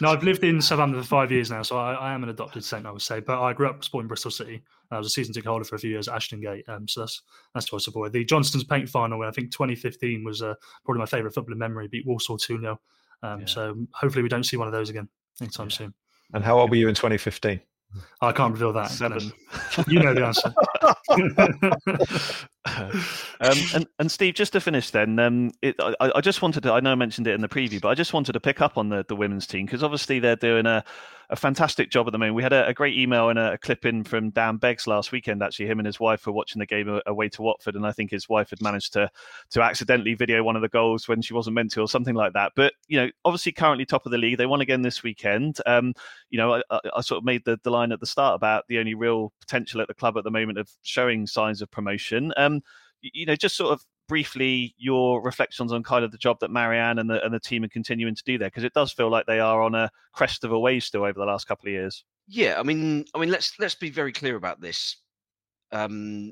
No, 0.00 0.10
I've 0.10 0.22
lived 0.22 0.44
in 0.44 0.60
Southampton 0.60 1.00
for 1.00 1.06
five 1.06 1.30
years 1.30 1.50
now, 1.50 1.62
so 1.62 1.76
I, 1.78 1.94
I, 1.94 2.12
am 2.12 2.22
an 2.22 2.28
adopted 2.28 2.64
Saint, 2.64 2.86
I 2.86 2.90
would 2.90 3.02
say. 3.02 3.20
But 3.20 3.40
I 3.40 3.52
grew 3.52 3.68
up 3.68 3.84
supporting 3.84 4.08
Bristol 4.08 4.30
City. 4.30 4.62
I 4.90 4.98
was 4.98 5.06
a 5.06 5.10
season 5.10 5.32
ticket 5.32 5.48
holder 5.48 5.64
for 5.64 5.76
a 5.76 5.78
few 5.78 5.90
years 5.90 6.08
at 6.08 6.14
Ashton 6.14 6.40
Gate, 6.40 6.64
um, 6.68 6.88
so 6.88 7.00
that's 7.00 7.22
that's 7.54 7.68
who 7.68 7.76
I 7.76 7.80
supported. 7.80 8.12
The 8.12 8.24
Johnstone's 8.24 8.64
Paint 8.64 8.88
final, 8.88 9.22
I 9.22 9.30
think 9.30 9.50
2015 9.52 10.24
was 10.24 10.42
uh, 10.42 10.54
probably 10.84 11.00
my 11.00 11.06
favourite 11.06 11.34
footballing 11.34 11.56
memory. 11.56 11.88
Beat 11.88 12.06
Walsall 12.06 12.38
2 12.38 12.60
0. 12.60 12.80
Um, 13.22 13.40
yeah. 13.40 13.46
So 13.46 13.86
hopefully 13.92 14.22
we 14.22 14.28
don't 14.28 14.44
see 14.44 14.56
one 14.56 14.66
of 14.68 14.72
those 14.72 14.90
again 14.90 15.08
anytime 15.40 15.68
yeah. 15.68 15.76
soon. 15.76 15.94
And 16.34 16.44
how 16.44 16.58
old 16.58 16.70
were 16.70 16.76
you 16.76 16.88
in 16.88 16.94
2015? 16.94 17.60
I 18.20 18.32
can't 18.32 18.52
reveal 18.52 18.72
that. 18.72 18.90
Seven. 18.90 19.32
You 19.86 20.00
know 20.00 20.14
the 20.14 20.26
answer. 20.26 20.54
um, 23.40 23.56
and, 23.74 23.86
and 23.98 24.10
Steve, 24.10 24.34
just 24.34 24.52
to 24.52 24.60
finish, 24.60 24.90
then, 24.90 25.18
um, 25.18 25.50
it, 25.60 25.74
I, 25.78 26.12
I, 26.14 26.20
just 26.20 26.40
wanted 26.42 26.62
to. 26.62 26.72
I 26.72 26.80
know 26.80 26.92
I 26.92 26.94
mentioned 26.94 27.26
it 27.26 27.34
in 27.34 27.40
the 27.40 27.48
preview, 27.48 27.80
but 27.80 27.88
I 27.88 27.94
just 27.94 28.12
wanted 28.12 28.32
to 28.32 28.40
pick 28.40 28.60
up 28.60 28.78
on 28.78 28.88
the, 28.88 29.04
the 29.08 29.16
women's 29.16 29.46
team 29.46 29.66
because 29.66 29.82
obviously 29.82 30.20
they're 30.20 30.36
doing 30.36 30.66
a, 30.66 30.84
a 31.32 31.36
fantastic 31.36 31.90
job 31.90 32.06
at 32.06 32.12
the 32.12 32.18
moment. 32.18 32.36
We 32.36 32.42
had 32.42 32.52
a, 32.52 32.68
a 32.68 32.74
great 32.74 32.96
email 32.96 33.30
and 33.30 33.38
a, 33.38 33.54
a, 33.54 33.58
clip 33.58 33.86
in 33.86 34.04
from 34.04 34.30
Dan 34.30 34.58
Beggs 34.58 34.86
last 34.86 35.12
weekend. 35.12 35.42
Actually, 35.42 35.66
him 35.66 35.78
and 35.78 35.86
his 35.86 35.98
wife 35.98 36.26
were 36.26 36.32
watching 36.32 36.60
the 36.60 36.66
game 36.66 37.00
away 37.06 37.30
to 37.30 37.40
Watford, 37.40 37.74
and 37.74 37.86
I 37.86 37.92
think 37.92 38.10
his 38.10 38.28
wife 38.28 38.50
had 38.50 38.60
managed 38.60 38.92
to 38.92 39.10
to 39.50 39.62
accidentally 39.62 40.12
video 40.12 40.44
one 40.44 40.56
of 40.56 40.62
the 40.62 40.68
goals 40.68 41.08
when 41.08 41.22
she 41.22 41.32
wasn't 41.32 41.54
meant 41.54 41.72
to, 41.72 41.80
or 41.80 41.88
something 41.88 42.14
like 42.14 42.34
that. 42.34 42.52
But 42.54 42.74
you 42.86 43.00
know, 43.00 43.10
obviously, 43.24 43.52
currently 43.52 43.86
top 43.86 44.04
of 44.04 44.12
the 44.12 44.18
league. 44.18 44.36
They 44.36 44.46
won 44.46 44.60
again 44.60 44.82
this 44.82 45.02
weekend. 45.02 45.58
Um, 45.64 45.94
you 46.28 46.36
know, 46.36 46.62
I, 46.70 46.80
I, 46.94 47.00
sort 47.00 47.18
of 47.18 47.24
made 47.24 47.46
the, 47.46 47.58
the 47.64 47.70
line 47.70 47.92
at 47.92 48.00
the 48.00 48.06
start 48.06 48.34
about 48.34 48.64
the 48.68 48.78
only 48.78 48.94
real 48.94 49.32
potential 49.40 49.80
at 49.80 49.88
the 49.88 49.94
club 49.94 50.18
at 50.18 50.24
the 50.24 50.30
moment 50.30 50.58
of 50.58 50.68
showing 50.82 51.26
signs 51.26 51.62
of 51.62 51.70
promotion. 51.70 52.34
Um, 52.36 52.60
you 53.00 53.24
know, 53.24 53.36
just 53.36 53.56
sort 53.56 53.72
of 53.72 53.84
briefly 54.12 54.74
your 54.76 55.22
reflections 55.22 55.72
on 55.72 55.82
kind 55.82 56.04
of 56.04 56.10
the 56.10 56.18
job 56.18 56.38
that 56.38 56.50
Marieanne 56.50 57.00
and 57.00 57.08
the 57.08 57.24
and 57.24 57.32
the 57.32 57.40
team 57.40 57.64
are 57.64 57.68
continuing 57.68 58.14
to 58.14 58.22
do 58.24 58.36
there 58.36 58.48
because 58.48 58.62
it 58.62 58.74
does 58.74 58.92
feel 58.92 59.08
like 59.08 59.24
they 59.24 59.40
are 59.40 59.62
on 59.62 59.74
a 59.74 59.88
crest 60.12 60.44
of 60.44 60.52
a 60.52 60.58
wave 60.58 60.84
still 60.84 61.04
over 61.04 61.18
the 61.18 61.24
last 61.24 61.48
couple 61.48 61.66
of 61.66 61.72
years. 61.72 62.04
Yeah, 62.28 62.60
I 62.60 62.62
mean, 62.62 63.06
I 63.14 63.18
mean, 63.18 63.30
let's 63.30 63.58
let's 63.58 63.74
be 63.74 63.88
very 63.88 64.12
clear 64.12 64.36
about 64.36 64.60
this. 64.60 64.98
Um, 65.72 66.30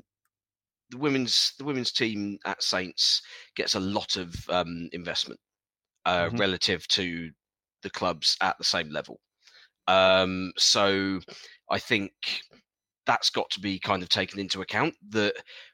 the 0.91 0.99
women's 0.99 1.53
the 1.57 1.63
women's 1.63 1.91
team 1.91 2.37
at 2.45 2.61
Saints 2.61 3.23
gets 3.55 3.73
a 3.73 3.79
lot 3.79 4.15
of 4.15 4.31
um, 4.49 4.87
investment 4.93 5.39
uh, 6.05 6.27
mm-hmm. 6.27 6.37
relative 6.37 6.87
to 6.89 7.31
the 7.81 7.89
clubs 7.89 8.37
at 8.41 8.59
the 8.59 8.63
same 8.63 8.91
level. 8.91 9.19
Um, 9.87 10.51
so 10.55 11.19
I 11.71 11.79
think 11.79 12.11
that's 13.07 13.31
got 13.31 13.49
to 13.49 13.59
be 13.59 13.79
kind 13.79 14.03
of 14.03 14.09
taken 14.09 14.39
into 14.39 14.61
account 14.61 14.93
that 15.09 15.33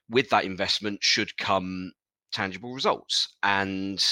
with 0.10 0.30
that 0.30 0.46
investment 0.46 1.00
should 1.04 1.36
come 1.38 1.92
tangible 2.38 2.74
results. 2.74 3.36
And 3.42 4.04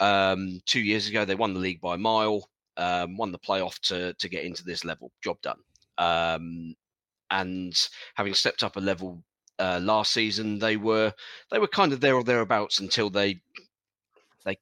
um, 0.00 0.60
two 0.66 0.80
years 0.80 1.08
ago, 1.08 1.24
they 1.24 1.36
won 1.36 1.54
the 1.54 1.60
league 1.60 1.80
by 1.80 1.94
a 1.94 1.98
mile, 1.98 2.50
um, 2.76 3.16
won 3.16 3.30
the 3.30 3.38
playoff 3.38 3.78
to 3.88 4.12
to 4.14 4.28
get 4.28 4.44
into 4.44 4.64
this 4.64 4.84
level. 4.84 5.12
Job 5.22 5.40
done. 5.40 5.60
Um, 5.96 6.74
and 7.30 7.74
having 8.16 8.34
stepped 8.34 8.64
up 8.64 8.76
a 8.76 8.80
level 8.80 9.22
uh, 9.58 9.80
last 9.80 10.12
season, 10.12 10.58
they 10.58 10.76
were 10.76 11.12
they 11.50 11.60
were 11.60 11.68
kind 11.68 11.92
of 11.92 12.00
there 12.00 12.16
or 12.16 12.24
thereabouts 12.24 12.80
until 12.80 13.08
they 13.08 13.40
they 14.44 14.56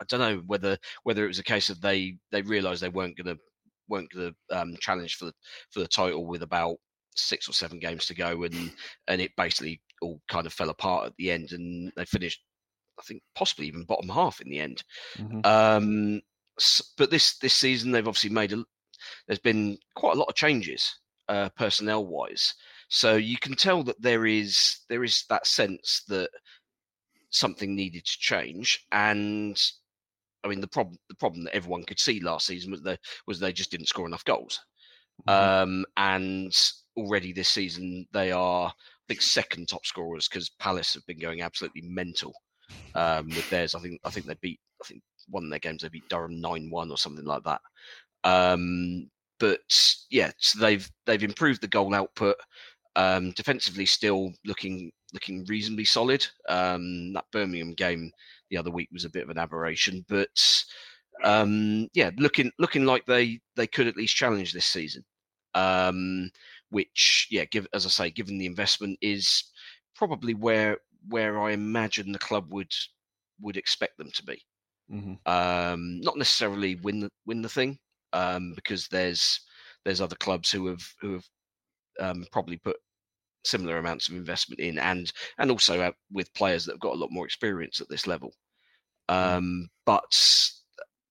I 0.00 0.04
don't 0.08 0.20
know 0.20 0.42
whether 0.46 0.76
whether 1.04 1.24
it 1.24 1.28
was 1.28 1.38
a 1.38 1.44
case 1.54 1.70
of 1.70 1.80
they 1.80 2.18
they 2.32 2.42
realised 2.42 2.82
they 2.82 2.88
weren't 2.88 3.16
going 3.16 3.36
to 3.36 3.42
weren't 3.88 4.10
going 4.10 4.34
to 4.50 4.58
um, 4.58 4.76
challenge 4.80 5.14
for 5.16 5.26
the 5.26 5.34
for 5.70 5.80
the 5.80 5.88
title 5.88 6.26
with 6.26 6.42
about 6.42 6.76
six 7.14 7.48
or 7.48 7.52
seven 7.52 7.78
games 7.78 8.06
to 8.06 8.14
go, 8.14 8.42
and 8.42 8.72
and 9.06 9.20
it 9.20 9.30
basically 9.36 9.80
all 10.02 10.20
kind 10.28 10.46
of 10.46 10.52
fell 10.52 10.70
apart 10.70 11.06
at 11.06 11.16
the 11.16 11.30
end, 11.30 11.52
and 11.52 11.92
they 11.96 12.04
finished, 12.04 12.42
I 12.98 13.02
think, 13.02 13.22
possibly 13.34 13.66
even 13.66 13.84
bottom 13.84 14.08
half 14.08 14.40
in 14.40 14.48
the 14.48 14.60
end. 14.60 14.82
Mm-hmm. 15.18 15.40
Um, 15.44 16.22
but 16.96 17.10
this 17.10 17.38
this 17.38 17.54
season, 17.54 17.92
they've 17.92 18.06
obviously 18.06 18.30
made 18.30 18.52
a. 18.52 18.64
There's 19.26 19.38
been 19.38 19.78
quite 19.94 20.16
a 20.16 20.18
lot 20.18 20.28
of 20.28 20.34
changes, 20.34 20.98
uh, 21.28 21.50
personnel 21.50 22.06
wise. 22.06 22.54
So 22.88 23.16
you 23.16 23.36
can 23.38 23.54
tell 23.54 23.82
that 23.84 24.00
there 24.00 24.26
is 24.26 24.80
there 24.88 25.04
is 25.04 25.24
that 25.28 25.46
sense 25.46 26.02
that 26.08 26.30
something 27.30 27.74
needed 27.74 28.04
to 28.04 28.18
change, 28.18 28.86
and 28.92 29.60
I 30.44 30.48
mean 30.48 30.60
the 30.60 30.68
problem 30.68 30.98
the 31.08 31.16
problem 31.16 31.44
that 31.44 31.54
everyone 31.54 31.84
could 31.84 31.98
see 31.98 32.20
last 32.20 32.46
season 32.46 32.70
was 32.70 32.82
they 32.82 32.96
was 33.26 33.40
they 33.40 33.52
just 33.52 33.70
didn't 33.70 33.88
score 33.88 34.06
enough 34.06 34.24
goals. 34.24 34.60
Mm-hmm. 35.28 35.62
Um, 35.62 35.86
and 35.96 36.54
already 36.96 37.32
this 37.32 37.48
season 37.48 38.06
they 38.12 38.32
are 38.32 38.72
think 39.08 39.22
second 39.22 39.68
top 39.68 39.86
scorers 39.86 40.28
because 40.28 40.50
Palace 40.58 40.94
have 40.94 41.06
been 41.06 41.18
going 41.18 41.42
absolutely 41.42 41.82
mental 41.82 42.34
um, 42.94 43.28
with 43.28 43.48
theirs. 43.50 43.74
I 43.74 43.80
think 43.80 44.00
I 44.04 44.10
think 44.10 44.26
they 44.26 44.36
beat 44.40 44.60
I 44.82 44.86
think 44.86 45.02
one 45.28 45.44
of 45.44 45.50
their 45.50 45.58
games 45.58 45.82
they 45.82 45.88
beat 45.88 46.08
Durham 46.08 46.40
nine 46.40 46.70
one 46.70 46.90
or 46.90 46.98
something 46.98 47.24
like 47.24 47.42
that. 47.44 47.60
Um, 48.24 49.08
but 49.38 49.60
yeah, 50.10 50.32
so 50.38 50.58
they've 50.58 50.88
they've 51.06 51.22
improved 51.22 51.60
the 51.60 51.68
goal 51.68 51.94
output. 51.94 52.36
Um, 52.96 53.32
defensively, 53.32 53.86
still 53.86 54.32
looking 54.44 54.90
looking 55.12 55.44
reasonably 55.44 55.84
solid. 55.84 56.26
Um, 56.48 57.12
that 57.12 57.26
Birmingham 57.32 57.74
game 57.74 58.10
the 58.50 58.56
other 58.56 58.70
week 58.70 58.88
was 58.92 59.04
a 59.04 59.10
bit 59.10 59.24
of 59.24 59.30
an 59.30 59.38
aberration, 59.38 60.04
but 60.08 60.64
um, 61.22 61.88
yeah, 61.94 62.10
looking 62.18 62.50
looking 62.58 62.84
like 62.84 63.04
they 63.06 63.40
they 63.56 63.66
could 63.66 63.86
at 63.86 63.96
least 63.96 64.16
challenge 64.16 64.52
this 64.52 64.66
season. 64.66 65.04
Um, 65.54 66.30
which, 66.70 67.28
yeah, 67.30 67.44
give 67.44 67.66
as 67.72 67.86
I 67.86 67.88
say, 67.88 68.10
given 68.10 68.38
the 68.38 68.46
investment, 68.46 68.98
is 69.00 69.44
probably 69.94 70.34
where 70.34 70.78
where 71.08 71.40
I 71.40 71.52
imagine 71.52 72.12
the 72.12 72.18
club 72.18 72.52
would 72.52 72.72
would 73.40 73.56
expect 73.56 73.98
them 73.98 74.10
to 74.14 74.24
be. 74.24 74.42
Mm-hmm. 74.92 75.14
Um, 75.30 76.00
not 76.00 76.16
necessarily 76.16 76.76
win 76.76 77.00
the 77.00 77.10
win 77.26 77.42
the 77.42 77.48
thing, 77.48 77.78
um, 78.12 78.52
because 78.54 78.88
there's 78.88 79.40
there's 79.84 80.00
other 80.00 80.16
clubs 80.16 80.50
who 80.50 80.66
have 80.66 80.82
who 81.00 81.14
have 81.14 81.24
um, 82.00 82.26
probably 82.32 82.56
put 82.56 82.76
similar 83.44 83.78
amounts 83.78 84.08
of 84.08 84.14
investment 84.14 84.60
in, 84.60 84.78
and 84.78 85.12
and 85.38 85.50
also 85.50 85.92
with 86.10 86.32
players 86.34 86.64
that 86.64 86.72
have 86.72 86.80
got 86.80 86.94
a 86.94 86.98
lot 86.98 87.10
more 87.10 87.24
experience 87.24 87.80
at 87.80 87.88
this 87.88 88.06
level. 88.06 88.32
Mm-hmm. 89.10 89.36
Um, 89.36 89.68
but 89.84 90.55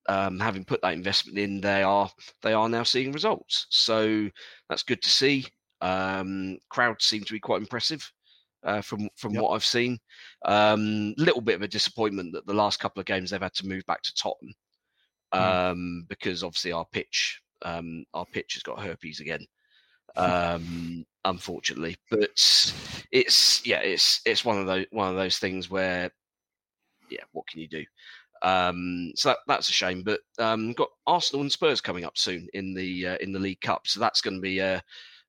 um, 0.08 0.40
having 0.40 0.66
put 0.66 0.82
that 0.82 0.94
investment 0.94 1.38
in, 1.38 1.62
they 1.62 1.84
are 1.84 2.10
they 2.42 2.54
are 2.54 2.70
now 2.70 2.84
seeing 2.84 3.12
results. 3.12 3.68
So 3.70 4.30
that's 4.70 4.84
good 4.84 5.02
to 5.02 5.10
see. 5.10 5.46
Um, 5.82 6.58
crowds 6.70 7.06
seem 7.06 7.24
to 7.24 7.34
be 7.34 7.40
quite 7.40 7.62
impressive 7.62 8.10
uh, 8.64 8.82
from 8.82 9.10
from 9.16 9.34
yep. 9.34 9.44
what 9.44 9.52
I've 9.52 9.66
seen. 9.66 9.98
Um, 10.46 11.14
little 11.18 11.42
bit 11.42 11.56
of 11.56 11.62
a 11.62 11.68
disappointment 11.68 12.34
that 12.34 12.46
the 12.46 12.54
last 12.54 12.80
couple 12.80 13.00
of 13.00 13.06
games 13.06 13.30
they've 13.30 13.42
had 13.42 13.54
to 13.56 13.68
move 13.68 13.86
back 13.86 14.02
to 14.04 14.14
Totton 14.14 14.54
mm. 15.34 15.72
um, 15.72 16.06
because 16.08 16.44
obviously 16.44 16.72
our 16.72 16.86
pitch 16.92 17.42
um, 17.64 18.06
our 18.14 18.26
pitch 18.26 18.54
has 18.54 18.64
got 18.64 18.82
herpes 18.82 19.20
again. 19.20 19.46
Um, 20.18 21.06
unfortunately, 21.26 21.98
but 22.10 22.30
it's 23.12 23.66
yeah, 23.66 23.80
it's 23.80 24.22
it's 24.26 24.46
one 24.46 24.58
of 24.58 24.66
those 24.66 24.86
one 24.92 25.10
of 25.10 25.18
those 25.18 25.40
things 25.40 25.70
where 25.70 26.10
yeah, 27.10 27.24
what 27.34 27.46
can 27.48 27.60
you 27.60 27.68
do? 27.68 27.84
Um, 28.42 29.12
so 29.16 29.30
that, 29.30 29.40
that's 29.48 29.70
a 29.70 29.74
shame. 29.74 30.04
But 30.04 30.20
um, 30.40 30.74
got 30.74 30.90
Arsenal 31.08 31.42
and 31.42 31.52
Spurs 31.52 31.82
coming 31.82 32.06
up 32.06 32.18
soon 32.18 32.48
in 32.54 32.74
the 32.74 33.08
uh, 33.08 33.18
in 33.22 33.32
the 33.32 33.40
League 33.40 33.62
Cup, 33.62 33.88
so 33.88 34.00
that's 34.00 34.22
going 34.22 34.36
to 34.36 34.42
be 34.42 34.60
a, 34.60 34.82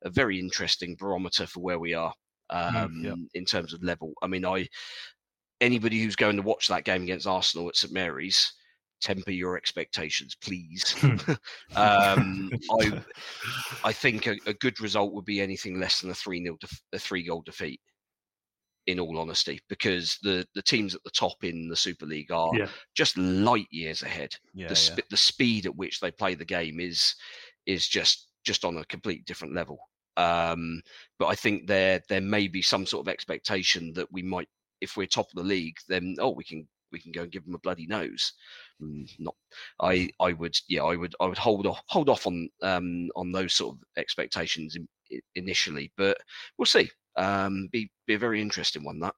a, 0.02 0.10
very 0.10 0.38
interesting 0.38 0.96
barometer 0.98 1.46
for 1.46 1.60
where 1.60 1.78
we 1.78 1.94
are 1.94 2.12
mm, 2.52 2.74
um, 2.74 3.02
yeah. 3.04 3.14
in 3.34 3.44
terms 3.44 3.72
of 3.72 3.82
level. 3.82 4.12
I 4.22 4.26
mean, 4.26 4.44
I 4.44 4.68
anybody 5.60 6.02
who's 6.02 6.16
going 6.16 6.36
to 6.36 6.42
watch 6.42 6.68
that 6.68 6.84
game 6.84 7.02
against 7.02 7.26
Arsenal 7.26 7.68
at 7.68 7.76
St 7.76 7.92
Mary's, 7.92 8.52
temper 9.00 9.30
your 9.30 9.56
expectations, 9.56 10.36
please. 10.40 10.94
um, 11.76 12.50
I 12.80 13.02
I 13.84 13.92
think 13.92 14.26
a, 14.26 14.36
a, 14.46 14.54
good 14.54 14.80
result 14.80 15.12
would 15.14 15.24
be 15.24 15.40
anything 15.40 15.80
less 15.80 16.00
than 16.00 16.10
a 16.10 16.14
three 16.14 16.40
nil 16.40 16.56
def- 16.60 16.82
a 16.92 16.98
three 16.98 17.22
goal 17.22 17.42
defeat 17.44 17.80
in 18.86 19.00
all 19.00 19.18
honesty, 19.18 19.60
because 19.68 20.18
the 20.22 20.46
the 20.54 20.62
teams 20.62 20.94
at 20.94 21.02
the 21.04 21.10
top 21.10 21.42
in 21.42 21.68
the 21.68 21.76
Super 21.76 22.06
League 22.06 22.30
are 22.30 22.50
yeah. 22.54 22.68
just 22.94 23.18
light 23.18 23.66
years 23.70 24.02
ahead. 24.02 24.34
Yeah, 24.54 24.68
the 24.68 24.76
sp- 24.76 24.98
yeah. 24.98 25.10
the 25.10 25.16
speed 25.16 25.66
at 25.66 25.76
which 25.76 26.00
they 26.00 26.10
play 26.10 26.34
the 26.34 26.44
game 26.44 26.80
is 26.80 27.14
is 27.66 27.88
just 27.88 28.28
just 28.44 28.64
on 28.64 28.76
a 28.78 28.84
complete 28.84 29.24
different 29.26 29.54
level. 29.54 29.78
Um, 30.16 30.80
but 31.18 31.26
I 31.26 31.34
think 31.34 31.66
there 31.66 32.00
there 32.08 32.20
may 32.20 32.48
be 32.48 32.62
some 32.62 32.86
sort 32.86 33.06
of 33.06 33.12
expectation 33.12 33.92
that 33.94 34.10
we 34.12 34.22
might, 34.22 34.48
if 34.80 34.96
we're 34.96 35.06
top 35.06 35.28
of 35.28 35.36
the 35.36 35.42
league, 35.42 35.76
then 35.88 36.16
oh 36.20 36.30
we 36.30 36.44
can 36.44 36.66
we 36.92 37.00
can 37.00 37.12
go 37.12 37.22
and 37.22 37.32
give 37.32 37.44
them 37.44 37.54
a 37.54 37.58
bloody 37.58 37.86
nose. 37.86 38.32
Mm, 38.82 39.10
not, 39.18 39.34
I 39.80 40.08
I 40.20 40.32
would 40.32 40.56
yeah 40.68 40.84
I 40.84 40.96
would 40.96 41.14
I 41.20 41.26
would 41.26 41.38
hold 41.38 41.66
off 41.66 41.82
hold 41.88 42.08
off 42.08 42.26
on 42.26 42.48
um 42.62 43.08
on 43.16 43.32
those 43.32 43.54
sort 43.54 43.76
of 43.76 43.82
expectations 43.96 44.76
initially, 45.34 45.92
but 45.96 46.18
we'll 46.56 46.66
see. 46.66 46.90
Um, 47.16 47.68
be 47.72 47.90
be 48.06 48.14
a 48.14 48.18
very 48.18 48.40
interesting 48.40 48.84
one 48.84 49.00
that. 49.00 49.14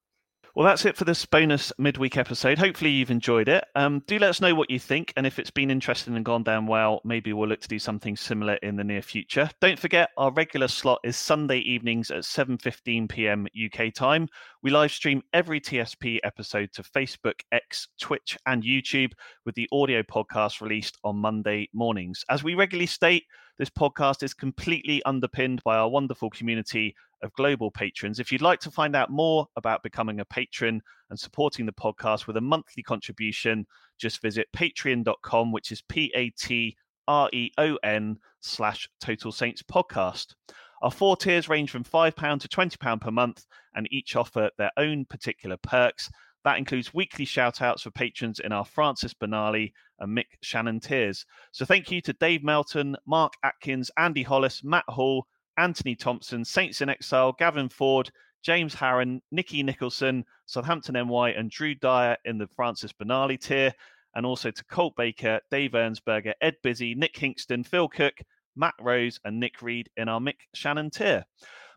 Well, 0.59 0.66
that's 0.66 0.86
it 0.86 0.96
for 0.96 1.05
this 1.05 1.24
bonus 1.24 1.72
midweek 1.78 2.16
episode. 2.16 2.59
Hopefully, 2.59 2.90
you've 2.90 3.12
enjoyed 3.12 3.49
it. 3.49 3.64
Um, 3.76 4.03
do 4.09 4.18
let 4.18 4.30
us 4.30 4.40
know 4.40 4.57
what 4.57 4.70
you 4.70 4.80
think, 4.80 5.12
and 5.16 5.24
if 5.24 5.38
it's 5.38 5.53
been 5.53 5.70
interesting 5.70 6.16
and 6.16 6.24
gone 6.24 6.42
down 6.42 6.66
well, 6.66 7.01
maybe 7.05 7.32
we'll 7.32 7.49
look 7.49 7.61
to 7.61 7.68
do 7.68 7.78
something 7.78 8.16
similar 8.16 8.55
in 8.55 8.74
the 8.74 8.82
near 8.82 9.01
future. 9.01 9.49
Don't 9.61 9.78
forget, 9.78 10.11
our 10.16 10.32
regular 10.32 10.66
slot 10.66 10.99
is 11.05 11.16
Sunday 11.16 11.59
evenings 11.59 12.11
at 12.11 12.24
7:15 12.24 13.09
p.m. 13.09 13.46
UK 13.66 13.94
time. 13.94 14.26
We 14.61 14.70
live 14.70 14.90
stream 14.90 15.22
every 15.32 15.61
TSP 15.61 16.18
episode 16.24 16.72
to 16.72 16.82
Facebook, 16.82 17.40
X, 17.53 17.86
Twitch, 18.01 18.36
and 18.46 18.64
YouTube, 18.64 19.12
with 19.44 19.55
the 19.55 19.68
audio 19.70 20.03
podcast 20.03 20.61
released 20.61 20.99
on 21.05 21.18
Monday 21.18 21.68
mornings. 21.72 22.24
As 22.30 22.42
we 22.42 22.57
regularly 22.57 22.86
state, 22.86 23.26
this 23.59 23.70
podcast 23.70 24.22
is 24.22 24.34
completely 24.34 25.02
underpinned 25.02 25.62
by 25.64 25.76
our 25.76 25.88
wonderful 25.88 26.30
community 26.30 26.94
of 27.22 27.32
global 27.32 27.70
patrons. 27.70 28.20
If 28.20 28.30
you'd 28.30 28.40
like 28.42 28.61
to 28.61 28.70
find 28.70 28.94
out 28.94 29.11
more 29.11 29.48
about 29.56 29.82
becoming 29.82 30.20
a 30.20 30.24
patron 30.24 30.80
and 31.11 31.18
supporting 31.18 31.66
the 31.66 31.72
podcast 31.72 32.26
with 32.26 32.36
a 32.36 32.40
monthly 32.40 32.82
contribution, 32.82 33.66
just 33.98 34.22
visit 34.22 34.46
patreon.com, 34.56 35.50
which 35.50 35.72
is 35.72 35.82
P 35.82 36.12
A 36.14 36.30
T 36.30 36.76
R 37.09 37.28
E 37.32 37.50
O 37.59 37.76
N 37.82 38.18
slash 38.40 38.88
Total 39.00 39.32
Saints 39.32 39.62
podcast. 39.62 40.34
Our 40.82 40.92
four 40.92 41.16
tiers 41.16 41.48
range 41.48 41.72
from 41.72 41.82
£5 41.82 42.40
to 42.40 42.48
£20 42.48 43.00
per 43.00 43.11
month, 43.11 43.44
and 43.74 43.88
each 43.90 44.14
offer 44.14 44.50
their 44.59 44.70
own 44.76 45.04
particular 45.04 45.56
perks. 45.56 46.09
That 46.45 46.59
includes 46.59 46.95
weekly 46.95 47.24
shout 47.24 47.61
outs 47.61 47.82
for 47.82 47.91
patrons 47.91 48.41
in 48.41 48.53
our 48.53 48.64
Francis 48.64 49.14
Benali 49.14 49.72
and 49.99 50.16
Mick 50.16 50.39
Channon 50.43 50.80
tiers. 50.80 51.26
So 51.53 51.64
thank 51.64 51.91
you 51.91 52.01
to 52.03 52.12
Dave 52.14 52.45
Melton, 52.45 52.97
Mark 53.07 53.32
Atkins, 53.43 53.91
Andy 53.97 54.22
Hollis, 54.22 54.62
Matt 54.62 54.84
Hall, 54.89 55.26
Anthony 55.57 55.97
Thompson, 55.97 56.45
Saints 56.45 56.80
in 56.80 56.89
Exile, 56.89 57.32
Gavin 57.39 57.68
Ford, 57.68 58.11
James 58.43 58.74
Harron, 58.74 59.20
Nikki 59.32 59.62
Nicholson, 59.62 60.24
Southampton 60.47 60.95
NY, 60.95 61.30
and 61.30 61.51
Drew 61.51 61.74
Dyer 61.74 62.16
in 62.24 62.39
the 62.39 62.47
Francis 62.47 62.93
Benali 62.93 63.41
tier. 63.41 63.72
And 64.14 64.24
also 64.24 64.51
to 64.51 64.64
Colt 64.64 64.95
Baker, 64.97 65.41
Dave 65.51 65.72
Ernsberger, 65.72 66.32
Ed 66.41 66.57
Busy, 66.62 66.95
Nick 66.95 67.14
Hinkston, 67.14 67.66
Phil 67.66 67.89
Cook, 67.89 68.14
Matt 68.57 68.74
Rose, 68.80 69.20
and 69.24 69.39
Nick 69.39 69.61
Reed 69.61 69.91
in 69.97 70.09
our 70.09 70.18
Mick 70.18 70.39
Channon 70.57 70.91
tier. 70.91 71.24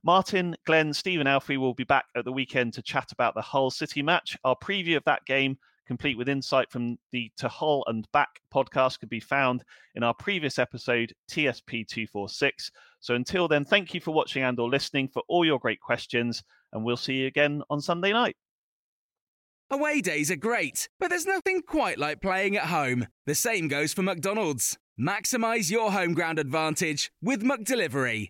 Martin, 0.03 0.55
Glen, 0.65 0.93
Stephen 0.93 1.27
Alfie 1.27 1.57
will 1.57 1.75
be 1.75 1.83
back 1.83 2.05
at 2.15 2.25
the 2.25 2.31
weekend 2.31 2.73
to 2.73 2.81
chat 2.81 3.11
about 3.11 3.35
the 3.35 3.41
Hull 3.41 3.69
City 3.69 4.01
match. 4.01 4.35
Our 4.43 4.55
preview 4.55 4.97
of 4.97 5.03
that 5.03 5.23
game, 5.25 5.59
complete 5.85 6.17
with 6.17 6.27
insight 6.27 6.71
from 6.71 6.97
the 7.11 7.31
To 7.37 7.47
Hull 7.47 7.83
and 7.85 8.07
Back 8.11 8.41
podcast, 8.51 8.99
could 8.99 9.09
be 9.09 9.19
found 9.19 9.63
in 9.93 10.01
our 10.01 10.15
previous 10.15 10.57
episode, 10.57 11.13
TSP 11.29 11.87
246. 11.87 12.71
So 12.99 13.13
until 13.13 13.47
then, 13.47 13.63
thank 13.63 13.93
you 13.93 14.01
for 14.01 14.11
watching 14.11 14.41
and 14.41 14.59
or 14.59 14.69
listening 14.69 15.07
for 15.07 15.21
all 15.27 15.45
your 15.45 15.59
great 15.59 15.79
questions, 15.79 16.41
and 16.73 16.83
we'll 16.83 16.97
see 16.97 17.17
you 17.17 17.27
again 17.27 17.61
on 17.69 17.79
Sunday 17.79 18.11
night. 18.11 18.35
Away 19.69 20.01
days 20.01 20.31
are 20.31 20.35
great, 20.35 20.89
but 20.99 21.09
there's 21.11 21.27
nothing 21.27 21.61
quite 21.61 21.99
like 21.99 22.21
playing 22.21 22.57
at 22.57 22.65
home. 22.65 23.05
The 23.27 23.35
same 23.35 23.67
goes 23.67 23.93
for 23.93 24.01
McDonald's. 24.01 24.79
Maximize 24.99 25.69
your 25.69 25.91
home 25.91 26.15
ground 26.15 26.39
advantage 26.39 27.11
with 27.21 27.43
McDelivery. 27.43 28.29